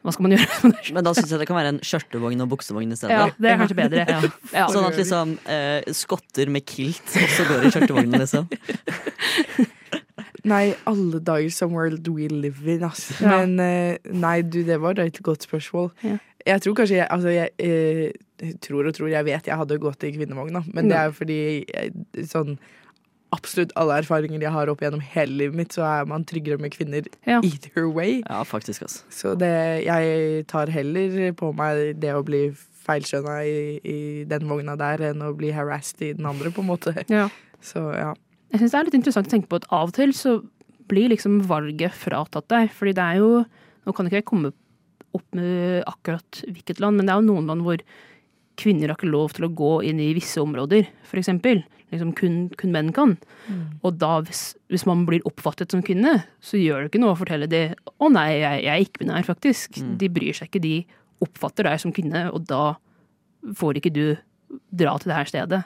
Hva 0.06 0.12
skal 0.14 0.22
man 0.28 0.36
gjøre? 0.36 0.70
Men 0.94 1.06
da 1.06 1.12
syns 1.16 1.32
jeg 1.34 1.40
det 1.42 1.48
kan 1.50 1.58
være 1.58 1.72
en 1.74 1.80
skjørtevogn 1.82 2.44
og 2.44 2.50
buksevogn 2.52 2.94
i 2.94 2.98
stedet. 2.98 3.16
ja, 3.16 3.24
det 3.34 3.50
er 3.50 3.62
kanskje 3.62 3.78
bedre. 3.80 4.04
Ja. 4.16 4.20
Ja. 4.54 4.66
Sånn 4.70 4.86
at 4.86 4.94
liksom 4.98 5.32
eh, 5.50 5.80
skotter 5.96 6.52
med 6.52 6.62
kilt 6.68 7.16
også 7.18 7.46
går 7.48 7.66
i 7.66 7.72
skjørtevognen, 7.74 8.22
liksom. 8.22 8.46
Nei, 10.46 10.76
alle 10.86 11.18
dager 11.26 11.50
som 11.50 11.74
world 11.74 12.06
we 12.14 12.28
live 12.30 12.62
in, 12.70 12.84
ass. 12.86 13.08
Ja. 13.18 13.40
Men 13.40 13.58
eh, 13.62 13.98
nei, 14.14 14.38
du, 14.46 14.60
det 14.66 14.78
var 14.82 15.00
et 15.02 15.18
godt 15.26 15.48
spørsmål. 15.48 15.90
Ja. 16.06 16.20
Jeg 16.46 16.62
tror 16.62 16.76
kanskje 16.78 17.00
jeg 17.00 17.08
Altså, 17.10 17.32
jeg 17.34 17.50
eh, 17.58 18.54
tror 18.62 18.86
og 18.86 18.94
tror 18.94 19.10
jeg 19.10 19.26
vet 19.26 19.48
jeg 19.50 19.58
hadde 19.58 19.82
gått 19.82 20.06
i 20.06 20.12
kvinnevogn, 20.14 20.60
da. 20.60 20.62
Men 20.76 20.90
det 20.92 21.00
er 21.00 21.10
jo 21.10 21.16
fordi 21.18 21.40
jeg, 21.66 22.28
sånn 22.30 22.54
Absolutt 23.36 23.74
alle 23.78 24.00
erfaringer 24.02 24.42
jeg 24.46 24.52
har 24.54 24.70
opp 24.72 24.82
gjennom 24.84 25.02
hele 25.14 25.36
livet 25.42 25.58
mitt, 25.60 25.74
så 25.76 25.84
er 25.86 26.08
man 26.08 26.24
tryggere 26.28 26.58
med 26.62 26.72
kvinner 26.74 27.06
Ja. 27.28 27.40
either 27.44 27.86
way. 27.92 28.22
Ja, 28.24 28.42
faktisk, 28.48 28.82
altså. 28.86 29.04
Så 29.12 29.34
det, 29.38 29.52
jeg 29.86 30.46
tar 30.50 30.72
heller 30.72 31.32
på 31.36 31.52
meg 31.56 32.00
det 32.00 32.14
å 32.16 32.24
bli 32.26 32.48
feilskjønna 32.86 33.38
i, 33.44 33.56
i 33.82 33.98
den 34.30 34.46
vogna 34.48 34.76
der, 34.78 35.02
enn 35.10 35.24
å 35.26 35.32
bli 35.36 35.50
harassed 35.54 36.02
i 36.06 36.12
den 36.16 36.28
andre, 36.30 36.52
på 36.54 36.62
en 36.62 36.70
måte. 36.70 36.94
Ja. 37.12 37.28
Så 37.64 37.82
ja. 37.96 38.12
Jeg 38.54 38.60
syns 38.62 38.72
det 38.76 38.78
er 38.78 38.86
litt 38.88 38.98
interessant 39.00 39.26
å 39.26 39.32
tenke 39.32 39.50
på 39.50 39.58
at 39.58 39.66
av 39.74 39.90
og 39.90 39.96
til 39.96 40.12
så 40.14 40.36
blir 40.86 41.10
liksom 41.10 41.40
valget 41.50 41.94
fratatt 41.98 42.46
deg. 42.52 42.70
Fordi 42.76 42.92
det 42.94 43.02
er 43.02 43.18
jo 43.22 43.30
Nå 43.86 43.92
kan 43.94 44.06
ikke 44.08 44.18
jeg 44.18 44.26
komme 44.26 44.48
opp 45.14 45.26
med 45.38 45.84
akkurat 45.86 46.40
hvilket 46.42 46.80
land, 46.82 46.98
men 46.98 47.06
det 47.06 47.12
er 47.14 47.20
jo 47.20 47.26
noen 47.28 47.46
land 47.50 47.62
hvor 47.62 47.82
kvinner 48.56 48.90
har 48.90 48.98
ikke 48.98 49.12
lov 49.12 49.34
til 49.36 49.46
å 49.46 49.52
gå 49.52 49.72
inn 49.88 50.00
i 50.00 50.14
visse 50.16 50.40
områder, 50.42 50.88
eksempel. 51.12 51.62
Liksom 51.92 52.12
kun, 52.18 52.38
kun 52.58 52.72
menn 52.74 52.88
kan. 52.92 53.14
Og 53.86 53.94
da, 54.00 54.16
hvis, 54.26 54.56
hvis 54.72 54.86
man 54.88 55.04
blir 55.06 55.22
oppfattet 55.28 55.70
som 55.70 55.84
kvinne, 55.86 56.24
så 56.42 56.58
gjør 56.58 56.82
det 56.82 56.90
ikke 56.90 57.02
noe 57.04 57.14
å 57.14 57.20
fortelle 57.20 57.46
det 57.46 57.76
'Å 57.76 58.10
nei, 58.10 58.40
jeg, 58.40 58.64
jeg 58.64 58.72
er 58.72 58.82
ikke-binær, 58.84 59.22
faktisk'. 59.28 59.78
De 59.98 60.08
bryr 60.08 60.34
seg 60.34 60.48
ikke. 60.50 60.62
De 60.64 60.86
oppfatter 61.22 61.64
deg 61.64 61.78
som 61.80 61.92
kvinne, 61.92 62.26
og 62.32 62.44
da 62.46 62.76
får 63.54 63.78
ikke 63.78 63.94
du 63.94 64.16
dra 64.74 64.96
til 64.98 65.12
det 65.12 65.16
her 65.16 65.30
stedet. 65.30 65.62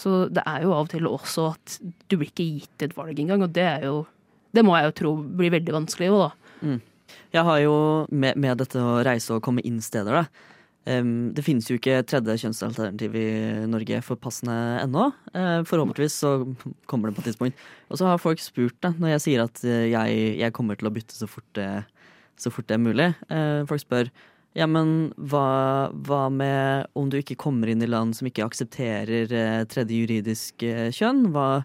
Så 0.00 0.28
det 0.32 0.42
er 0.46 0.62
jo 0.64 0.72
av 0.72 0.86
og 0.86 0.90
til 0.90 1.06
også 1.06 1.50
at 1.52 1.78
du 2.08 2.16
blir 2.16 2.30
ikke 2.30 2.46
gitt 2.46 2.82
et 2.82 2.96
valg 2.96 3.18
engang, 3.20 3.42
og 3.44 3.52
det 3.52 3.66
er 3.66 3.84
jo 3.84 4.06
Det 4.52 4.64
må 4.66 4.74
jeg 4.74 4.88
jo 4.88 4.94
tro 4.98 5.10
blir 5.22 5.52
veldig 5.54 5.72
vanskelig 5.76 6.08
òg, 6.10 6.22
da. 6.24 6.30
Jeg 7.30 7.44
har 7.46 7.58
jo 7.62 7.74
med, 8.10 8.34
med 8.36 8.58
dette 8.58 8.80
å 8.82 8.96
reise 9.06 9.30
og 9.36 9.42
komme 9.42 9.62
inn 9.62 9.80
steder, 9.80 10.10
da. 10.10 10.24
Em, 10.88 11.30
det 11.36 11.44
finnes 11.44 11.66
jo 11.68 11.76
ikke 11.78 12.00
tredje 12.08 12.36
kjønnsalternativ 12.44 13.16
i 13.18 13.28
Norge 13.70 14.00
for 14.06 14.20
passene 14.20 14.56
ennå. 14.80 15.10
Uh, 15.34 15.60
forhåpentligvis 15.68 16.18
så 16.22 16.32
kommer 16.90 17.10
det 17.10 17.16
på 17.16 17.24
et 17.24 17.30
tidspunkt. 17.30 17.62
Og 17.90 18.00
så 18.00 18.08
har 18.08 18.22
folk 18.22 18.42
spurt, 18.42 18.76
da, 18.84 18.92
når 18.96 19.14
jeg 19.14 19.24
sier 19.26 19.44
at 19.44 19.62
eh, 19.66 19.90
jeg, 19.92 20.18
jeg 20.40 20.54
kommer 20.56 20.78
til 20.78 20.90
å 20.90 20.94
bytte 20.94 21.16
så 21.16 21.28
fort 21.30 21.46
det, 21.58 21.68
så 22.40 22.52
fort 22.54 22.68
det 22.70 22.78
er 22.78 22.84
mulig. 22.84 23.08
Uh, 23.32 23.66
folk 23.70 23.84
spør 23.84 24.12
ja, 24.58 24.66
men 24.66 25.12
hva, 25.30 25.92
hva 25.94 26.24
med 26.34 26.88
om 26.98 27.06
du 27.06 27.20
ikke 27.20 27.38
kommer 27.38 27.70
inn 27.70 27.84
i 27.84 27.90
land 27.90 28.16
som 28.18 28.26
ikke 28.26 28.48
aksepterer 28.48 29.30
uh, 29.30 29.66
tredje 29.70 30.00
juridisk 30.00 30.64
kjønn? 30.96 31.28
Hva, 31.34 31.62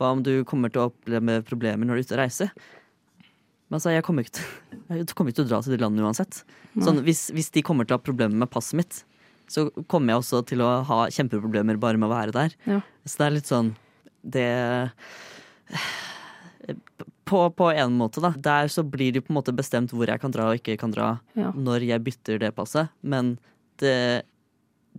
hva 0.00 0.14
om 0.16 0.24
du 0.26 0.40
kommer 0.48 0.72
til 0.72 0.82
å 0.82 0.88
oppleve 0.90 1.42
problemer 1.46 1.86
når 1.86 1.94
du 1.94 2.02
er 2.02 2.08
ute 2.08 2.16
og 2.16 2.24
reiser? 2.24 2.56
Men 3.74 3.80
altså, 3.80 3.90
jeg 3.90 4.04
kommer 4.06 4.22
ikke 4.22 4.36
til, 4.38 4.50
jeg 5.00 5.06
kommer 5.18 5.32
ikke 5.32 5.40
til 5.40 5.48
å 5.48 5.50
dra 5.50 5.58
til 5.66 5.72
det 5.74 5.80
landet 5.82 6.04
uansett. 6.06 6.36
Sånn, 6.78 7.00
hvis, 7.02 7.24
hvis 7.34 7.48
de 7.56 7.62
kommer 7.66 7.82
til 7.88 7.96
å 7.96 7.98
ha 7.98 8.04
problemer 8.06 8.38
med 8.44 8.50
passet 8.52 8.78
mitt, 8.78 9.00
så 9.50 9.64
kommer 9.90 10.14
jeg 10.14 10.20
også 10.22 10.42
til 10.46 10.62
å 10.62 10.68
ha 10.86 10.98
kjempeproblemer 11.10 11.80
bare 11.82 11.98
med 11.98 12.06
å 12.06 12.12
være 12.14 12.34
der. 12.36 12.54
Ja. 12.70 12.78
Så 13.02 13.18
det 13.18 13.26
er 13.26 13.34
litt 13.34 13.50
sånn 13.50 13.72
Det 14.22 14.44
på, 17.26 17.40
på 17.58 17.70
en 17.74 17.98
måte, 17.98 18.22
da. 18.22 18.30
Der 18.38 18.70
så 18.70 18.84
blir 18.86 19.10
det 19.16 19.24
på 19.26 19.32
en 19.34 19.40
måte 19.40 19.56
bestemt 19.56 19.90
hvor 19.90 20.06
jeg 20.06 20.22
kan 20.22 20.32
dra 20.32 20.52
og 20.52 20.60
ikke 20.62 20.78
kan 20.80 20.94
dra 20.94 21.08
Ja. 21.34 21.50
når 21.50 21.88
jeg 21.90 22.04
bytter 22.06 22.38
det 22.46 22.54
passet. 22.54 22.94
Men 23.02 23.34
det 23.82 24.22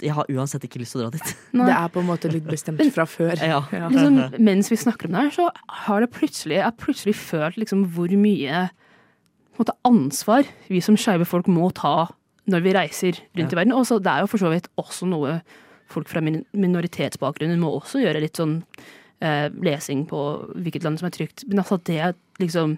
Jeg 0.04 0.12
har 0.18 0.28
uansett 0.28 0.66
ikke 0.68 0.82
lyst 0.82 0.96
til 0.96 1.02
å 1.02 1.06
dra 1.06 1.16
dit. 1.16 1.30
Nei. 1.56 1.68
Det 1.70 1.76
er 1.78 1.92
på 1.94 2.02
en 2.02 2.10
måte 2.10 2.32
litt 2.32 2.48
bestemt 2.48 2.82
fra 2.96 3.06
før. 3.08 3.36
Ja. 3.40 3.62
Ja. 3.72 3.88
liksom, 3.92 4.42
mens 4.44 4.72
vi 4.72 4.80
snakker 4.80 5.08
om 5.08 5.16
det 5.16 5.28
her, 5.28 5.36
så 5.38 5.46
har 5.86 6.04
det 6.04 6.12
plutselig, 6.16 6.58
jeg 6.58 6.68
har 6.68 6.76
plutselig 6.80 7.16
følt 7.16 7.60
liksom 7.62 7.86
hvor 7.96 8.12
mye 8.20 8.66
på 9.56 9.64
en 9.64 9.64
måte, 9.64 9.78
ansvar 9.88 10.50
vi 10.68 10.82
som 10.84 10.98
skeive 11.00 11.28
folk 11.28 11.48
må 11.48 11.70
ta 11.76 12.10
når 12.52 12.66
vi 12.66 12.74
reiser 12.76 13.22
rundt 13.38 13.54
i 13.54 13.58
verden. 13.58 13.74
Og 13.74 13.88
så 13.88 14.02
det 14.04 14.12
er 14.12 14.26
jo 14.26 14.32
for 14.34 14.44
så 14.44 14.52
vidt 14.52 14.68
også 14.82 15.08
noe 15.10 15.40
folk 15.92 16.10
fra 16.10 16.22
min 16.26 16.42
minoritetsbakgrunnen 16.58 17.62
må 17.62 17.72
også 17.78 18.02
gjøre 18.02 18.22
litt 18.24 18.40
sånn 18.40 18.60
eh, 19.24 19.48
lesing 19.64 20.06
på 20.10 20.22
hvilket 20.58 20.86
land 20.86 21.00
som 21.02 21.10
er 21.10 21.16
trygt. 21.16 21.46
Men 21.48 21.64
altså 21.64 21.80
det 21.88 22.02
er 22.10 22.20
liksom 22.42 22.78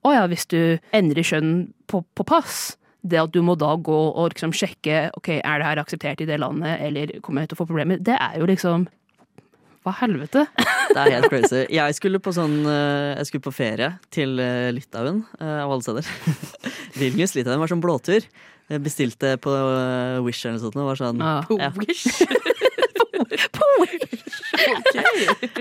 Å 0.00 0.14
ja, 0.14 0.22
hvis 0.32 0.46
du 0.48 0.80
endrer 0.96 1.26
kjønn 1.28 1.74
på, 1.84 1.98
på 2.16 2.24
pass, 2.24 2.78
det 3.02 3.18
at 3.22 3.32
du 3.32 3.40
må 3.42 3.54
da 3.58 3.74
gå 3.76 3.98
og 4.12 4.30
liksom 4.34 4.52
sjekke 4.52 5.10
ok, 5.16 5.28
er 5.40 5.58
det 5.62 5.66
her 5.68 5.80
akseptert 5.80 6.20
i 6.20 6.26
det 6.28 6.36
landet, 6.42 6.80
eller 6.84 7.14
kommer 7.24 7.42
jeg 7.42 7.50
til 7.52 7.56
å 7.58 7.60
få 7.62 7.68
problemer, 7.70 7.98
det 8.02 8.16
er 8.20 8.38
jo 8.42 8.46
liksom 8.50 8.88
Hva 9.86 9.94
helvete? 10.02 10.42
Det 10.90 10.98
er 10.98 11.12
helt 11.14 11.30
crazy. 11.30 11.60
Jeg 11.72 11.94
skulle 11.96 12.18
på 12.20 12.32
sånn 12.34 12.58
eh, 12.66 13.14
Jeg 13.20 13.28
skulle 13.30 13.44
på 13.46 13.52
ferie 13.54 13.92
til 14.12 14.34
eh, 14.42 14.68
Litauen, 14.74 15.22
eh, 15.40 15.60
av 15.62 15.70
alle 15.72 15.84
steder. 15.86 16.08
Vilnius, 17.00 17.32
Litauen 17.38 17.60
var 17.62 17.70
sånn 17.70 17.80
blåtur. 17.80 18.26
Jeg 18.70 18.82
bestilte 18.84 19.36
på 19.42 19.50
Wish 20.26 20.44
eller 20.44 20.58
noe 20.58 20.64
sånt. 20.66 20.76
og 20.76 20.90
Var 20.90 21.00
sånn, 21.00 21.22
Ja. 21.22 21.40
På 21.46 21.78
Wish. 21.80 22.10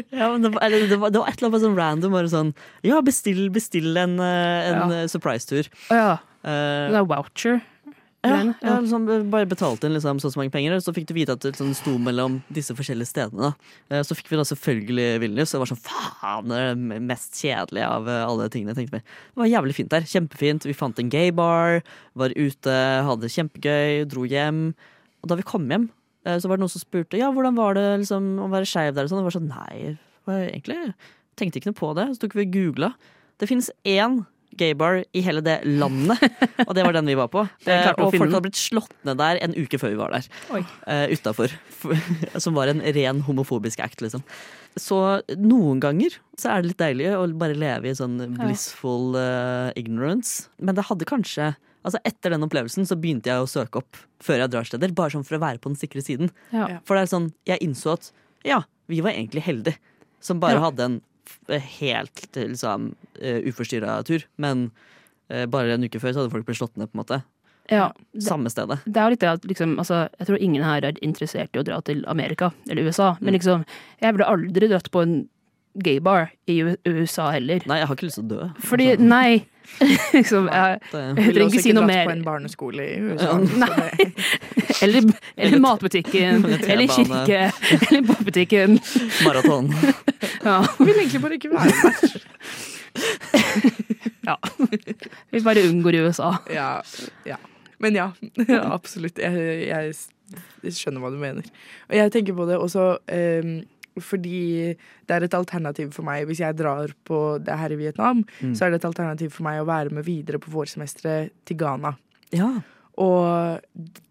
Ja, 0.09 0.31
men 0.31 0.41
det, 0.43 0.49
var, 0.49 0.61
eller, 0.65 0.87
det, 0.89 0.97
var, 0.99 1.09
det 1.13 1.19
var 1.21 1.29
et 1.29 1.37
eller 1.39 1.49
annet 1.51 1.63
sånn 1.63 1.77
random. 1.77 2.13
Bare 2.15 2.29
sånn 2.31 2.49
Ja, 2.85 2.99
bestill, 3.05 3.45
bestill 3.53 3.95
en, 3.97 4.17
en 4.19 4.93
Ja. 4.95 5.03
surprise-tur. 5.11 5.69
Ja. 5.93 6.17
Eh, 6.43 6.89
Det 6.91 6.99
er 6.99 7.05
voucher. 7.09 7.61
ja, 8.23 8.53
ja, 8.61 8.73
liksom, 8.83 9.05
bare 9.31 9.47
betalte 9.47 9.87
inn 9.87 9.93
liksom, 9.95 10.19
så 10.19 10.31
mange 10.35 10.51
penger, 10.51 10.73
og 10.75 10.81
så 10.83 10.91
fikk 10.91 11.05
du 11.07 11.13
vite 11.15 11.31
at 11.31 11.39
det 11.39 11.53
liksom, 11.53 11.69
sto 11.77 11.93
mellom 11.97 12.41
disse 12.51 12.75
forskjellige 12.75 13.07
stedene. 13.07 13.49
Da. 13.49 13.51
Eh, 13.95 14.01
Så 14.03 14.15
fikk 14.15 14.27
vi 14.31 14.35
da 14.39 14.43
selvfølgelig 14.43 15.19
Vilnius, 15.23 15.53
og 15.53 15.59
det 15.59 15.63
var 15.63 15.71
sånn 15.71 15.83
faen, 15.85 16.49
det 16.51 16.57
er 16.59 16.73
det 16.75 17.01
mest 17.07 17.39
kjedelige 17.39 17.87
av 17.87 18.07
eh, 18.11 18.25
alle 18.25 18.49
tingene. 18.51 18.75
Tenkte 18.75 18.97
meg. 18.97 19.03
Det 19.03 19.39
var 19.43 19.51
jævlig 19.53 19.75
fint 19.77 19.89
der. 19.93 20.01
Kjempefint. 20.01 20.67
Vi 20.67 20.73
fant 20.75 20.99
en 20.99 21.09
gaybar, 21.13 21.79
var 22.15 22.35
ute, 22.35 22.75
hadde 23.07 23.21
det 23.23 23.31
kjempegøy, 23.37 24.03
dro 24.11 24.25
hjem. 24.27 24.73
Og 25.23 25.31
da 25.31 25.35
vi 25.39 25.47
kom 25.47 25.67
hjem, 25.71 25.87
eh, 26.25 26.39
så 26.39 26.47
var 26.51 26.57
det 26.59 26.65
noen 26.65 26.75
som 26.75 26.83
spurte 26.83 27.19
ja, 27.19 27.31
hvordan 27.31 27.55
var 27.55 27.79
det 27.79 27.87
liksom, 28.03 28.35
å 28.43 28.49
være 28.51 28.67
skeiv 28.67 28.95
der. 28.95 29.07
Og 29.07 29.13
sånn. 29.13 29.23
Det 29.23 29.29
var 29.29 29.37
sånn 29.39 29.51
nei, 29.55 29.97
var 30.27 30.43
egentlig 30.49 30.91
tenkte 31.39 31.61
ikke 31.61 31.71
noe 31.71 31.79
på 31.79 31.93
det. 31.95 32.09
Så 32.15 32.19
tok 32.25 32.35
vi 32.35 32.43
og 32.43 32.51
googla. 32.51 32.91
Det 33.39 33.47
finnes 33.47 33.71
én 33.87 34.25
gaybar 34.59 35.01
i 35.15 35.23
hele 35.25 35.41
det 35.45 35.57
landet, 35.65 36.21
og 36.67 36.73
det 36.77 36.83
var 36.85 36.95
den 36.97 37.09
vi 37.09 37.17
var 37.17 37.31
på. 37.31 37.45
Eh, 37.65 37.89
og 37.95 38.11
folk 38.13 38.27
hadde 38.27 38.43
blitt 38.45 38.59
slått 38.59 38.93
ned 39.07 39.19
der 39.21 39.39
en 39.43 39.55
uke 39.57 39.79
før 39.81 39.93
vi 39.93 39.99
var 39.99 40.15
der. 40.15 40.27
Uh, 40.51 41.07
Utafor. 41.13 41.55
Som 42.43 42.57
var 42.59 42.71
en 42.71 42.83
ren 42.83 43.23
homofobisk 43.27 43.81
act, 43.83 44.03
liksom. 44.05 44.25
Så 44.79 44.99
noen 45.39 45.81
ganger 45.83 46.19
så 46.39 46.51
er 46.53 46.61
det 46.61 46.73
litt 46.73 46.81
deilig 46.83 47.09
å 47.17 47.23
bare 47.39 47.57
leve 47.57 47.89
i 47.89 47.95
sånn 47.97 48.19
blissful 48.37 49.17
uh, 49.17 49.71
ignorance. 49.79 50.47
Men 50.61 50.77
det 50.77 50.87
hadde 50.91 51.09
kanskje 51.09 51.53
Altså 51.79 52.01
Etter 52.03 52.33
den 52.33 52.43
opplevelsen 52.43 52.83
så 52.83 52.97
begynte 52.99 53.31
jeg 53.31 53.39
å 53.39 53.47
søke 53.47 53.79
opp 53.79 53.99
før 54.19 54.41
jeg 54.41 54.51
drar 54.51 54.67
steder, 54.67 54.91
bare 54.91 55.13
sånn 55.13 55.23
for 55.23 55.37
å 55.37 55.43
være 55.45 55.61
på 55.63 55.71
den 55.71 55.77
sikre 55.79 56.01
siden. 56.03 56.27
Ja. 56.51 56.81
For 56.83 56.99
det 56.99 57.05
er 57.05 57.11
sånn, 57.13 57.29
jeg 57.47 57.63
innså 57.63 57.93
at 57.95 58.09
ja, 58.43 58.57
vi 58.91 58.99
var 59.05 59.15
egentlig 59.15 59.45
heldige 59.45 59.79
som 60.19 60.41
bare 60.43 60.59
Ja. 60.59 60.65
hadde 60.67 60.83
en 60.83 60.97
helt 61.79 62.25
liksom, 62.37 62.93
uh, 63.21 63.39
uforstyrra 63.49 63.99
tur. 64.07 64.25
Men 64.37 64.69
uh, 65.33 65.45
bare 65.45 65.75
en 65.75 65.83
uke 65.87 66.01
før 66.01 66.13
så 66.15 66.23
hadde 66.23 66.33
folk 66.33 66.47
blitt 66.47 66.61
slått 66.61 66.77
ned, 66.79 66.91
på 66.91 66.97
en 66.97 67.03
måte. 67.03 67.21
Ja, 67.69 67.91
det, 68.13 68.23
Samme 68.25 68.49
stedet. 68.49 68.79
det 68.85 68.97
er 68.97 69.05
jo 69.05 69.13
litt 69.13 69.21
det 69.21 69.29
at 69.29 69.43
liksom, 69.45 69.75
altså, 69.77 70.07
Jeg 70.17 70.25
tror 70.25 70.39
ingen 70.41 70.63
her 70.65 70.85
er 70.87 70.95
interessert 71.05 71.53
i 71.53 71.59
å 71.61 71.65
dra 71.67 71.77
til 71.85 72.01
Amerika 72.09 72.49
eller 72.69 72.87
USA. 72.89 73.11
Mm. 73.19 73.25
Men 73.27 73.37
liksom, 73.37 73.65
jeg 74.01 74.15
ville 74.15 74.25
aldri 74.31 74.69
dratt 74.71 74.89
på 74.89 75.03
en 75.05 75.19
gaybar 75.79 76.31
i 76.49 76.55
USA 76.89 77.29
heller. 77.35 77.61
Nei, 77.69 77.77
jeg 77.77 77.87
har 77.87 77.95
ikke 77.95 78.07
lyst 78.07 78.17
til 78.17 78.25
å 78.25 78.31
dø. 78.31 78.47
Fordi, 78.65 78.87
Altså, 78.95 79.05
nei 79.05 79.45
liksom, 80.17 80.49
jeg, 80.49 80.79
jeg 80.89 81.13
Ville 81.13 81.35
trenger 81.35 81.45
også 81.45 81.59
ikke 81.59 81.61
si 81.61 81.69
ikke 81.69 81.83
dratt 81.85 82.09
på 82.09 82.15
en 82.15 82.25
barneskole 82.25 82.87
i 82.89 82.97
USA. 83.05 83.37
Ja. 83.37 83.69
det- 83.99 84.58
Eller, 84.85 85.03
eller 85.35 85.59
matbutikken, 85.59 86.45
Eller 86.71 86.87
kirke, 86.87 87.39
eller 87.89 88.01
bokbutikken. 88.07 88.77
maraton. 89.25 89.67
Ja. 90.45 90.61
Vil 90.79 90.93
egentlig 90.95 91.21
bare 91.21 91.35
ikke 91.39 91.49
være 91.51 91.73
der. 91.83 92.21
ja. 94.25 94.37
Vi 95.31 95.41
bare 95.43 95.63
unngår 95.69 95.99
USA. 96.05 96.31
Ja, 96.53 96.69
ja. 97.27 97.37
Men 97.79 97.95
ja, 97.95 98.09
absolutt. 98.71 99.19
Jeg, 99.21 99.93
jeg 100.63 100.73
skjønner 100.75 101.03
hva 101.03 101.11
du 101.13 101.19
mener. 101.21 101.45
Og 101.89 101.95
jeg 101.95 102.11
tenker 102.15 102.35
på 102.37 102.47
det 102.49 102.57
også 102.59 102.87
um, 102.99 103.53
fordi 103.99 104.39
det 105.07 105.15
er 105.15 105.25
et 105.25 105.33
alternativ 105.35 105.89
for 105.95 106.05
meg 106.07 106.27
hvis 106.29 106.39
jeg 106.43 106.55
drar 106.59 106.91
på 107.07 107.21
det 107.43 107.55
her 107.59 107.73
i 107.75 107.79
Vietnam, 107.79 108.21
Mm. 108.39 108.53
så 108.55 108.65
er 108.67 108.71
det 108.75 108.79
et 108.81 108.89
alternativ 108.91 109.31
for 109.35 109.43
meg 109.47 109.59
å 109.59 109.65
være 109.67 109.91
med 109.95 110.05
videre 110.07 110.39
på 110.39 110.51
vårsemesteret 110.53 111.33
til 111.47 111.57
Ghana. 111.59 111.95
Ja. 112.35 112.51
Og 112.99 113.59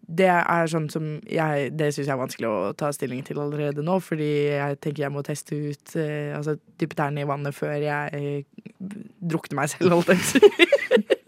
det 0.09 0.29
er 0.31 0.69
sånn 0.71 0.87
som 0.89 1.09
jeg 1.29 1.69
Det 1.77 1.91
syns 1.93 2.07
jeg 2.07 2.13
er 2.15 2.21
vanskelig 2.23 2.49
å 2.49 2.71
ta 2.77 2.89
stilling 2.95 3.21
til 3.27 3.41
allerede 3.43 3.83
nå, 3.85 3.99
fordi 4.01 4.29
jeg 4.55 4.79
tenker 4.81 5.05
jeg 5.05 5.13
må 5.13 5.21
teste 5.25 5.53
ut 5.53 5.93
eh, 6.01 6.33
Altså 6.33 6.57
dyppe 6.81 6.97
tærne 6.97 7.21
i 7.21 7.29
vannet 7.29 7.53
før 7.53 7.75
jeg 7.77 8.17
eh, 8.17 8.65
drukner 9.19 9.61
meg 9.61 9.73
selv, 9.75 9.99
holdt 9.99 10.13
jeg 10.13 10.23
på 10.23 10.25
å 10.25 10.31
si. 10.31 11.07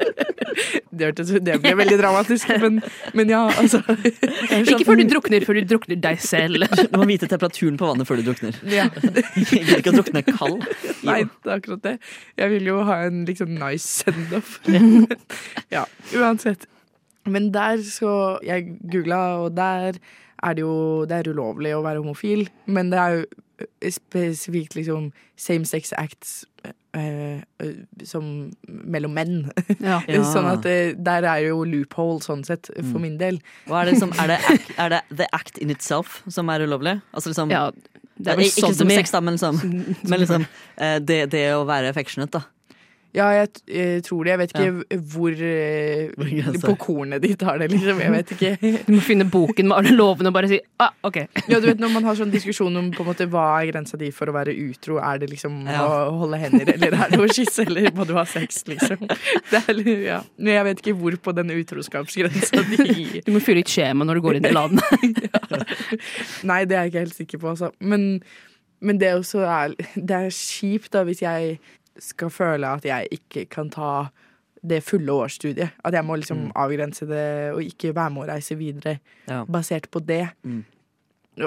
det, 1.02 1.12
det 1.46 1.58
ble 1.64 1.74
veldig 1.78 1.98
dramatisk, 2.00 2.50
men, 2.62 2.80
men 3.18 3.32
ja, 3.32 3.42
altså. 3.60 3.82
Ikke 4.62 4.86
før 4.88 5.00
du 5.00 5.06
drukner, 5.10 5.46
før 5.48 5.60
du 5.60 5.68
drukner 5.74 6.00
deg 6.02 6.22
selv. 6.24 6.66
Du 6.92 6.98
må 7.00 7.08
vite 7.10 7.28
temperaturen 7.30 7.78
på 7.80 7.88
vannet 7.88 8.08
før 8.08 8.20
du 8.20 8.26
drukner. 8.32 8.58
Ja, 8.72 8.88
Jeg 9.04 9.64
vil 9.68 9.80
ikke 9.80 9.94
å 9.94 10.00
drukne 10.00 10.24
kald. 10.28 10.66
nei, 11.08 11.22
det 11.44 11.52
er 11.52 11.58
akkurat 11.60 11.84
det. 11.86 11.96
Jeg 12.40 12.56
vil 12.56 12.72
jo 12.72 12.82
ha 12.88 13.02
en 13.08 13.24
liksom 13.28 13.54
nice 13.56 13.88
send-off. 14.02 14.60
ja, 15.76 15.86
uansett. 16.18 16.68
Men 17.26 17.52
der 17.54 17.78
så 17.86 18.40
Jeg 18.44 18.78
googla, 18.92 19.22
og 19.44 19.56
der 19.58 20.00
er 20.42 20.54
det 20.58 20.64
jo 20.64 21.06
Det 21.06 21.20
er 21.20 21.32
ulovlig 21.34 21.76
å 21.78 21.84
være 21.86 22.02
homofil, 22.02 22.48
men 22.66 22.90
det 22.90 22.98
er 23.00 23.18
jo 23.20 23.26
eh, 23.62 23.92
spesifikt 23.94 24.74
liksom 24.76 25.12
same 25.38 25.66
sex 25.70 25.94
acts 25.98 26.46
eh, 26.98 27.42
eh, 27.62 27.76
som 28.04 28.52
mellom 28.66 29.14
menn. 29.14 29.52
Ja. 29.80 30.00
Sånn 30.34 30.50
at 30.50 30.64
det, 30.66 30.98
der 31.06 31.26
er 31.30 31.44
jo 31.48 31.64
loophole 31.66 32.22
sånn 32.26 32.44
sett, 32.46 32.70
for 32.74 32.98
Mm. 32.98 33.02
min 33.06 33.18
del. 33.22 33.38
Og 33.70 33.78
er 33.82 33.92
det 33.92 34.00
som, 34.02 34.12
er, 34.18 34.34
det 34.34 34.40
act, 34.50 34.72
er 34.78 34.90
det 34.90 35.02
the 35.22 35.28
act 35.34 35.58
in 35.62 35.70
itself 35.70 36.24
som 36.30 36.50
er 36.50 36.66
ulovlig? 36.66 37.00
Altså 37.14 37.30
liksom 37.34 37.54
ja, 37.54 37.68
er 38.26 38.42
Ikke 38.42 38.74
som 38.74 38.90
sex, 38.90 39.12
da, 39.14 39.22
men 39.22 39.38
liksom, 39.38 39.62
men 40.10 40.20
liksom 40.26 40.46
eh, 40.78 40.98
det, 41.00 41.22
det 41.32 41.46
å 41.56 41.64
være 41.70 41.90
affectionate, 41.94 42.38
da. 42.42 42.44
Ja, 43.12 43.26
jeg 43.36 43.50
t- 43.52 43.64
eh, 43.76 43.98
tror 44.06 44.24
det. 44.24 44.32
Jeg 44.32 44.40
vet 44.40 44.54
ikke 44.56 45.00
hvor 45.12 45.34
eh, 45.36 46.12
Hvor 46.16 46.60
på 46.70 46.76
kornet 46.80 47.20
de 47.24 47.34
tar 47.36 47.58
det, 47.60 47.68
liksom. 47.74 48.00
Jeg 48.00 48.12
vet 48.14 48.30
ikke. 48.38 48.52
Du 48.88 48.94
må 48.96 49.02
finne 49.04 49.26
boken 49.28 49.68
med 49.68 49.76
alle 49.82 49.96
lovene 49.98 50.32
og 50.32 50.36
bare 50.38 50.48
si 50.52 50.60
ah, 50.80 50.94
OK. 51.04 51.18
Ja, 51.52 51.60
du 51.60 51.68
vet 51.68 51.82
Når 51.84 51.92
man 51.92 52.08
har 52.08 52.16
sånn 52.20 52.32
diskusjon 52.32 52.78
om 52.80 52.88
på 52.96 53.04
en 53.04 53.10
måte 53.12 53.28
hva 53.32 53.44
er 53.60 53.72
grensa 53.74 54.00
di 54.00 54.12
for 54.16 54.32
å 54.32 54.36
være 54.38 54.56
utro, 54.70 55.00
er 55.04 55.20
det 55.24 55.28
liksom 55.34 55.60
Ja. 55.68 55.84
å 55.84 56.22
holde 56.24 56.40
hender, 56.40 56.72
eller 56.78 56.96
er 56.96 57.12
det 57.12 57.20
å 57.20 57.28
kysse, 57.28 57.66
eller 57.68 57.92
må 57.98 58.08
du 58.08 58.14
ha 58.16 58.24
sex, 58.30 58.64
liksom? 58.72 59.04
Det 59.52 59.60
er, 59.60 59.82
ja. 60.06 60.22
Men 60.40 60.54
jeg 60.56 60.68
vet 60.70 60.84
ikke 60.86 60.96
hvor 61.02 61.18
på 61.28 61.36
den 61.36 61.52
utroskapsgrensa 61.58 62.64
de 62.72 62.88
Du 63.28 63.32
må 63.36 63.44
fylle 63.44 63.66
ut 63.66 63.72
skjema 63.76 64.08
når 64.08 64.22
du 64.22 64.26
går 64.30 64.40
inn 64.40 64.48
i 64.50 64.56
landet. 64.56 65.28
Nei, 66.48 66.64
det 66.66 66.78
er 66.78 66.86
jeg 66.88 66.94
ikke 66.94 67.04
helt 67.06 67.18
sikker 67.18 67.42
på, 67.44 67.52
altså. 67.54 67.72
Men, 67.84 68.08
men 68.82 69.00
det, 69.02 69.12
er, 69.12 69.76
det 69.96 70.18
er 70.24 70.32
kjipt 70.36 70.92
da 70.96 71.04
hvis 71.08 71.22
jeg 71.26 71.58
skal 72.00 72.30
føle 72.30 72.68
at 72.68 72.86
jeg 72.86 73.08
ikke 73.12 73.46
kan 73.50 73.70
ta 73.70 74.08
det 74.64 74.84
fulle 74.84 75.10
årsstudiet. 75.12 75.72
At 75.84 75.94
jeg 75.94 76.06
må 76.06 76.16
liksom 76.16 76.38
Mm. 76.38 76.52
avgrense 76.56 77.08
det 77.08 77.54
og 77.54 77.62
ikke 77.64 77.96
være 77.96 78.10
med 78.12 78.24
å 78.24 78.28
reise 78.34 78.56
videre 78.58 79.00
Ja. 79.28 79.44
basert 79.46 79.90
på 79.92 80.00
det. 80.06 80.28
Mm. 80.44 80.64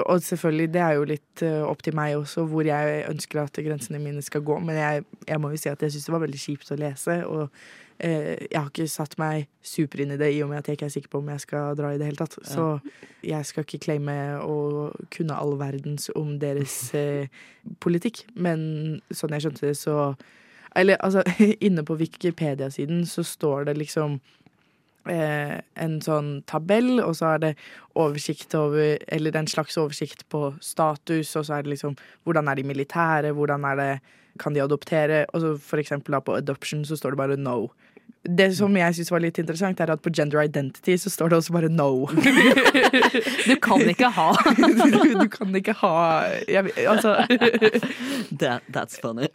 Og 0.05 0.19
selvfølgelig, 0.21 0.71
det 0.73 0.81
er 0.81 0.91
jo 0.97 1.03
litt 1.03 1.41
eh, 1.43 1.61
opp 1.63 1.81
til 1.83 1.93
meg 1.95 2.15
også 2.17 2.45
hvor 2.49 2.65
jeg 2.65 3.05
ønsker 3.09 3.43
at 3.43 3.53
grensene 3.53 3.99
mine 4.01 4.21
skal 4.21 4.41
gå. 4.41 4.59
Men 4.59 4.75
jeg, 4.75 5.05
jeg 5.27 5.39
må 5.39 5.49
jo 5.51 5.57
si 5.57 5.69
at 5.69 5.79
jeg 5.81 5.91
syns 5.91 6.05
det 6.05 6.11
var 6.13 6.19
veldig 6.27 6.39
kjipt 6.39 6.71
å 6.71 6.77
lese. 6.79 7.25
Og 7.27 7.49
jeg 7.99 8.57
har 8.59 8.67
ikke 8.67 8.87
satt 8.91 9.13
meg 9.21 9.47
super 9.63 10.01
inn 10.03 10.11
i 10.15 10.19
det 10.19 10.27
i 10.35 10.41
og 10.43 10.49
med 10.51 10.59
at 10.59 10.67
jeg 10.67 10.77
ikke 10.77 10.87
er 10.89 10.95
sikker 10.97 11.11
på 11.13 11.21
om 11.21 11.29
jeg 11.31 11.43
skal 11.45 11.77
dra 11.79 11.93
i 11.93 11.99
det 11.99 12.09
hele 12.09 12.19
tatt. 12.19 12.35
Så 12.43 12.65
jeg 13.25 13.47
skal 13.47 13.63
ikke 13.65 13.83
claime 13.85 14.15
å 14.43 14.89
kunne 15.15 15.37
all 15.39 15.55
verdens 15.59 16.09
om 16.15 16.35
deres 16.41 16.75
eh, 16.99 17.31
politikk. 17.83 18.25
Men 18.35 18.99
sånn 19.15 19.35
jeg 19.35 19.47
skjønte 19.47 19.69
det, 19.69 19.77
så 19.79 20.15
Eller 20.75 20.97
altså, 20.99 21.23
inne 21.67 21.85
på 21.87 21.95
Wikipedia-siden 21.95 23.05
så 23.07 23.23
står 23.23 23.69
det 23.69 23.77
liksom 23.79 24.19
eh, 25.07 25.61
en 25.75 25.95
sånn 26.01 26.43
tabell, 26.51 26.99
og 26.99 27.15
så 27.15 27.35
er 27.35 27.39
det 27.39 27.53
oversikt 27.95 28.53
over 28.55 28.99
Eller 29.07 29.39
en 29.39 29.47
slags 29.47 29.77
oversikt 29.77 30.27
på 30.29 30.53
status, 30.59 31.35
og 31.35 31.45
så 31.47 31.55
er 31.55 31.63
det 31.63 31.77
liksom 31.77 31.95
hvordan 32.23 32.51
er 32.51 32.59
de 32.59 32.67
militære, 32.67 33.31
hvordan 33.31 33.65
er 33.71 33.81
det 33.81 33.91
kan 34.39 34.53
de 34.53 34.63
adoptere? 34.63 35.25
Og 35.33 35.41
så 35.41 35.55
for 35.57 35.79
eksempel 35.79 36.15
da 36.15 36.19
på 36.19 36.35
adoption 36.35 36.83
så 36.85 36.97
står 36.99 37.15
det 37.15 37.21
bare 37.21 37.37
no. 37.39 37.71
Det 38.25 38.47
som 38.57 38.73
jeg 38.73 38.95
syns 38.97 39.11
var 39.13 39.21
litt 39.21 39.37
interessant, 39.37 39.79
er 39.79 39.91
at 39.93 40.01
på 40.01 40.09
gender 40.09 40.41
identity 40.41 40.95
så 40.97 41.11
står 41.13 41.29
det 41.29 41.37
også 41.37 41.53
bare 41.53 41.69
no. 41.69 42.07
Du 43.49 43.53
kan 43.61 43.83
ikke 43.85 44.09
ha 44.15 44.31
du, 44.57 45.03
du 45.21 45.27
kan 45.29 45.53
ikke 45.55 45.75
ha 45.83 45.93
jeg, 46.49 46.73
Altså 46.89 47.13
That, 48.41 48.65
that's 48.73 48.97
funny. 48.97 49.29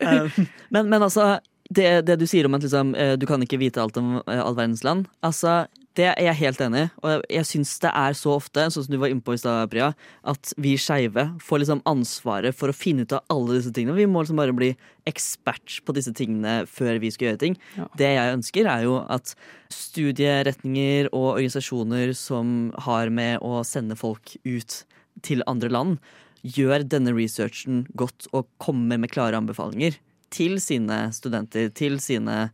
Um, 0.00 0.46
men, 0.70 0.88
men 0.88 1.02
altså, 1.02 1.40
det, 1.70 2.06
det 2.06 2.20
du 2.20 2.26
sier 2.30 2.46
om 2.46 2.54
at 2.54 2.62
liksom, 2.62 2.94
eh, 2.94 3.14
du 3.18 3.26
kan 3.26 3.42
ikke 3.42 3.58
vite 3.58 3.82
alt 3.82 3.98
om 3.98 4.20
eh, 4.22 4.40
all 4.40 4.54
verdens 4.54 4.84
land, 4.86 5.08
altså, 5.26 5.64
det 5.98 6.08
er 6.10 6.26
jeg 6.26 6.38
helt 6.40 6.62
enig 6.64 6.80
i. 6.84 6.88
Og 7.06 7.24
jeg, 7.30 7.46
syns 7.46 7.72
det 7.82 7.90
er 7.94 8.16
så 8.18 8.32
ofte, 8.34 8.64
sånn 8.72 8.86
som 8.86 8.94
du 8.94 8.98
var 8.98 9.12
inne 9.12 9.22
på 9.24 9.36
i 9.36 9.40
stad, 9.40 9.70
Priya, 9.70 9.92
at 10.26 10.54
vi 10.60 10.74
skeive 10.80 11.26
får 11.42 11.62
liksom 11.62 11.84
ansvaret 11.88 12.56
for 12.56 12.70
å 12.72 12.76
finne 12.76 13.06
ut 13.06 13.14
av 13.14 13.22
alle 13.30 13.60
disse 13.60 13.70
tingene. 13.74 13.96
Vi 13.98 14.08
må 14.10 14.24
liksom 14.24 14.40
bare 14.40 14.56
bli 14.56 14.72
ekspert 15.06 15.78
på 15.86 15.94
disse 15.94 16.14
tingene 16.16 16.64
før 16.70 16.98
vi 17.02 17.12
skal 17.14 17.30
gjøre 17.30 17.42
ting. 17.44 17.58
Ja. 17.78 17.86
Det 18.00 18.10
jeg 18.16 18.40
ønsker, 18.40 18.70
er 18.70 18.88
jo 18.88 18.98
at 19.06 19.36
studieretninger 19.74 21.12
og 21.12 21.36
organisasjoner 21.36 22.14
som 22.18 22.72
har 22.88 23.14
med 23.14 23.38
å 23.44 23.62
sende 23.66 23.98
folk 23.98 24.34
ut 24.42 24.82
til 25.22 25.46
andre 25.50 25.70
land, 25.70 25.98
gjør 26.44 26.82
denne 26.90 27.14
researchen 27.16 27.86
godt 27.96 28.26
og 28.34 28.50
kommer 28.60 28.98
med 29.00 29.14
klare 29.14 29.38
anbefalinger 29.38 29.96
til 30.34 30.58
sine 30.60 31.06
studenter, 31.14 31.70
til 31.70 32.00
sine 32.02 32.48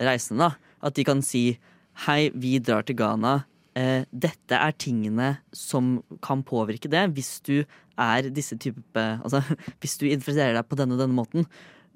reisende. 0.00 0.46
da. 0.46 0.78
At 0.86 0.94
de 0.96 1.04
kan 1.04 1.20
si 1.24 1.58
hei, 2.06 2.30
vi 2.34 2.58
drar 2.58 2.84
til 2.86 2.96
Ghana. 2.98 3.44
Eh, 3.74 4.04
dette 4.10 4.54
er 4.54 4.74
tingene 4.78 5.28
som 5.54 5.96
kan 6.22 6.44
påvirke 6.46 6.86
det 6.86 7.08
hvis 7.16 7.40
du 7.42 7.64
er 7.98 8.28
disse 8.30 8.54
type 8.62 8.94
Altså 8.94 9.40
hvis 9.82 9.96
du 9.98 10.04
interesserer 10.06 10.54
deg 10.54 10.68
på 10.70 10.78
denne 10.78 10.94
og 10.94 11.02
denne 11.02 11.16
måten. 11.16 11.48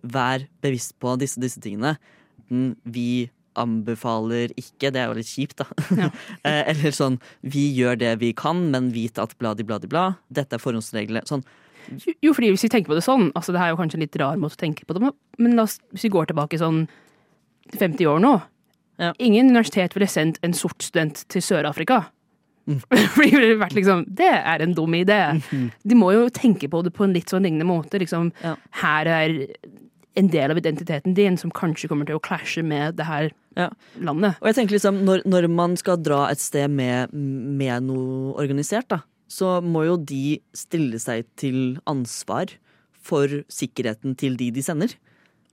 Vær 0.02 0.46
bevisst 0.62 0.96
på 1.02 1.14
disse 1.18 1.40
disse 1.42 1.62
tingene. 1.62 1.96
Mm, 2.50 2.72
Vi 2.82 3.30
anbefaler 3.58 4.52
ikke, 4.54 4.92
det 4.94 5.00
er 5.02 5.08
jo 5.10 5.16
litt 5.18 5.30
kjipt, 5.30 5.62
da. 5.62 5.66
Ja. 5.98 6.10
Eh, 6.46 6.60
Eller 6.70 6.94
sånn 6.94 7.16
vi 7.42 7.64
gjør 7.74 7.98
det 7.98 8.12
vi 8.20 8.30
kan, 8.38 8.68
men 8.70 8.92
vit 8.94 9.18
at 9.18 9.34
bladi, 9.38 9.66
bladi, 9.66 9.90
bla. 9.90 10.12
Dette 10.30 10.54
er 10.58 10.62
forhåndsreglene. 10.62 11.26
Sånn 11.26 11.42
Jo, 12.22 12.34
fordi 12.36 12.52
hvis 12.52 12.66
vi 12.66 12.70
tenker 12.70 12.92
på 12.92 12.98
det 12.98 13.06
sånn, 13.06 13.30
altså 13.34 13.54
det 13.54 13.62
er 13.64 13.72
jo 13.72 13.78
kanskje 13.80 13.98
en 13.98 14.04
litt 14.04 14.18
rar 14.20 14.38
måte 14.38 14.58
å 14.58 14.60
tenke 14.62 14.86
på 14.86 14.94
det, 14.94 15.10
men 15.40 15.56
la 15.58 15.64
oss, 15.66 15.78
hvis 15.94 16.04
vi 16.06 16.12
går 16.14 16.28
tilbake 16.30 16.60
sånn 16.60 16.84
50 17.74 18.06
år 18.12 18.20
nå, 18.22 18.34
Ja. 18.98 19.12
ingen 19.18 19.50
universitet 19.52 19.94
ville 19.96 20.08
sendt 20.10 20.38
en 20.42 20.52
sort 20.52 20.82
student 20.82 21.24
til 21.30 21.42
Sør-Afrika. 21.44 22.04
Mm. 22.68 22.80
Fordi 23.14 23.30
det 23.30 23.38
ville 23.40 23.58
vært 23.60 23.76
liksom, 23.78 24.04
det 24.18 24.28
er 24.34 24.60
en 24.64 24.74
dum 24.76 24.92
idé. 24.98 25.20
De 25.86 25.94
må 25.96 26.10
jo 26.12 26.28
tenke 26.34 26.68
på 26.68 26.82
det 26.84 26.92
på 26.96 27.06
en 27.06 27.14
litt 27.16 27.30
sånn 27.32 27.46
lignende 27.46 27.68
måte. 27.68 28.00
Liksom, 28.02 28.32
Ja. 28.44 28.56
Her 28.82 29.06
er 29.06 29.36
en 30.18 30.28
del 30.32 30.50
av 30.50 30.58
identiteten 30.58 31.14
din 31.14 31.36
som 31.38 31.52
kanskje 31.54 31.86
kommer 31.88 32.04
til 32.08 32.18
å 32.18 32.22
klasje 32.24 32.64
med 32.66 32.96
det 32.98 33.06
her 33.06 33.30
Ja. 33.56 33.68
landet. 34.02 34.34
Og 34.42 34.48
jeg 34.50 34.56
tenker 34.58 34.74
liksom, 34.76 35.04
når, 35.06 35.22
når 35.24 35.48
man 35.48 35.76
skal 35.78 35.96
dra 36.02 36.26
et 36.30 36.38
sted 36.42 36.68
med, 36.70 37.12
med 37.14 37.82
noe 37.86 38.34
organisert, 38.38 38.88
da, 38.90 39.00
så 39.30 39.60
må 39.62 39.84
jo 39.86 39.96
de 39.96 40.40
stille 40.56 40.98
seg 40.98 41.24
til 41.36 41.78
ansvar 41.86 42.50
for 43.08 43.28
sikkerheten 43.48 44.16
til 44.18 44.36
de 44.36 44.50
de 44.50 44.62
sender. 44.62 44.92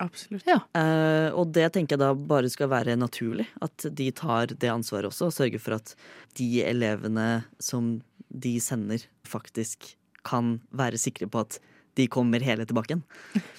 Absolutt. 0.03 0.43
Eh, 0.47 1.29
og 1.33 1.51
det 1.55 1.69
tenker 1.73 1.95
jeg 1.95 1.99
da 2.03 2.13
bare 2.13 2.49
skal 2.51 2.67
være 2.69 2.97
naturlig. 2.99 3.45
At 3.61 3.85
de 3.95 4.09
tar 4.11 4.47
det 4.51 4.69
ansvaret 4.71 5.07
også, 5.07 5.29
og 5.29 5.33
sørger 5.37 5.59
for 5.63 5.77
at 5.77 5.95
de 6.37 6.49
elevene 6.67 7.43
som 7.59 8.01
de 8.29 8.57
sender, 8.59 9.05
faktisk 9.25 9.95
kan 10.25 10.59
være 10.75 10.97
sikre 10.99 11.27
på 11.31 11.39
at 11.45 11.59
de 11.95 12.07
kommer 12.11 12.43
hele 12.43 12.65
tilbake 12.67 12.91
igjen. 12.91 13.03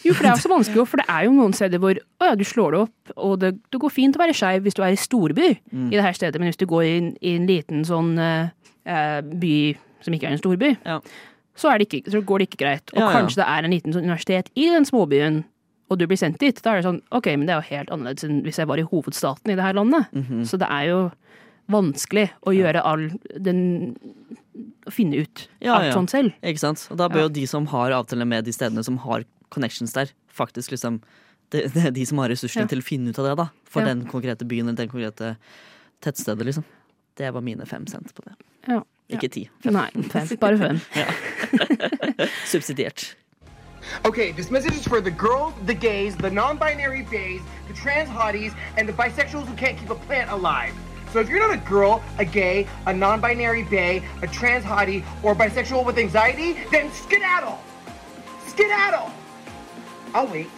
Jo, 0.05 0.13
for 0.13 0.23
det 0.27 0.29
er 0.29 0.35
også 0.37 0.51
vanskelig, 0.53 0.83
for 0.91 1.01
det 1.01 1.07
er 1.09 1.23
jo 1.25 1.33
noen 1.33 1.55
steder 1.57 1.81
hvor 1.81 1.97
å 2.21 2.27
ja, 2.29 2.35
du 2.37 2.45
slår 2.45 2.75
det 2.75 2.81
opp, 2.85 3.13
og 3.17 3.39
det, 3.41 3.55
det 3.73 3.81
går 3.81 3.95
fint 3.95 4.19
å 4.19 4.21
være 4.21 4.35
skeiv 4.37 4.67
hvis 4.67 4.77
du 4.77 4.83
er 4.85 4.93
i 4.93 4.99
storby 5.01 5.55
Mm. 5.73 5.87
i 5.89 5.97
det 5.97 6.03
her 6.05 6.13
stedet, 6.19 6.37
men 6.43 6.51
hvis 6.51 6.61
du 6.61 6.67
går 6.69 6.83
i, 6.85 6.91
en- 6.99 7.17
i 7.23 7.33
en 7.39 7.47
liten 7.49 7.81
sånn 7.89 8.13
eh, 8.21 8.51
eh, 8.85 9.23
by 9.25 9.55
som 10.05 10.13
ikke 10.13 10.29
er 10.29 10.37
en 10.37 10.43
storby, 10.43 10.77
Ja. 10.85 10.99
så, 11.57 11.73
så 12.13 12.21
går 12.29 12.39
det 12.45 12.51
ikke 12.51 12.61
greit. 12.67 12.93
Og 12.93 13.01
Ja, 13.01 13.09
ja. 13.09 13.17
kanskje 13.23 13.41
det 13.41 13.49
er 13.49 13.65
en 13.65 13.71
liten 13.73 13.93
sånn 13.97 14.05
universitet 14.05 14.51
i 14.55 14.69
den 14.69 14.85
småbyen, 14.85 15.45
og 15.91 15.99
du 15.99 16.07
blir 16.07 16.19
sendt 16.19 16.39
dit. 16.43 16.59
Da 16.63 16.73
er 16.73 16.81
det 16.83 16.87
sånn, 16.89 17.03
ok, 17.15 17.27
men 17.37 17.47
det 17.47 17.55
er 17.55 17.61
jo 17.63 17.71
helt 17.77 17.91
annerledes 17.95 18.25
enn 18.27 18.43
hvis 18.43 18.57
jeg 18.59 18.67
var 18.67 18.79
i 18.79 18.87
hovedstaten 18.91 19.53
i 19.53 19.55
det 19.55 19.63
her 19.65 19.75
landet. 19.79 20.09
Mhm. 20.13 20.43
Så 20.49 20.59
det 20.59 20.69
er 20.71 20.85
jo 20.91 21.01
vanskelig 21.71 22.31
å 22.47 22.55
gjøre 22.55 22.83
all 22.85 23.09
den 23.43 23.97
Å 24.87 24.91
finne 24.95 25.19
ut 25.21 25.49
Ja, 25.61 25.75
alt 25.77 25.85
ja. 25.91 25.93
sånn 25.93 26.09
selv. 26.09 26.33
Ikke 26.43 26.59
sant? 26.63 26.87
Og 26.91 26.97
da 26.97 27.09
bør 27.09 27.17
Ja. 27.17 27.23
jo 27.27 27.29
de 27.29 27.47
som 27.47 27.67
har 27.67 27.91
avtaler 27.91 28.25
med 28.27 28.45
de 28.45 28.53
stedene 28.53 28.83
som 28.85 28.97
har 28.99 29.25
connections 29.51 29.93
der, 29.93 30.07
faktisk 30.33 30.71
liksom 30.71 31.01
Det, 31.51 31.73
det 31.75 31.85
er 31.87 31.91
de 31.93 32.05
som 32.05 32.19
har 32.19 32.29
ressursene 32.29 32.63
Ja. 32.63 32.67
til 32.67 32.79
å 32.81 32.83
finne 32.83 33.11
ut 33.11 33.19
av 33.19 33.25
det, 33.27 33.37
da. 33.37 33.49
For 33.65 33.81
Ja. 33.83 33.87
den 33.95 34.07
konkrete 34.07 34.47
byen 34.47 34.67
eller 34.69 34.77
den 34.77 34.89
konkrete 34.89 35.37
tettstedet, 36.03 36.43
liksom. 36.45 36.65
Det 37.17 37.33
var 37.33 37.41
mine 37.41 37.65
fem 37.67 37.87
cent 37.87 38.13
på 38.15 38.25
det. 38.25 38.35
Ja. 38.69 38.83
Ikke 39.11 39.31
ti. 39.31 39.49
Nei, 39.65 39.91
fem. 40.11 40.27
Bare 40.41 40.59
fem. 40.59 40.81
Subsidiert. 42.47 43.15
Okay, 44.05 44.33
this 44.33 44.51
message 44.51 44.75
is 44.75 44.87
for 44.87 45.01
the 45.01 45.11
girls, 45.11 45.55
the 45.65 45.75
gays, 45.75 46.17
the 46.17 46.31
non-binary 46.31 47.03
bays, 47.03 47.43
the 47.69 47.75
trans 47.75 48.09
hotties, 48.09 48.55
and 48.77 48.89
the 48.89 48.93
bisexuals 48.93 49.47
who 49.47 49.55
can't 49.55 49.79
keep 49.79 49.91
a 49.91 49.95
plant 49.95 50.31
alive. 50.31 50.75
So 51.13 51.21
if 51.21 51.29
you're 51.29 51.41
not 51.41 51.55
a 51.55 51.69
girl, 51.69 52.03
a 52.19 52.25
gay, 52.25 52.67
a 52.87 52.93
non-binary 52.93 53.65
bay, 53.65 54.03
a 54.23 54.27
trans 54.27 54.65
hottie, 54.65 55.05
or 55.23 55.35
bisexual 55.35 55.85
with 55.85 55.99
anxiety, 55.99 56.57
then 56.71 56.93
skedaddle! 56.93 57.59
Skedaddle! 58.47 59.11
I'll 60.15 60.27
wait. 60.27 60.49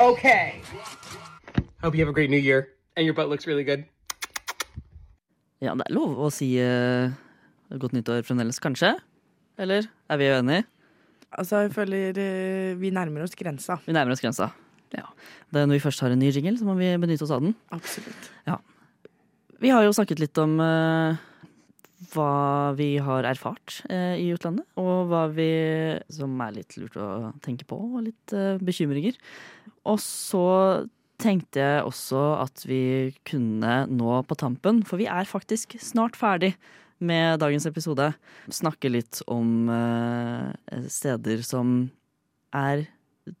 Okay. 0.00 0.60
Hope 1.82 1.94
you 1.94 2.00
have 2.00 2.08
a 2.08 2.12
great 2.12 2.30
new 2.30 2.36
year 2.36 2.70
and 2.96 3.04
your 3.04 3.14
butt 3.14 3.28
looks 3.28 3.46
really 3.46 3.64
good. 3.64 3.84
Ja, 5.62 5.76
det 5.78 5.86
er 5.86 5.94
lov 5.94 6.18
å 6.18 6.28
si 6.34 6.48
eh, 6.58 7.12
godt 7.78 7.94
nyttår 7.94 8.24
fremdeles, 8.26 8.58
kanskje? 8.62 8.96
Eller 9.62 9.86
er 10.10 10.18
vi 10.18 10.30
uenige? 10.32 10.66
Altså, 11.32 11.62
jeg 11.62 11.72
føler 11.76 12.18
eh, 12.18 12.72
vi 12.80 12.90
nærmer 12.92 13.22
oss 13.22 13.36
grensa. 13.38 13.78
Vi 13.86 13.94
nærmer 13.94 14.16
oss 14.16 14.24
grensa. 14.24 14.50
Ja. 14.92 15.06
Det 15.52 15.62
er 15.62 15.68
Når 15.70 15.78
vi 15.78 15.84
først 15.84 16.02
har 16.02 16.12
en 16.12 16.20
ny 16.20 16.32
jingle, 16.34 16.58
så 16.58 16.66
må 16.66 16.74
vi 16.80 16.90
benytte 17.00 17.24
oss 17.24 17.32
av 17.32 17.44
den. 17.44 17.54
Absolutt. 17.72 18.32
Vi 19.62 19.70
har 19.70 19.84
jo 19.86 19.92
snakket 19.94 20.18
litt 20.18 20.38
om 20.42 20.56
eh, 20.58 21.20
hva 22.10 22.72
vi 22.74 22.96
har 22.98 23.28
erfart 23.30 23.78
eh, 23.86 24.18
i 24.18 24.32
utlandet, 24.34 24.66
og 24.82 25.06
hva 25.12 25.28
vi 25.30 25.52
som 26.10 26.34
er 26.42 26.56
litt 26.56 26.74
lurt 26.80 26.98
å 26.98 27.30
tenke 27.44 27.68
på, 27.70 27.78
og 27.78 28.08
litt 28.08 28.34
eh, 28.34 28.58
bekymringer. 28.58 29.14
Og 29.86 30.02
så 30.02 30.42
tenkte 31.22 31.62
jeg 31.62 31.84
også 31.86 32.20
at 32.42 32.64
vi 32.66 33.12
kunne 33.28 33.82
nå 33.90 34.20
på 34.28 34.38
tampen, 34.38 34.82
for 34.86 35.00
vi 35.00 35.08
er 35.10 35.28
faktisk 35.28 35.76
snart 35.82 36.18
ferdig 36.18 36.54
med 37.02 37.40
dagens 37.42 37.66
episode, 37.66 38.12
snakke 38.52 38.90
litt 38.92 39.22
om 39.30 39.70
eh, 39.72 40.84
steder 40.90 41.42
som 41.46 41.90
er 42.54 42.84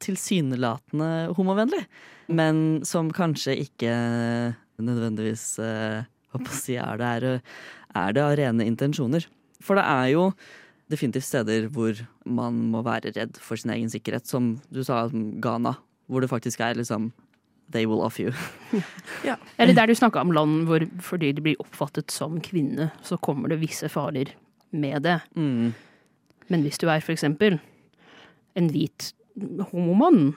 tilsynelatende 0.02 1.34
homovennlig, 1.36 1.84
men 2.30 2.82
som 2.86 3.10
kanskje 3.14 3.58
ikke 3.64 3.92
nødvendigvis 4.82 5.46
eh, 5.62 6.02
si, 6.54 6.78
er, 6.78 6.98
det, 6.98 7.10
er, 7.10 7.54
er 7.98 8.16
det 8.16 8.24
av 8.24 8.34
rene 8.38 8.66
intensjoner. 8.66 9.26
For 9.62 9.78
det 9.78 9.86
er 9.86 10.12
jo 10.14 10.26
definitivt 10.92 11.28
steder 11.28 11.68
hvor 11.72 11.98
man 12.26 12.58
må 12.72 12.82
være 12.84 13.14
redd 13.16 13.38
for 13.40 13.60
sin 13.60 13.72
egen 13.74 13.90
sikkerhet, 13.92 14.26
som 14.28 14.56
du 14.72 14.82
sa, 14.86 15.06
Ghana, 15.12 15.76
hvor 16.10 16.24
det 16.24 16.32
faktisk 16.32 16.62
er 16.64 16.78
liksom 16.78 17.10
They 17.72 17.86
will 17.88 18.02
off 18.04 18.20
you. 18.20 18.32
Eller 19.58 19.74
der 19.74 19.88
du 19.88 19.94
snakka 19.96 20.20
om 20.20 20.32
land 20.32 20.66
hvor 20.68 20.84
fordi 21.00 21.32
du 21.36 21.42
blir 21.44 21.60
oppfattet 21.62 22.12
som 22.12 22.40
kvinne, 22.44 22.90
så 23.02 23.18
kommer 23.20 23.52
det 23.52 23.62
visse 23.62 23.88
farer 23.92 24.34
med 24.72 25.02
det. 25.06 25.20
Mm. 25.36 25.72
Men 26.52 26.64
hvis 26.64 26.80
du 26.80 26.88
er 26.90 27.04
for 27.04 27.14
eksempel 27.14 27.58
en 28.58 28.68
hvit 28.72 29.12
homomann, 29.72 30.34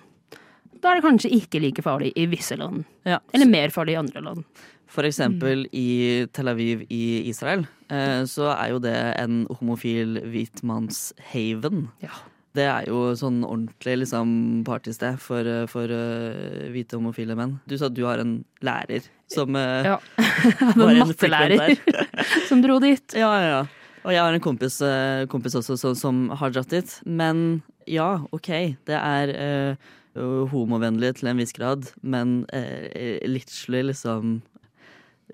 da 0.79 0.91
er 0.91 0.99
det 0.99 1.07
kanskje 1.07 1.33
ikke 1.33 1.59
like 1.63 1.83
farlig 1.83 2.11
i 2.19 2.27
visse 2.29 2.55
land. 2.59 2.85
Ja. 3.07 3.19
Eller 3.33 3.49
mer 3.49 3.73
farlig 3.73 3.95
i 3.95 3.99
andre 3.99 4.21
land. 4.23 4.45
For 4.91 5.07
eksempel 5.07 5.65
i 5.73 6.27
Tel 6.35 6.51
Aviv 6.51 6.85
i 6.93 7.25
Israel, 7.27 7.65
eh, 7.89 8.21
så 8.29 8.51
er 8.53 8.75
jo 8.75 8.79
det 8.83 8.95
en 9.17 9.43
homofil 9.49 10.19
hvitmannshaven. 10.29 11.87
Ja. 12.05 12.13
Det 12.55 12.63
er 12.63 12.87
jo 12.87 13.09
sånn 13.19 13.41
ordentlig 13.43 13.97
liksom 14.03 14.29
partysted 14.67 15.19
for, 15.23 15.43
eh, 15.43 15.65
for 15.71 15.91
uh, 15.91 16.67
hvite 16.71 16.95
homofile 16.95 17.35
menn. 17.37 17.57
Du 17.67 17.75
sa 17.77 17.89
at 17.89 17.97
du 17.97 18.05
har 18.07 18.21
en 18.23 18.37
lærer 18.63 19.07
som 19.31 19.57
uh, 19.57 19.83
Ja. 19.83 19.97
var 20.79 20.93
En 20.93 21.01
mattelærer 21.03 21.75
som 22.49 22.63
dro 22.63 22.79
dit. 22.83 23.17
Ja, 23.17 23.33
ja, 23.41 23.49
ja. 23.51 23.91
Og 24.05 24.13
jeg 24.13 24.21
har 24.21 24.37
en 24.37 24.43
kompis, 24.43 24.79
uh, 24.85 25.25
kompis 25.31 25.57
også 25.57 25.75
som, 25.81 25.95
som 25.99 26.23
har 26.39 26.53
dratt 26.55 26.71
dit. 26.71 26.97
Men 27.05 27.61
ja, 27.89 28.21
OK, 28.35 28.51
det 28.87 28.97
er 28.97 29.77
homovennlig 30.15 31.17
til 31.17 31.27
en 31.27 31.41
viss 31.41 31.51
grad, 31.51 31.89
men 31.99 32.45
uh, 32.55 32.85
literally 33.27 33.81
liksom 33.89 34.37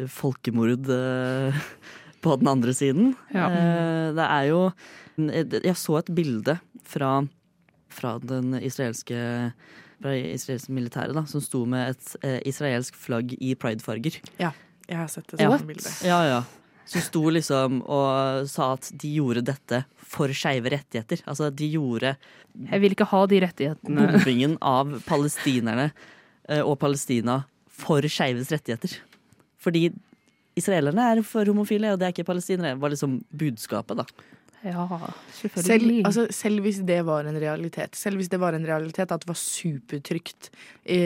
folkemord 0.10 0.88
på 2.24 2.36
den 2.40 2.50
andre 2.50 2.74
siden. 2.74 3.12
Ja. 3.36 3.50
Det 4.16 4.26
er 4.26 4.46
jo 4.48 4.62
Jeg 5.20 5.76
så 5.78 5.98
et 6.00 6.10
bilde 6.16 6.56
fra, 6.88 7.28
fra 7.90 8.16
den 8.20 8.56
israelske 8.62 9.52
fra 10.02 10.16
israelske 10.18 10.74
militæret, 10.74 11.14
da, 11.14 11.22
som 11.30 11.42
sto 11.46 11.60
med 11.70 11.92
et 11.94 12.16
eh, 12.26 12.40
israelsk 12.50 12.96
flagg 12.98 13.36
i 13.38 13.54
pridefarger. 13.56 14.16
Ja, 14.42 14.52
Jeg 14.90 14.98
har 14.98 15.08
sett 15.14 15.28
det 15.30 15.40
Ja. 15.40 15.58
bildet. 15.58 16.02
Ja, 16.04 16.24
ja. 16.26 16.40
Som 16.90 17.02
sto 17.06 17.22
liksom 17.30 17.82
og 17.88 18.48
sa 18.50 18.74
at 18.74 18.90
de 18.98 19.12
gjorde 19.16 19.44
dette 19.46 19.84
for 20.02 20.28
skeive 20.34 20.72
rettigheter. 20.74 21.22
Altså, 21.30 21.52
de 21.54 21.70
gjorde 21.72 22.16
Jeg 22.72 22.82
vil 22.82 22.92
ikke 22.92 23.06
ha 23.08 23.26
de 23.28 23.40
rettighetene. 23.40 24.08
bombingen 24.12 24.58
av 24.60 24.98
palestinerne 25.06 25.92
eh, 26.50 26.60
og 26.66 26.80
Palestina 26.80 27.44
for 27.70 28.02
skeives 28.02 28.50
rettigheter. 28.52 28.98
Fordi 29.62 29.92
israelerne 30.58 31.00
er 31.14 31.22
for 31.24 31.46
homofile, 31.46 31.94
og 31.94 32.00
det 32.00 32.08
er 32.10 32.12
ikke 32.12 32.26
palestinere. 32.28 32.74
Det 32.74 32.82
var 32.82 32.90
liksom 32.90 33.24
budskapet, 33.32 33.98
da. 34.02 34.06
Ja, 34.64 34.84
Selv, 35.56 35.88
altså, 36.06 36.28
selv 36.30 36.62
hvis 36.62 36.82
det 36.86 37.00
var 37.06 37.26
en 37.26 37.38
realitet, 37.42 37.96
selv 37.98 38.20
hvis 38.22 38.30
det 38.30 38.40
var 38.40 38.54
en 38.54 38.68
realitet 38.68 39.10
at 39.12 39.24
det 39.24 39.28
var 39.28 39.38
supertrygt 39.40 40.52
i, 40.86 41.00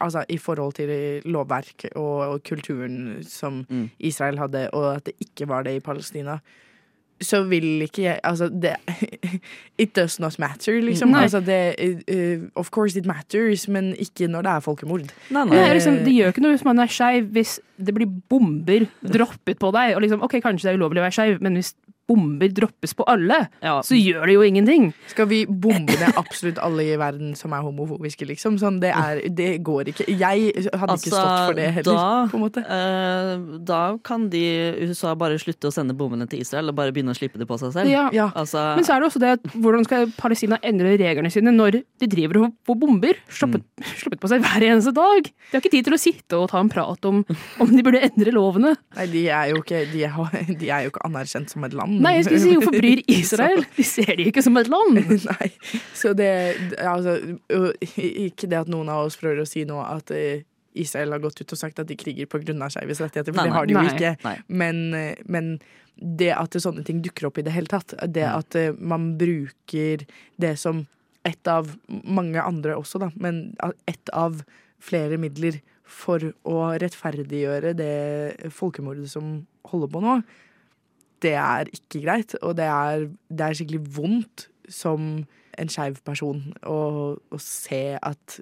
altså, 0.00 0.24
i 0.28 0.38
forhold 0.38 0.72
til 0.80 1.22
lovverk 1.30 1.84
og, 1.94 2.16
og 2.34 2.42
kulturen 2.42 3.22
som 3.22 3.60
Mm. 3.70 3.90
Israel 3.98 4.38
hadde, 4.38 4.70
og 4.70 4.96
at 4.96 5.06
det 5.06 5.14
ikke 5.20 5.46
var 5.48 5.62
det 5.62 5.76
i 5.76 5.80
Palestina, 5.80 6.38
så 7.20 7.42
vil 7.44 7.82
ikke 7.82 8.02
jeg 8.02 8.20
Altså, 8.24 8.48
det 8.48 8.76
It 9.78 9.94
does 9.96 10.18
not 10.20 10.38
matter, 10.38 10.80
liksom. 10.80 11.14
Altså, 11.14 11.40
det, 11.40 11.76
uh, 12.10 12.48
of 12.56 12.70
course 12.70 12.98
it 12.98 13.06
matters, 13.06 13.68
men 13.68 13.94
ikke 13.98 14.26
når 14.28 14.42
det 14.42 14.50
er 14.50 14.60
folkemord. 14.60 15.00
Nei, 15.30 15.44
det, 15.50 15.58
er 15.58 15.72
liksom, 15.76 15.94
det 16.04 16.14
gjør 16.14 16.32
ikke 16.32 16.42
noe 16.42 16.56
hvis 16.56 16.64
man 16.64 16.78
er 16.78 16.86
skeiv, 16.86 17.28
hvis 17.30 17.60
det 17.76 17.94
blir 17.94 18.08
bomber 18.28 18.86
droppet 19.04 19.58
på 19.60 19.70
deg. 19.76 19.94
Og 19.94 20.00
liksom, 20.00 20.22
ok, 20.22 20.40
Kanskje 20.42 20.68
det 20.68 20.74
er 20.74 20.80
ulovlig 20.80 21.00
å 21.02 21.06
være 21.06 21.16
skeiv, 21.18 21.38
men 21.44 21.60
hvis 21.60 21.74
bomber 22.10 22.50
droppes 22.54 22.94
på 22.98 23.06
alle, 23.10 23.38
Ja. 23.62 23.78
så 23.86 23.94
gjør 23.98 24.26
det 24.26 24.34
jo 24.34 24.42
ingenting. 24.46 24.88
Skal 25.12 25.28
vi 25.30 25.44
bombe 25.46 25.94
ned 26.00 26.18
absolutt 26.18 26.58
alle 26.62 26.86
i 26.90 26.96
verden 27.00 27.34
som 27.38 27.54
er 27.54 27.62
homofobiske, 27.64 28.26
liksom? 28.28 28.58
Sånn, 28.60 28.80
det, 28.82 28.90
er, 28.96 29.22
det 29.30 29.50
går 29.66 29.92
ikke. 29.92 30.06
Jeg 30.10 30.50
hadde 30.74 30.96
ikke 30.98 31.12
stått 31.12 31.44
for 31.46 31.58
det 31.58 31.68
heller, 31.78 32.00
da, 32.00 32.08
på 32.32 32.38
en 32.40 32.44
måte. 32.44 32.64
Uh, 32.66 33.58
da 33.66 33.80
kan 34.06 34.28
de 34.32 34.42
USA 34.90 35.14
bare 35.18 35.38
slutte 35.40 35.70
å 35.70 35.74
sende 35.74 35.94
bombene 35.96 36.26
til 36.30 36.42
Israel 36.42 36.72
og 36.72 36.78
bare 36.80 36.94
begynne 36.94 37.14
å 37.14 37.18
slippe 37.18 37.38
det 37.40 37.48
på 37.50 37.58
seg 37.62 37.74
selv. 37.76 37.92
Ja. 37.92 38.08
Ja. 38.16 38.30
Altså, 38.34 38.62
Men 38.76 38.86
så 38.86 38.96
er 38.96 39.02
det 39.04 39.10
også 39.10 39.22
det 39.22 39.32
at 39.38 39.54
hvordan 39.54 39.86
skal 39.86 40.10
Palestina 40.18 40.58
endre 40.66 40.96
reglene 41.00 41.30
sine 41.32 41.52
når 41.54 41.80
de 42.00 42.10
driver 42.10 42.42
og 42.44 42.54
får 42.66 42.80
bomber 42.82 43.18
sluppet, 43.30 43.64
sluppet 44.00 44.22
på 44.22 44.30
seg 44.32 44.42
hver 44.44 44.66
eneste 44.72 44.94
dag? 44.96 45.30
De 45.30 45.56
har 45.56 45.62
ikke 45.62 45.74
tid 45.76 45.86
til 45.88 45.96
å 45.96 46.00
sitte 46.00 46.40
og 46.40 46.50
ta 46.52 46.60
en 46.62 46.72
prat 46.72 47.08
om 47.08 47.22
om 47.60 47.70
de 47.70 47.82
burde 47.84 48.00
endre 48.06 48.32
lovene. 48.34 48.74
Nei, 48.96 49.06
de 49.12 49.24
er 49.32 49.50
jo 49.52 49.60
ikke, 49.62 49.82
de 49.92 50.04
er, 50.08 50.40
de 50.60 50.70
er 50.72 50.86
jo 50.86 50.92
ikke 50.92 51.04
anerkjent 51.06 51.52
som 51.52 51.64
et 51.66 51.74
land. 51.76 51.99
Nei, 52.00 52.14
jeg 52.18 52.26
skulle 52.26 52.42
si 52.42 52.52
hvorfor 52.56 52.76
bryr 52.76 53.02
Israel? 53.20 53.64
De 53.76 53.86
ser 53.86 54.14
de 54.18 54.28
ikke 54.30 54.44
som 54.44 54.56
et 54.60 54.70
land. 54.72 55.00
Nei. 55.30 55.50
Så 55.96 56.14
det 56.18 56.30
Altså, 56.80 57.18
ikke 57.96 58.48
det 58.50 58.62
at 58.64 58.70
noen 58.72 58.90
av 58.92 59.08
oss 59.08 59.18
prøver 59.20 59.44
å 59.44 59.48
si 59.48 59.66
nå 59.68 59.80
at 59.84 60.12
eh, 60.16 60.46
Israel 60.80 61.16
har 61.16 61.22
gått 61.22 61.40
ut 61.42 61.52
og 61.56 61.58
sagt 61.58 61.82
at 61.82 61.88
de 61.88 61.98
kriger 61.98 62.28
pga. 62.30 62.54
skeives 62.70 63.02
rettigheter, 63.02 63.32
for 63.34 63.42
Nei, 63.42 63.48
det 63.48 63.56
har 63.56 63.66
de 63.66 63.74
jo 63.74 63.82
nei. 63.82 63.94
ikke. 63.94 64.14
Nei. 64.24 64.36
Men, 64.48 64.82
eh, 64.94 65.22
men 65.26 65.52
det 66.00 66.32
at 66.36 66.56
sånne 66.56 66.84
ting 66.86 67.02
dukker 67.04 67.28
opp 67.28 67.38
i 67.38 67.44
det 67.46 67.54
hele 67.54 67.70
tatt, 67.70 67.94
det 68.08 68.26
at 68.28 68.56
eh, 68.56 68.72
man 68.78 69.14
bruker 69.20 70.06
det 70.40 70.54
som 70.60 70.86
ett 71.26 71.50
av 71.50 71.74
mange 71.88 72.40
andre 72.40 72.78
også, 72.80 73.02
da, 73.02 73.10
men 73.20 73.50
ett 73.90 74.08
av 74.16 74.40
flere 74.80 75.18
midler 75.20 75.58
for 75.90 76.22
å 76.48 76.60
rettferdiggjøre 76.80 77.74
det 77.76 78.50
folkemordet 78.54 79.10
som 79.10 79.42
holder 79.68 79.90
på 79.92 80.02
nå, 80.04 80.14
det 81.24 81.34
er 81.36 81.68
ikke 81.74 82.02
greit. 82.04 82.34
Og 82.42 82.56
det 82.58 82.66
er, 82.70 83.08
det 83.28 83.46
er 83.46 83.58
skikkelig 83.58 83.82
vondt 83.96 84.46
som 84.70 85.10
en 85.60 85.68
skeiv 85.72 85.98
person 86.06 86.40
å, 86.64 86.78
å 87.18 87.38
se 87.42 87.96
at 88.00 88.38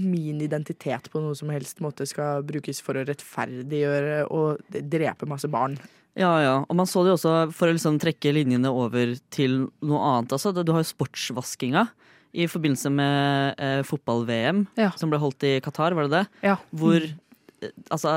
min 0.00 0.40
identitet 0.40 1.10
på 1.12 1.20
noe 1.20 1.36
som 1.36 1.50
helst 1.52 1.82
måte 1.84 2.06
skal 2.08 2.40
brukes 2.48 2.78
for 2.82 2.96
å 2.96 3.04
rettferdiggjøre 3.04 4.22
og 4.32 4.62
drepe 4.88 5.28
masse 5.28 5.50
barn. 5.52 5.74
Ja, 6.18 6.30
ja. 6.42 6.54
Og 6.66 6.74
man 6.78 6.88
så 6.90 7.04
det 7.04 7.12
jo 7.12 7.18
også, 7.18 7.34
for 7.54 7.68
å 7.70 7.74
liksom 7.76 7.98
trekke 8.02 8.32
linjene 8.34 8.72
over 8.72 9.12
til 9.32 9.66
noe 9.86 10.00
annet. 10.08 10.32
Altså, 10.34 10.50
du 10.56 10.72
har 10.72 10.82
jo 10.82 10.88
sportsvaskinga 10.90 11.84
i 12.40 12.46
forbindelse 12.50 12.90
med 12.94 13.60
eh, 13.62 13.80
fotball-VM, 13.86 14.64
Ja. 14.78 14.90
som 14.98 15.10
ble 15.12 15.18
holdt 15.22 15.44
i 15.46 15.56
Qatar, 15.62 15.94
var 15.98 16.08
det 16.08 16.16
det? 16.16 16.24
Ja. 16.48 16.56
Hvor 16.74 16.98
eh, 17.04 17.72
altså 17.90 18.16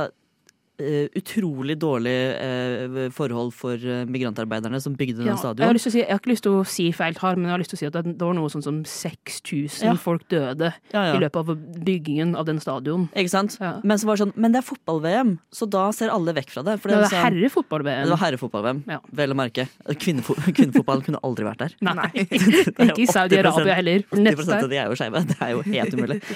utrolig 0.80 1.76
dårlig 1.78 2.14
eh, 2.34 3.10
forhold 3.14 3.52
for 3.54 3.78
eh, 3.78 4.04
migrantarbeiderne 4.10 4.80
som 4.82 4.96
bygde 4.98 5.20
den 5.22 5.28
Ja, 5.30 5.36
jeg, 5.36 5.38
har 5.38 5.54
stadion. 5.54 5.80
si, 5.84 6.00
jeg 6.02 6.10
har 6.10 6.20
ikke 6.22 6.32
lyst 6.34 6.44
til 6.48 6.56
å 6.58 6.64
si 6.66 6.88
feil 6.96 7.18
her, 7.22 7.36
men 7.38 7.46
jeg 7.46 7.54
har 7.54 7.62
lyst 7.62 7.74
til 7.76 7.78
å 7.78 7.82
si 7.84 7.90
at 7.92 7.98
det 8.08 8.16
var 8.26 8.34
noe 8.38 8.50
sånn 8.50 8.66
som 8.66 8.80
6000 8.90 9.86
Ja. 9.86 9.94
folk 10.02 10.26
døde 10.34 10.72
Ja, 10.94 11.04
i 11.14 11.20
løpet 11.22 11.36
av 11.44 11.54
byggingen 11.86 12.36
av 12.36 12.46
den 12.50 12.60
stadion. 12.64 13.08
Ikke 13.16 13.30
sant? 13.30 13.58
Men 13.84 13.98
så 14.02 14.06
var 14.10 14.18
det 14.18 14.26
sånn, 14.26 14.34
men 14.36 14.52
det 14.56 14.64
er 14.64 14.68
fotball-VM, 14.72 15.36
så 15.54 15.70
da 15.70 15.86
ser 15.94 16.10
alle 16.10 16.34
vekk 16.34 16.50
fra 16.56 16.64
det. 16.64 16.80
For 16.82 16.90
Det 16.90 16.98
det, 16.98 17.02
var 17.06 17.14
sånn- 17.14 17.26
herrefotball-VM. 17.28 18.04
det 18.04 18.16
var 18.16 18.24
herrefotball-VM, 18.26 18.84
vel 19.22 19.30
å 19.32 19.36
merke. 19.38 19.68
Kvinnefo 19.94 20.34
Kvinnefotballen 20.50 21.06
kunne 21.06 21.22
aldri 21.24 21.46
vært 21.46 21.60
der. 21.68 21.76
Nei, 21.82 22.10
ikke 22.90 23.02
i 23.04 23.08
Saudi-Arabia 23.08 23.76
heller. 23.78 24.04
80 24.12 24.24
Neste 24.24 24.58
av 24.64 24.70
de 24.70 24.78
er 24.82 24.90
jo 24.90 24.96
skeive. 24.98 25.22
Det 25.30 25.38
er 25.40 25.52
jo 25.56 25.62
helt 25.70 25.94
umulig. 25.94 26.22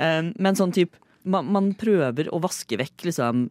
Um, 0.00 0.30
men 0.40 0.54
sånn 0.56 0.70
type 0.72 0.96
man, 1.28 1.44
man 1.52 1.66
prøver 1.76 2.30
å 2.32 2.38
vaske 2.40 2.78
vekk 2.80 3.02
liksom 3.10 3.50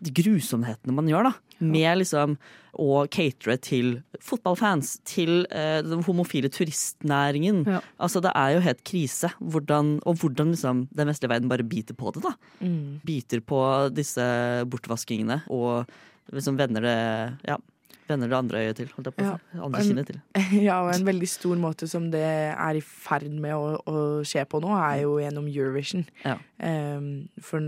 grusomhetene 0.00 0.94
man 0.96 1.08
gjør, 1.10 1.28
da. 1.28 1.32
med 1.60 2.00
liksom 2.00 2.36
å 2.80 3.02
catere 3.12 3.56
til 3.60 3.90
fotballfans, 4.22 4.94
til 5.08 5.42
eh, 5.52 5.80
den 5.84 6.04
homofile 6.06 6.48
turistnæringen. 6.52 7.64
Ja. 7.68 7.80
Altså 8.00 8.22
Det 8.24 8.32
er 8.36 8.54
jo 8.54 8.62
helt 8.64 8.84
krise. 8.86 9.32
Hvordan, 9.40 9.98
og 10.08 10.22
hvordan 10.22 10.54
liksom 10.54 10.86
den 10.96 11.10
vestlige 11.10 11.34
verden 11.34 11.50
bare 11.50 11.66
biter 11.66 11.98
på 11.98 12.14
det. 12.14 12.24
da. 12.24 12.34
Mm. 12.62 13.00
Biter 13.04 13.42
på 13.44 13.60
disse 13.92 14.24
bortvaskingene 14.70 15.42
og 15.50 15.90
liksom 16.30 16.56
vender 16.60 16.86
det 16.86 16.98
ja, 17.48 17.58
vender 18.10 18.28
det 18.30 18.36
andre 18.36 18.60
øyet 18.64 18.78
til. 18.80 18.88
Holdt 18.96 19.08
jeg 19.08 19.14
på 19.16 19.24
å 19.24 19.32
si. 19.32 19.58
Andre 19.66 19.82
kinnet 19.86 20.10
til. 20.10 20.18
Ja, 20.66 20.80
og 20.84 20.90
en 20.92 21.06
veldig 21.06 21.28
stor 21.30 21.60
måte 21.62 21.86
som 21.90 22.08
det 22.12 22.22
er 22.26 22.78
i 22.78 22.82
ferd 22.84 23.28
med 23.40 23.54
å, 23.56 23.76
å 23.88 24.00
skje 24.26 24.44
på 24.50 24.60
nå, 24.62 24.72
er 24.76 25.04
jo 25.04 25.14
gjennom 25.22 25.46
Eurovision. 25.50 26.04
Ja. 26.24 26.36
Um, 26.60 27.06
for 27.44 27.62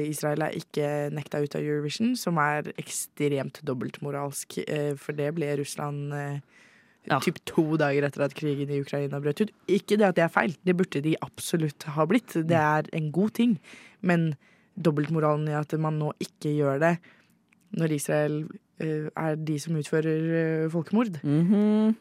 Israel 0.00 0.46
er 0.46 0.56
ikke 0.58 0.88
nekta 1.14 1.42
ut 1.44 1.58
av 1.58 1.66
Eurovision, 1.66 2.14
som 2.16 2.38
er 2.42 2.70
ekstremt 2.78 3.60
dobbeltmoralsk. 3.68 4.60
eh, 4.66 4.94
for 4.96 5.18
det 5.18 5.32
ble 5.36 5.50
Russland 5.60 6.14
uh, 6.14 6.38
Ja. 7.08 7.18
typ 7.24 7.38
to 7.48 7.76
dager 7.80 8.04
etter 8.04 8.24
at 8.26 8.34
krigen 8.36 8.68
i 8.70 8.80
Ukraina 8.82 9.20
brøt 9.24 9.40
ut. 9.40 9.52
Ikke 9.68 9.96
det 9.96 10.08
at 10.10 10.16
det 10.18 10.24
er 10.26 10.32
feil, 10.34 10.56
det 10.66 10.74
burde 10.76 11.00
de 11.04 11.14
absolutt 11.24 11.86
ha 11.94 12.04
blitt. 12.10 12.34
Det 12.48 12.58
er 12.58 12.88
en 12.92 13.10
god 13.14 13.32
ting. 13.38 13.54
Men 14.04 14.34
dobbeltmoralen 14.78 15.48
i 15.48 15.56
at 15.56 15.72
man 15.80 15.98
nå 15.98 16.12
ikke 16.22 16.52
gjør 16.54 16.82
det 16.82 16.94
når 17.78 17.94
Israel 17.96 18.36
er 18.80 19.34
de 19.34 19.58
som 19.58 19.76
utfører 19.76 20.64
eh, 20.64 20.70
folkemord. 20.70 21.20
-hmm. 21.22 21.94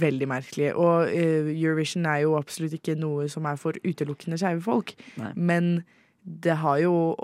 Veldig 0.00 0.28
merkelig. 0.28 0.74
Og 0.74 1.08
eh, 1.08 1.62
Eurovision 1.62 2.06
er 2.06 2.16
jo 2.16 2.36
absolutt 2.36 2.72
ikke 2.72 2.94
noe 2.94 3.28
som 3.28 3.44
er 3.44 3.56
for 3.56 3.72
utelukkende 3.84 4.38
skeive 4.38 4.62
folk. 4.62 4.94
Nei. 5.16 5.32
Men 5.34 5.82
det 6.44 6.56
har 6.56 6.78
jo 6.78 7.16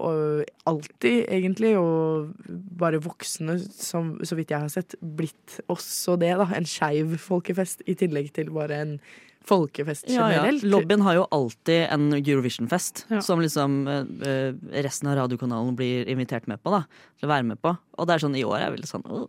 alltid, 0.66 1.24
egentlig, 1.28 1.78
og 1.78 2.34
bare 2.78 3.02
voksne, 3.02 3.58
som, 3.72 4.24
så 4.24 4.34
vidt 4.34 4.50
jeg 4.50 4.60
har 4.60 4.68
sett, 4.68 4.94
blitt 5.16 5.60
også 5.68 6.16
det, 6.20 6.36
da. 6.36 6.46
En 6.56 6.68
skeiv 6.68 7.16
folkefest, 7.18 7.82
i 7.86 7.94
tillegg 7.94 8.32
til 8.32 8.50
bare 8.50 8.82
en 8.82 9.00
folkefest 9.48 10.08
Ja, 10.10 10.28
ja. 10.30 10.42
generelt. 10.42 10.62
Lobbyen 10.64 11.00
har 11.06 11.14
jo 11.14 11.26
alltid 11.32 11.86
en 11.90 12.12
Eurovision-fest 12.18 13.06
Ja. 13.10 13.20
som 13.20 13.40
liksom 13.40 13.86
eh, 13.88 14.52
resten 14.82 15.08
av 15.08 15.16
radiokanalen 15.16 15.76
blir 15.76 16.08
invitert 16.08 16.46
med 16.46 16.62
på. 16.62 16.70
da, 16.70 16.84
Til 17.18 17.28
å 17.28 17.32
være 17.32 17.44
med 17.44 17.60
på. 17.62 17.76
Og 17.98 18.06
det 18.06 18.14
er 18.14 18.18
sånn 18.26 18.36
i 18.36 18.44
år 18.44 18.60
er 18.60 18.70
veldig 18.76 18.86
sånn 18.90 19.06
åh. 19.08 19.28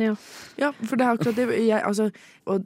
Ja. 0.00 0.14
Ja, 0.56 0.70
for 0.72 0.96
det 0.96 1.04
er 1.04 1.16
akkurat 1.16 1.36
det. 1.36 1.44
Jeg, 1.66 1.82
altså, 1.84 2.06
og 2.46 2.64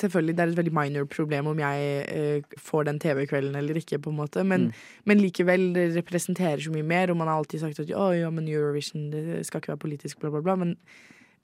selvfølgelig, 0.00 0.34
det 0.34 0.40
er 0.42 0.48
et 0.50 0.56
veldig 0.58 0.72
minor 0.74 1.04
problem 1.06 1.46
om 1.52 1.58
jeg 1.60 2.06
eh, 2.10 2.56
får 2.58 2.88
den 2.88 2.98
TV-kvelden 2.98 3.54
eller 3.60 3.76
ikke, 3.78 4.00
på 4.02 4.10
en 4.10 4.16
måte. 4.18 4.42
Men, 4.42 4.70
Mm. 4.72 4.72
men 5.04 5.18
likevel, 5.20 5.72
det 5.76 5.94
representerer 5.94 6.58
så 6.64 6.72
mye 6.72 6.82
mer. 6.82 7.10
Og 7.12 7.16
man 7.20 7.28
har 7.28 7.36
alltid 7.38 7.60
sagt 7.60 7.78
at 7.84 7.88
ja, 7.92 8.30
men 8.30 8.48
Eurovision 8.48 9.10
det 9.12 9.44
skal 9.46 9.60
ikke 9.60 9.74
være 9.76 9.84
politisk, 9.84 10.18
bla, 10.18 10.30
bla, 10.30 10.40
bla. 10.40 10.56
Men 10.56 10.76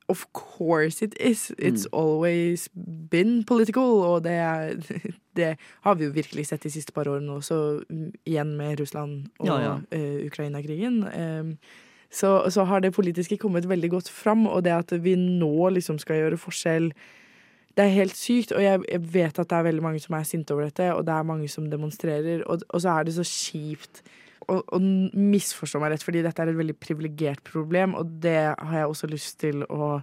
of 0.08 0.26
course 0.32 1.04
it 1.04 1.14
is. 1.20 1.52
It's 1.58 1.86
always 1.92 2.68
been 3.10 3.44
political. 3.44 3.82
Og 3.82 4.24
det, 4.24 4.32
er, 4.32 4.74
det 5.38 5.56
har 5.80 5.94
vi 5.94 6.04
jo 6.04 6.10
virkelig 6.10 6.46
sett 6.46 6.62
de 6.62 6.70
siste 6.70 6.92
par 6.92 7.08
årene 7.08 7.32
også, 7.32 7.82
mm, 7.88 8.12
igjen 8.26 8.56
med 8.56 8.80
Russland 8.80 9.26
og 9.38 9.46
Ja, 9.46 9.58
ja. 9.60 9.74
uh, 9.94 10.26
Ukraina-krigen. 10.26 11.02
Um, 11.40 11.56
så, 12.12 12.50
så 12.50 12.64
har 12.64 12.80
det 12.80 12.92
politiske 12.92 13.38
kommet 13.40 13.68
veldig 13.68 13.90
godt 13.90 14.10
fram, 14.10 14.46
og 14.46 14.64
det 14.64 14.72
at 14.72 14.92
vi 15.04 15.14
nå 15.16 15.68
liksom 15.72 15.98
skal 15.98 16.16
gjøre 16.16 16.36
forskjell 16.36 16.92
Det 17.76 17.84
er 17.84 17.94
helt 17.94 18.16
sykt, 18.16 18.52
og 18.52 18.62
jeg, 18.62 18.82
jeg 18.92 19.14
vet 19.14 19.38
at 19.38 19.48
det 19.48 19.56
er 19.56 19.62
veldig 19.64 19.82
mange 19.82 20.00
som 20.00 20.14
er 20.14 20.26
sinte 20.28 20.52
over 20.52 20.66
dette, 20.68 20.90
og 20.92 21.06
det 21.06 21.14
er 21.14 21.22
mange 21.24 21.48
som 21.48 21.70
demonstrerer, 21.70 22.42
og, 22.44 22.60
og 22.68 22.82
så 22.84 22.88
er 22.98 23.06
det 23.08 23.14
så 23.14 23.24
kjipt. 23.24 24.02
Og, 24.48 24.64
og 24.74 24.82
misforstå 24.82 25.80
meg 25.82 25.94
rett, 25.94 26.04
fordi 26.06 26.24
dette 26.24 26.42
er 26.42 26.50
et 26.50 26.58
veldig 26.58 26.76
privilegert 26.82 27.42
problem, 27.46 27.96
og 27.98 28.18
det 28.24 28.38
har 28.58 28.76
jeg 28.78 28.90
også 28.90 29.10
lyst 29.12 29.38
til 29.42 29.62
å 29.68 29.94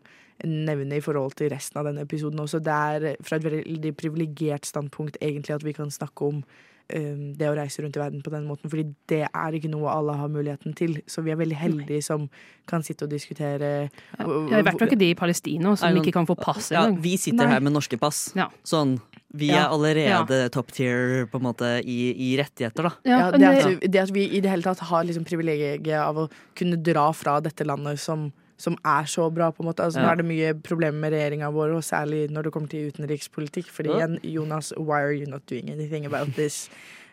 nevne 0.47 0.95
i 0.95 1.03
forhold 1.03 1.35
til 1.35 1.51
resten 1.51 1.81
av 1.81 1.89
denne 1.89 2.05
episoden 2.07 2.39
også. 2.39 2.61
Det 2.63 2.75
er 2.75 3.23
fra 3.25 3.39
et 3.39 3.47
veldig 3.47 3.91
privilegert 3.99 4.69
standpunkt 4.69 5.19
egentlig 5.19 5.57
at 5.57 5.65
vi 5.67 5.75
kan 5.75 5.91
snakke 5.91 6.29
om 6.31 6.43
det 6.89 7.45
å 7.45 7.53
reise 7.53 7.83
rundt 7.83 7.95
i 7.95 8.01
verden 8.01 8.23
på 8.25 8.31
den 8.33 8.47
måten, 8.49 8.69
fordi 8.71 8.87
det 9.11 9.19
er 9.29 9.51
ikke 9.53 9.69
noe 9.69 9.91
alle 9.93 10.15
har 10.17 10.27
muligheten 10.33 10.73
til. 10.75 10.95
Så 11.05 11.21
vi 11.21 11.29
er 11.31 11.37
veldig 11.37 11.55
heldige 11.59 12.01
som 12.03 12.23
kan 12.69 12.81
sitte 12.85 13.05
og 13.05 13.11
diskutere 13.11 13.89
Ja, 14.17 14.25
I 14.25 14.63
hvert 14.65 14.79
fall 14.79 14.87
ikke 14.89 14.97
de 14.99 15.11
i 15.11 15.17
Palestina 15.17 15.75
som 15.77 15.95
ikke 16.01 16.13
kan 16.15 16.25
få 16.29 16.35
pass 16.37 16.71
Ja, 16.73 16.87
vi 16.89 17.15
sitter 17.17 17.45
Nei. 17.45 17.53
her 17.53 17.59
med 17.61 17.73
norske 17.73 17.99
pass. 18.01 18.31
Ja. 18.35 18.47
Sånn. 18.65 18.97
Vi 19.31 19.51
Ja. 19.51 19.67
er 19.67 19.69
allerede 19.75 20.49
top 20.51 20.71
tier 20.73 21.27
på 21.29 21.37
en 21.37 21.43
måte 21.45 21.69
i, 21.85 21.99
i 22.33 22.37
rettigheter, 22.41 22.81
da. 22.89 22.91
Ja, 23.05 23.29
det- 23.31 23.43
at, 23.43 23.91
det 23.91 23.99
at 24.01 24.09
vi 24.11 24.25
i 24.25 24.39
det 24.41 24.49
hele 24.49 24.63
tatt 24.65 24.79
har 24.79 25.03
liksom 25.05 25.23
privilegiet 25.25 25.85
av 25.93 26.15
å 26.17 26.29
kunne 26.55 26.81
dra 26.81 27.11
fra 27.13 27.39
dette 27.39 27.63
landet 27.63 27.99
som, 27.99 28.31
som 28.59 28.75
er 28.83 29.07
så 29.07 29.29
bra, 29.33 29.49
på 29.55 29.63
en 29.63 29.69
måte. 29.71 29.85
Altså, 29.87 30.01
Nå 30.03 30.11
er 30.11 30.19
det 30.19 30.25
mye 30.27 30.53
problemer 30.67 30.99
med 30.99 31.13
regjeringa 31.15 31.47
vår, 31.55 31.77
og 31.79 31.83
særlig 31.87 32.25
når 32.29 32.43
det 32.49 32.51
kommer 32.53 32.69
til 32.69 32.89
utenrikspolitikk. 32.91 33.69
Fordi 33.71 33.89
Ja. 33.93 34.01
igjen, 34.05 34.19
Jonas, 34.35 34.73
why 34.77 34.99
are 34.99 35.13
you 35.15 35.25
not 35.25 35.45
doing 35.49 35.69
anything 35.71 36.05
about 36.05 36.35
this 36.35 36.69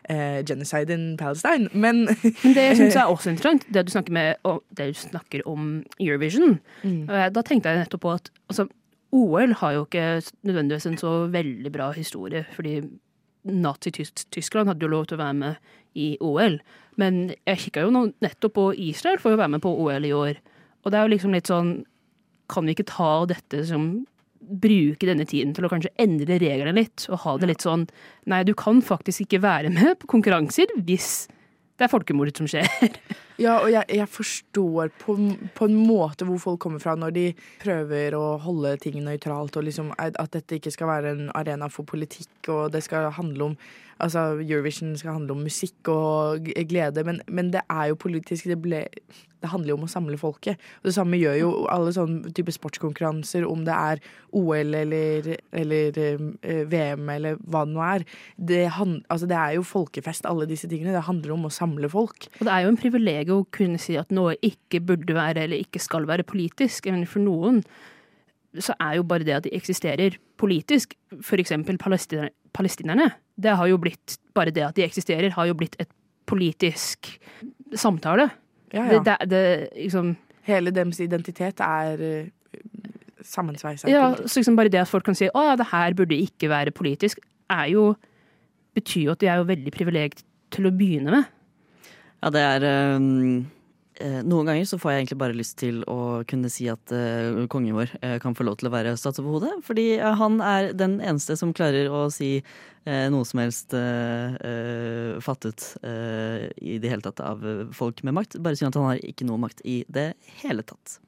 Uh, 0.09 0.39
genocide 0.47 0.89
in 0.89 1.17
Palestine? 1.17 1.67
Men 1.73 2.05
Det 2.07 2.77
syns 2.77 2.93
jeg 2.95 3.01
er 3.03 3.09
også 3.11 3.29
interessant, 3.29 3.65
det 3.73 3.81
du 3.85 3.91
snakker, 3.91 4.13
med, 4.15 4.35
det 4.77 4.85
du 4.87 4.93
snakker 4.93 5.41
om 5.45 5.83
Eurovision, 5.99 6.59
Mm. 6.83 7.07
da 7.33 7.41
tenkte 7.41 7.67
jeg 7.67 7.81
nettopp 7.81 8.01
på 8.01 8.13
at 8.13 8.29
altså, 8.49 8.69
OL 9.11 9.51
har 9.59 9.71
jo 9.73 9.83
ikke 9.83 10.21
nødvendigvis 10.47 10.85
en 10.87 10.97
så 10.97 11.11
veldig 11.31 11.71
bra 11.73 11.91
historie, 11.91 12.45
fordi 12.55 12.77
Nazi-Tyskland 13.51 14.67
hadde 14.67 14.85
jo 14.85 14.91
lov 14.91 15.05
til 15.07 15.17
å 15.17 15.23
være 15.23 15.35
med 15.35 15.55
i 15.95 16.17
OL. 16.21 16.59
Men 16.99 17.33
jeg 17.47 17.57
kikka 17.65 17.83
jo 17.85 17.91
nettopp 18.21 18.53
på 18.57 18.67
Israel 18.77 19.19
for 19.19 19.33
å 19.35 19.39
være 19.39 19.53
med 19.57 19.61
på 19.65 19.73
OL 19.75 20.05
i 20.07 20.13
år. 20.15 20.39
Og 20.87 20.93
det 20.93 20.99
er 20.99 21.07
jo 21.07 21.13
liksom 21.17 21.35
litt 21.35 21.51
sånn 21.51 21.71
Kan 22.47 22.67
vi 22.67 22.77
ikke 22.77 22.87
ta 22.87 23.11
dette 23.27 23.65
som 23.67 23.89
Bruke 24.47 25.03
denne 25.09 25.25
tiden 25.27 25.51
til 25.51 25.65
å 25.67 25.69
kanskje 25.71 25.91
endre 25.99 26.37
reglene 26.39 26.71
litt, 26.77 27.03
og 27.11 27.19
ha 27.25 27.33
det 27.41 27.49
litt 27.49 27.65
sånn 27.65 27.83
Nei, 28.31 28.45
du 28.47 28.53
kan 28.55 28.79
faktisk 28.85 29.25
ikke 29.25 29.41
være 29.43 29.73
med 29.73 29.97
på 29.99 30.07
konkurranser 30.15 30.71
hvis 30.87 31.27
det 31.77 31.85
er 31.85 31.91
folkemord 31.91 32.31
som 32.33 32.47
skjer. 32.49 32.65
Ja, 33.37 33.59
og 33.61 33.69
jeg, 33.69 33.85
jeg 33.93 34.09
forstår 34.09 34.89
på, 34.97 35.17
på 35.57 35.67
en 35.69 35.75
måte 35.77 36.25
hvor 36.25 36.39
folk 36.41 36.61
kommer 36.63 36.81
fra 36.81 36.95
når 36.97 37.13
de 37.13 37.25
prøver 37.61 38.17
å 38.17 38.37
holde 38.41 38.73
ting 38.81 38.97
nøytralt, 39.05 39.59
og 39.59 39.67
liksom 39.67 39.91
at 40.01 40.17
dette 40.33 40.57
ikke 40.57 40.73
skal 40.73 40.89
være 40.89 41.13
en 41.13 41.27
arena 41.37 41.69
for 41.69 41.85
politikk, 41.85 42.49
og 42.49 42.71
det 42.73 42.81
skal 42.87 43.11
handle 43.17 43.51
om 43.51 43.59
Altså, 43.97 44.19
Eurovision 44.37 44.97
skal 44.97 45.15
handle 45.15 45.33
om 45.33 45.39
musikk 45.41 45.89
og 45.89 46.45
glede, 46.69 47.03
men, 47.03 47.21
men 47.27 47.49
det 47.53 47.63
er 47.69 47.89
jo 47.89 47.97
politisk. 47.97 48.45
Det, 48.45 48.59
ble, 48.61 48.83
det 49.41 49.49
handler 49.49 49.73
jo 49.73 49.77
om 49.79 49.87
å 49.87 49.89
samle 49.89 50.19
folket. 50.21 50.61
Og 50.81 50.89
det 50.89 50.93
samme 50.93 51.17
gjør 51.17 51.37
jo 51.39 51.49
alle 51.73 51.93
sånne 51.95 52.33
type 52.37 52.53
sportskonkurranser, 52.53 53.47
om 53.49 53.63
det 53.65 53.73
er 53.73 54.01
OL 54.37 54.77
eller, 54.83 55.31
eller 55.49 55.97
eh, 56.03 56.61
VM 56.69 57.09
eller 57.09 57.39
hva 57.41 57.63
det 57.65 57.73
nå 57.73 57.83
er. 57.87 58.05
Det, 58.37 58.61
hand, 58.77 58.99
altså, 59.09 59.29
det 59.29 59.39
er 59.39 59.57
jo 59.57 59.65
folkefest, 59.65 60.29
alle 60.29 60.45
disse 60.49 60.69
tingene. 60.69 60.93
Det 60.93 61.07
handler 61.09 61.33
om 61.33 61.49
å 61.49 61.53
samle 61.53 61.89
folk. 61.89 62.29
Og 62.37 62.45
det 62.45 62.53
er 62.53 62.67
jo 62.67 62.73
en 62.75 62.81
privilegium 62.83 63.26
å 63.33 63.43
kunne 63.53 63.79
si 63.81 63.97
at 63.99 64.13
noe 64.15 64.35
ikke 64.45 64.81
burde 64.85 65.15
være 65.17 65.45
eller 65.45 65.63
ikke 65.63 65.81
skal 65.83 66.07
være 66.09 66.25
politisk. 66.27 66.89
Men 66.91 67.05
for 67.09 67.23
noen 67.23 67.61
så 68.63 68.73
er 68.81 68.97
jo 68.97 69.05
bare 69.07 69.25
det 69.27 69.35
at 69.35 69.45
de 69.45 69.53
eksisterer 69.55 70.17
politisk, 70.39 70.95
eksempel 71.11 71.77
palestinerne, 71.81 72.31
palestinerne, 72.53 73.11
det 73.37 73.53
har 73.59 73.69
jo 73.69 73.77
blitt, 73.81 74.17
bare 74.33 74.53
det 74.53 74.63
at 74.65 74.77
de 74.77 74.85
eksisterer, 74.85 75.29
har 75.35 75.49
jo 75.49 75.57
blitt 75.57 75.75
et 75.81 75.89
politisk 76.27 77.11
samtale. 77.77 78.29
Ja, 78.73 78.87
ja. 78.91 79.01
det, 79.03 79.17
det, 79.29 79.43
liksom, 79.75 80.15
Hele 80.47 80.71
deres 80.71 80.99
identitet 81.03 81.59
er 81.59 81.99
uh, 81.99 82.27
sammensveisa. 83.23 83.89
ja, 83.91 84.13
så 84.25 84.39
liksom 84.39 84.55
bare 84.55 84.71
det 84.71 84.79
at 84.79 84.91
folk 84.91 85.03
kan 85.07 85.17
si 85.17 85.27
å 85.27 85.43
ja, 85.49 85.55
det 85.59 85.67
her 85.73 85.95
burde 85.97 86.15
ikke 86.15 86.49
være 86.51 86.71
politisk, 86.75 87.19
er 87.51 87.65
jo, 87.73 87.89
betyr 88.75 89.09
jo 89.09 89.15
at 89.15 89.23
de 89.23 89.31
er 89.31 89.41
jo 89.41 89.49
veldig 89.49 89.73
privilegert 89.75 90.23
til 90.55 90.69
å 90.69 90.73
begynne 90.75 91.11
med. 91.13 91.33
Ja, 92.17 92.31
det 92.33 92.41
er 92.41 92.63
eh, 92.65 94.21
Noen 94.25 94.47
ganger 94.49 94.65
så 94.69 94.77
får 94.81 94.91
jeg 94.91 95.01
egentlig 95.01 95.19
bare 95.21 95.37
lyst 95.37 95.55
til 95.61 95.83
å 95.89 96.23
kunne 96.29 96.49
si 96.53 96.67
at 96.69 96.93
uh, 96.93 97.45
kongen 97.49 97.77
vår 97.77 97.95
kan 98.21 98.35
få 98.37 98.45
lov 98.45 98.59
til 98.59 98.69
å 98.69 98.73
være 98.73 98.93
statsoverhode. 98.97 99.55
Fordi 99.65 99.87
eh, 99.97 100.17
han 100.19 100.37
er 100.41 100.69
den 100.77 100.99
eneste 101.01 101.37
som 101.39 101.53
klarer 101.57 101.89
å 101.89 102.03
si 102.13 102.35
uh, 102.37 103.07
noe 103.13 103.25
som 103.25 103.41
helst 103.41 103.73
uh, 103.73 105.17
fattet 105.25 105.65
i 105.81 106.77
det 106.81 106.93
hele 106.93 107.05
tatt 107.05 107.23
av 107.25 107.41
folk 107.73 108.03
med 108.05 108.17
makt. 108.17 108.37
Bare 108.41 108.57
synd 108.59 108.69
at 108.69 108.79
han 108.81 108.91
har 108.91 109.01
ikke 109.01 109.25
noe 109.29 109.41
makt 109.41 109.65
i 109.65 109.81
det 109.89 110.11
hele 110.43 110.65
tatt. 110.65 110.99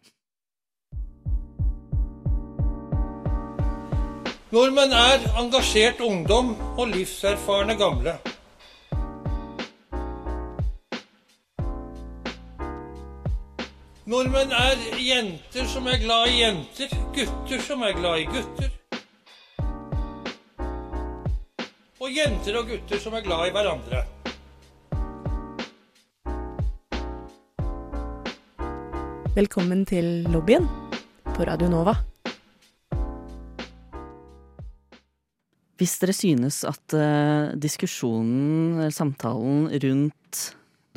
Nordmenn 4.50 4.98
er 4.98 5.30
engasjert 5.38 6.02
ungdom 6.02 6.56
og 6.74 6.90
livserfarne 6.90 7.78
gamle. 7.78 8.18
Nordmenn 14.10 14.50
er 14.58 14.80
jenter 14.98 15.68
som 15.70 15.86
er 15.86 16.00
glad 16.02 16.32
i 16.32 16.40
jenter, 16.40 16.94
gutter 17.14 17.60
som 17.62 17.84
er 17.86 17.92
glad 17.94 18.24
i 18.24 18.24
gutter. 18.26 18.72
Og 22.02 22.18
jenter 22.18 22.58
og 22.58 22.72
gutter 22.72 23.04
som 23.04 23.14
er 23.20 23.22
glad 23.28 23.52
i 23.52 23.54
hverandre. 23.54 24.02
Velkommen 29.38 29.86
til 29.86 30.26
lobbyen 30.34 30.66
på 31.30 31.46
Radio 31.46 31.70
Nova. 31.70 32.00
Hvis 35.78 36.00
dere 36.02 36.18
synes 36.18 36.64
at 36.66 36.98
eh, 36.98 37.54
diskusjonen, 37.62 38.90
samtalen 38.90 39.70
rundt 39.70 40.48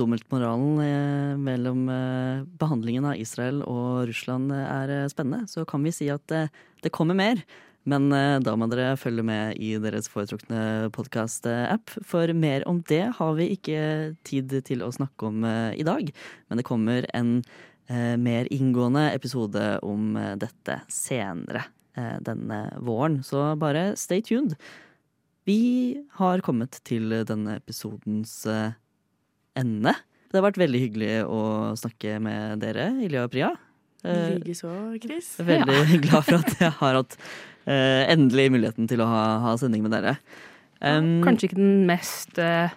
dobbeltmoralen 0.01 0.80
eh, 0.80 1.34
mellom 1.40 1.88
eh, 1.93 2.45
behandlingen 2.61 3.07
av 3.11 3.18
Israel 3.20 3.61
og 3.68 4.07
Russland 4.09 4.53
eh, 4.55 4.62
er 4.64 4.95
eh, 4.95 5.11
spennende, 5.12 5.49
så 5.51 5.66
kan 5.68 5.84
vi 5.84 5.93
si 5.95 6.09
at 6.12 6.32
eh, 6.34 6.51
det 6.84 6.95
kommer 6.95 7.18
mer. 7.18 7.43
Men 7.82 8.12
da 8.14 8.53
må 8.55 8.68
dere 8.70 8.93
følge 8.95 9.24
med 9.26 9.57
i 9.59 9.72
deres 9.82 10.07
foretrukne 10.07 10.86
podkast-app, 10.95 11.90
for 12.07 12.30
mer 12.30 12.62
om 12.70 12.78
det 12.86 13.09
har 13.18 13.32
vi 13.34 13.49
ikke 13.57 13.80
tid 14.22 14.55
til 14.68 14.84
å 14.86 14.93
snakke 14.95 15.26
om 15.26 15.43
i 15.43 15.82
dag. 15.82 16.12
Men 16.47 16.61
det 16.61 16.66
kommer 16.68 17.09
en 17.11 17.32
mer 18.22 18.47
inngående 18.55 19.09
episode 19.11 19.64
om 19.82 20.14
dette 20.38 20.78
senere 20.95 21.64
denne 22.22 22.61
våren. 22.86 23.18
Så 23.26 23.49
bare 23.59 23.97
stay 23.99 24.22
tuned. 24.22 24.55
Vi 25.43 25.99
har 26.20 26.43
kommet 26.47 26.78
til 26.86 27.11
denne 27.26 27.57
episodens 27.59 28.45
eh, 28.47 28.76
ende. 29.59 29.95
Det 30.33 30.41
har 30.41 30.47
vært 30.47 30.63
veldig 30.63 30.81
hyggelig 30.87 31.13
å 31.29 31.43
snakke 31.77 32.17
med 32.25 32.63
dere, 32.63 32.89
Ilja 33.05 33.27
og 33.27 33.35
Priya. 33.35 33.51
Eh, 34.03 34.39
Likeså, 34.39 34.71
Chris. 35.03 35.35
Veldig 35.45 35.99
glad 36.07 36.25
for 36.27 36.39
at 36.41 36.57
jeg 36.57 36.73
har 36.79 36.99
hatt 36.99 37.19
uh, 37.69 38.03
endelig 38.11 38.49
muligheten 38.55 38.89
til 38.91 39.05
å 39.05 39.11
ha, 39.11 39.27
ha 39.45 39.53
sending 39.61 39.85
med 39.85 39.95
dere. 39.95 40.17
Um, 40.81 41.21
Kanskje 41.23 41.51
ikke 41.51 41.61
den 41.61 41.85
mest 41.87 42.41
uh, 42.43 42.73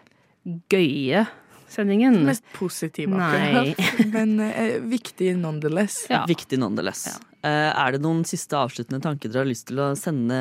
gøye 0.69 1.25
sendingen. 1.71 2.19
Den 2.19 2.29
Mest 2.29 2.45
positive, 2.53 3.15
akkurat. 3.17 3.95
Men 4.15 4.35
uh, 4.43 4.77
viktig 4.91 5.31
nonetheless. 5.39 6.03
Ja. 6.11 6.25
Viktig 6.29 6.59
nonetheless. 6.61 7.07
Eh, 7.45 7.71
er 7.71 7.93
det 7.93 8.01
noen 8.01 8.23
siste 8.25 8.57
avsluttende 8.57 9.03
tanker 9.03 9.29
dere 9.29 9.43
har 9.43 9.49
lyst 9.49 9.67
til 9.69 9.81
å 9.83 9.91
sende, 9.99 10.37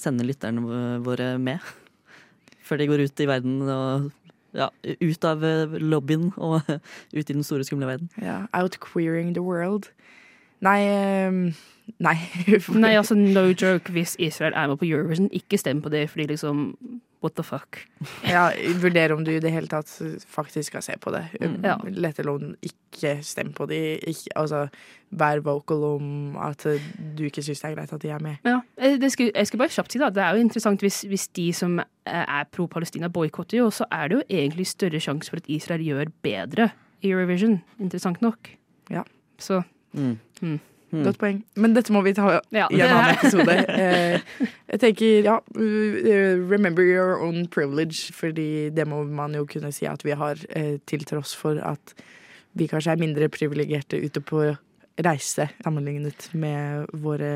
sende 0.00 0.26
lytterne 0.26 0.98
våre 1.04 1.34
med? 1.42 1.62
Før 2.66 2.80
de 2.80 2.88
går 2.90 3.04
ut 3.06 3.22
i 3.22 3.28
verden 3.28 3.60
og 3.70 4.08
ja, 4.58 4.68
ut 5.00 5.24
av 5.24 5.44
eh, 5.46 5.78
lobbyen 5.80 6.32
og 6.36 6.60
ut 7.16 7.24
i 7.24 7.32
den 7.32 7.46
store, 7.46 7.64
skumle 7.64 7.88
verden. 7.88 8.10
Ja, 8.22 8.44
Outqueering 8.56 9.34
the 9.34 9.44
world. 9.44 9.90
Nei 10.60 10.80
ehm, 10.90 11.42
Nei. 12.04 12.16
Nei, 12.82 12.90
altså 12.98 13.14
no 13.16 13.46
joke 13.48 13.94
hvis 13.94 14.16
Israel 14.20 14.52
er 14.56 14.66
med 14.68 14.76
på 14.76 14.84
Eurovision. 14.84 15.30
Ikke 15.32 15.58
stem 15.58 15.80
på 15.82 15.88
det, 15.88 16.10
fordi 16.10 16.26
liksom 16.28 16.74
What 17.22 17.34
the 17.34 17.42
fuck? 17.42 17.80
Ja, 18.34 18.50
vurdere 18.78 19.16
om 19.16 19.24
du 19.26 19.32
i 19.32 19.40
det 19.42 19.50
hele 19.50 19.66
tatt 19.70 19.90
faktisk 20.30 20.70
skal 20.70 20.84
se 20.86 20.94
på 21.02 21.10
det. 21.14 21.24
Mm. 21.40 21.56
Ja. 21.66 21.76
Let 21.90 22.20
alone 22.22 22.52
ikke 22.62 23.16
stem 23.26 23.50
på 23.56 23.66
de. 23.70 23.80
Ikke, 24.06 24.30
altså, 24.38 24.66
vær 25.10 25.40
vocal 25.42 25.84
om 25.96 26.36
at 26.44 26.62
du 27.18 27.24
ikke 27.26 27.42
syns 27.42 27.62
det 27.64 27.70
er 27.70 27.74
greit 27.78 27.94
at 27.96 28.02
de 28.04 28.12
er 28.14 28.22
med. 28.22 28.36
Ja, 28.46 28.60
eh, 28.78 28.98
det 29.02 29.10
skal, 29.14 29.32
jeg 29.34 29.50
skal 29.50 29.62
bare 29.64 29.74
kjapt 29.74 29.92
si 29.96 30.02
da, 30.02 30.10
Det 30.14 30.22
er 30.22 30.36
jo 30.36 30.44
interessant 30.46 30.84
hvis, 30.84 31.00
hvis 31.10 31.26
de 31.34 31.48
som 31.56 31.78
eh, 31.80 31.86
er 32.22 32.46
pro-Palestina, 32.54 33.10
boikotter 33.10 33.58
jo, 33.62 33.70
så 33.74 33.88
er 33.90 34.08
det 34.08 34.20
jo 34.20 34.26
egentlig 34.30 34.68
større 34.70 35.00
sjanse 35.02 35.32
for 35.32 35.42
at 35.42 35.50
Israel 35.50 35.82
gjør 35.82 36.12
bedre 36.22 36.70
i 37.02 37.10
Eurovision. 37.10 37.58
Interessant 37.80 38.22
nok. 38.22 38.54
Ja. 38.90 39.02
Så 39.38 39.62
Mm. 39.96 40.18
Mm. 40.42 40.58
Mm. 40.90 41.02
Godt 41.04 41.18
poeng. 41.20 41.40
Men 41.60 41.74
dette 41.76 41.92
må 41.92 42.00
vi 42.06 42.14
ta 42.16 42.38
ja. 42.54 42.66
i 42.72 42.80
en 42.80 42.94
annen 42.94 43.16
episode. 43.18 43.56
Eh, 43.78 44.20
jeg 44.72 44.80
tenker, 44.82 45.26
ja 45.26 45.36
uh, 45.38 46.48
Remember 46.50 46.82
your 46.82 47.20
own 47.22 47.46
privilege, 47.46 48.12
fordi 48.14 48.70
det 48.74 48.86
må 48.88 49.02
man 49.04 49.36
jo 49.36 49.44
kunne 49.48 49.70
si 49.72 49.86
at 49.88 50.04
vi 50.04 50.16
har, 50.16 50.40
eh, 50.56 50.78
til 50.88 51.04
tross 51.08 51.34
for 51.36 51.60
at 51.62 51.94
vi 52.58 52.66
kanskje 52.66 52.96
er 52.96 53.00
mindre 53.00 53.28
privilegerte 53.32 54.00
ute 54.02 54.20
på 54.24 54.42
reise 55.04 55.48
sammenlignet 55.62 56.28
med 56.34 56.88
våre 57.04 57.32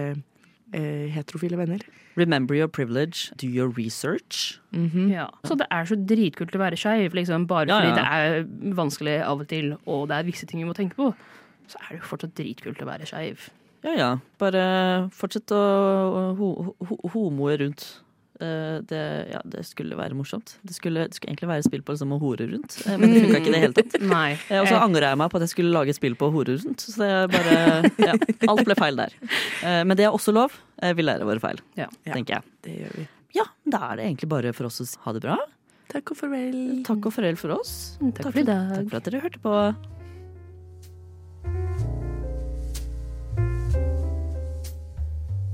eh, 0.73 1.09
heterofile 1.15 1.59
venner. 1.61 1.85
Remember 2.17 2.55
your 2.55 2.69
privilege, 2.69 3.31
do 3.37 3.47
your 3.47 3.69
research. 3.69 4.61
Mhm. 4.73 5.11
Ja. 5.13 5.27
Så 5.45 5.57
det 5.59 5.67
er 5.71 5.85
så 5.85 5.97
dritkult 5.97 6.57
å 6.57 6.61
være 6.61 6.77
skeiv, 6.77 7.15
liksom, 7.15 7.47
bare 7.47 7.69
Ja, 7.69 7.79
fordi 7.81 7.89
ja. 7.89 7.95
det 7.95 8.07
er 8.09 8.75
vanskelig 8.75 9.21
av 9.23 9.41
og 9.41 9.49
til, 9.49 9.77
og 9.87 10.09
det 10.09 10.17
er 10.19 10.29
visse 10.29 10.47
ting 10.47 10.61
vi 10.61 10.69
må 10.69 10.75
tenke 10.75 10.97
på. 10.97 11.15
Så 11.69 11.79
er 11.81 11.89
det 11.95 12.01
jo 12.03 12.09
fortsatt 12.11 12.35
dritkult 12.39 12.81
å 12.83 12.89
være 12.89 13.07
skeiv. 13.09 13.49
Ja 13.83 13.93
ja, 13.99 14.09
bare 14.39 14.63
fortsett 15.11 15.51
å 15.51 15.61
ho 16.39 16.49
ho 16.87 17.09
homoe 17.15 17.57
rundt. 17.59 17.87
Eh, 18.43 18.79
Det, 18.87 19.01
ja, 19.31 19.41
det 19.47 19.63
skulle 19.67 19.95
være 19.99 20.15
morsomt. 20.19 20.57
Det 20.67 20.75
skulle, 20.75 21.05
det 21.07 21.15
skulle 21.15 21.31
egentlig 21.35 21.49
være 21.51 21.63
spill 21.67 21.83
på 21.87 21.95
liksom, 21.95 22.13
å 22.15 22.19
hore 22.23 22.47
rundt, 22.51 22.77
eh, 22.87 22.97
men 22.99 23.13
det 23.13 23.23
funka 23.25 23.39
ikke 23.41 23.51
i 23.51 23.55
det 23.55 23.61
hele 23.63 23.77
tatt. 23.77 23.97
Eh, 24.51 24.61
Og 24.61 24.67
så 24.71 24.79
angra 24.83 25.11
jeg 25.13 25.19
meg 25.21 25.31
på 25.31 25.39
at 25.39 25.45
jeg 25.47 25.53
skulle 25.55 25.75
lage 25.75 25.95
spill 25.95 26.15
på 26.19 26.27
å 26.31 26.35
hore 26.35 26.57
rundt. 26.59 26.83
Så 26.83 26.97
det 27.03 27.11
er 27.11 27.31
bare, 27.31 27.91
ja, 28.03 28.15
alt 28.51 28.65
ble 28.67 28.75
feil 28.79 28.99
der. 28.99 29.15
Eh, 29.63 29.83
Men 29.87 29.97
det 29.99 30.07
er 30.09 30.15
også 30.15 30.35
lov. 30.35 30.55
Vi 30.83 31.03
lærer 31.07 31.23
våre 31.29 31.39
feil, 31.43 31.61
Ja. 31.79 31.87
tenker 32.07 32.39
jeg. 32.41 32.43
Det 32.67 32.77
gjør 32.81 32.97
vi. 32.99 33.09
Ja, 33.39 33.45
da 33.67 33.79
er 33.93 33.97
det 33.97 34.05
egentlig 34.11 34.29
bare 34.29 34.53
for 34.53 34.67
oss 34.67 34.81
å 34.83 34.87
ha 35.07 35.13
det 35.15 35.23
bra. 35.23 35.37
Takk 35.93 36.11
og 36.11 36.17
farvel. 36.19 36.83
Takk 36.87 37.07
og 37.07 37.13
farvel 37.15 37.37
for 37.39 37.55
oss. 37.59 37.97
Takk 38.01 38.31
for 38.33 38.39
i 38.43 38.47
dag. 38.49 38.73
Takk 38.75 38.91
for 38.91 38.97
at 39.03 39.05
dere 39.11 39.21
hørte 39.23 39.41
på. 39.45 39.55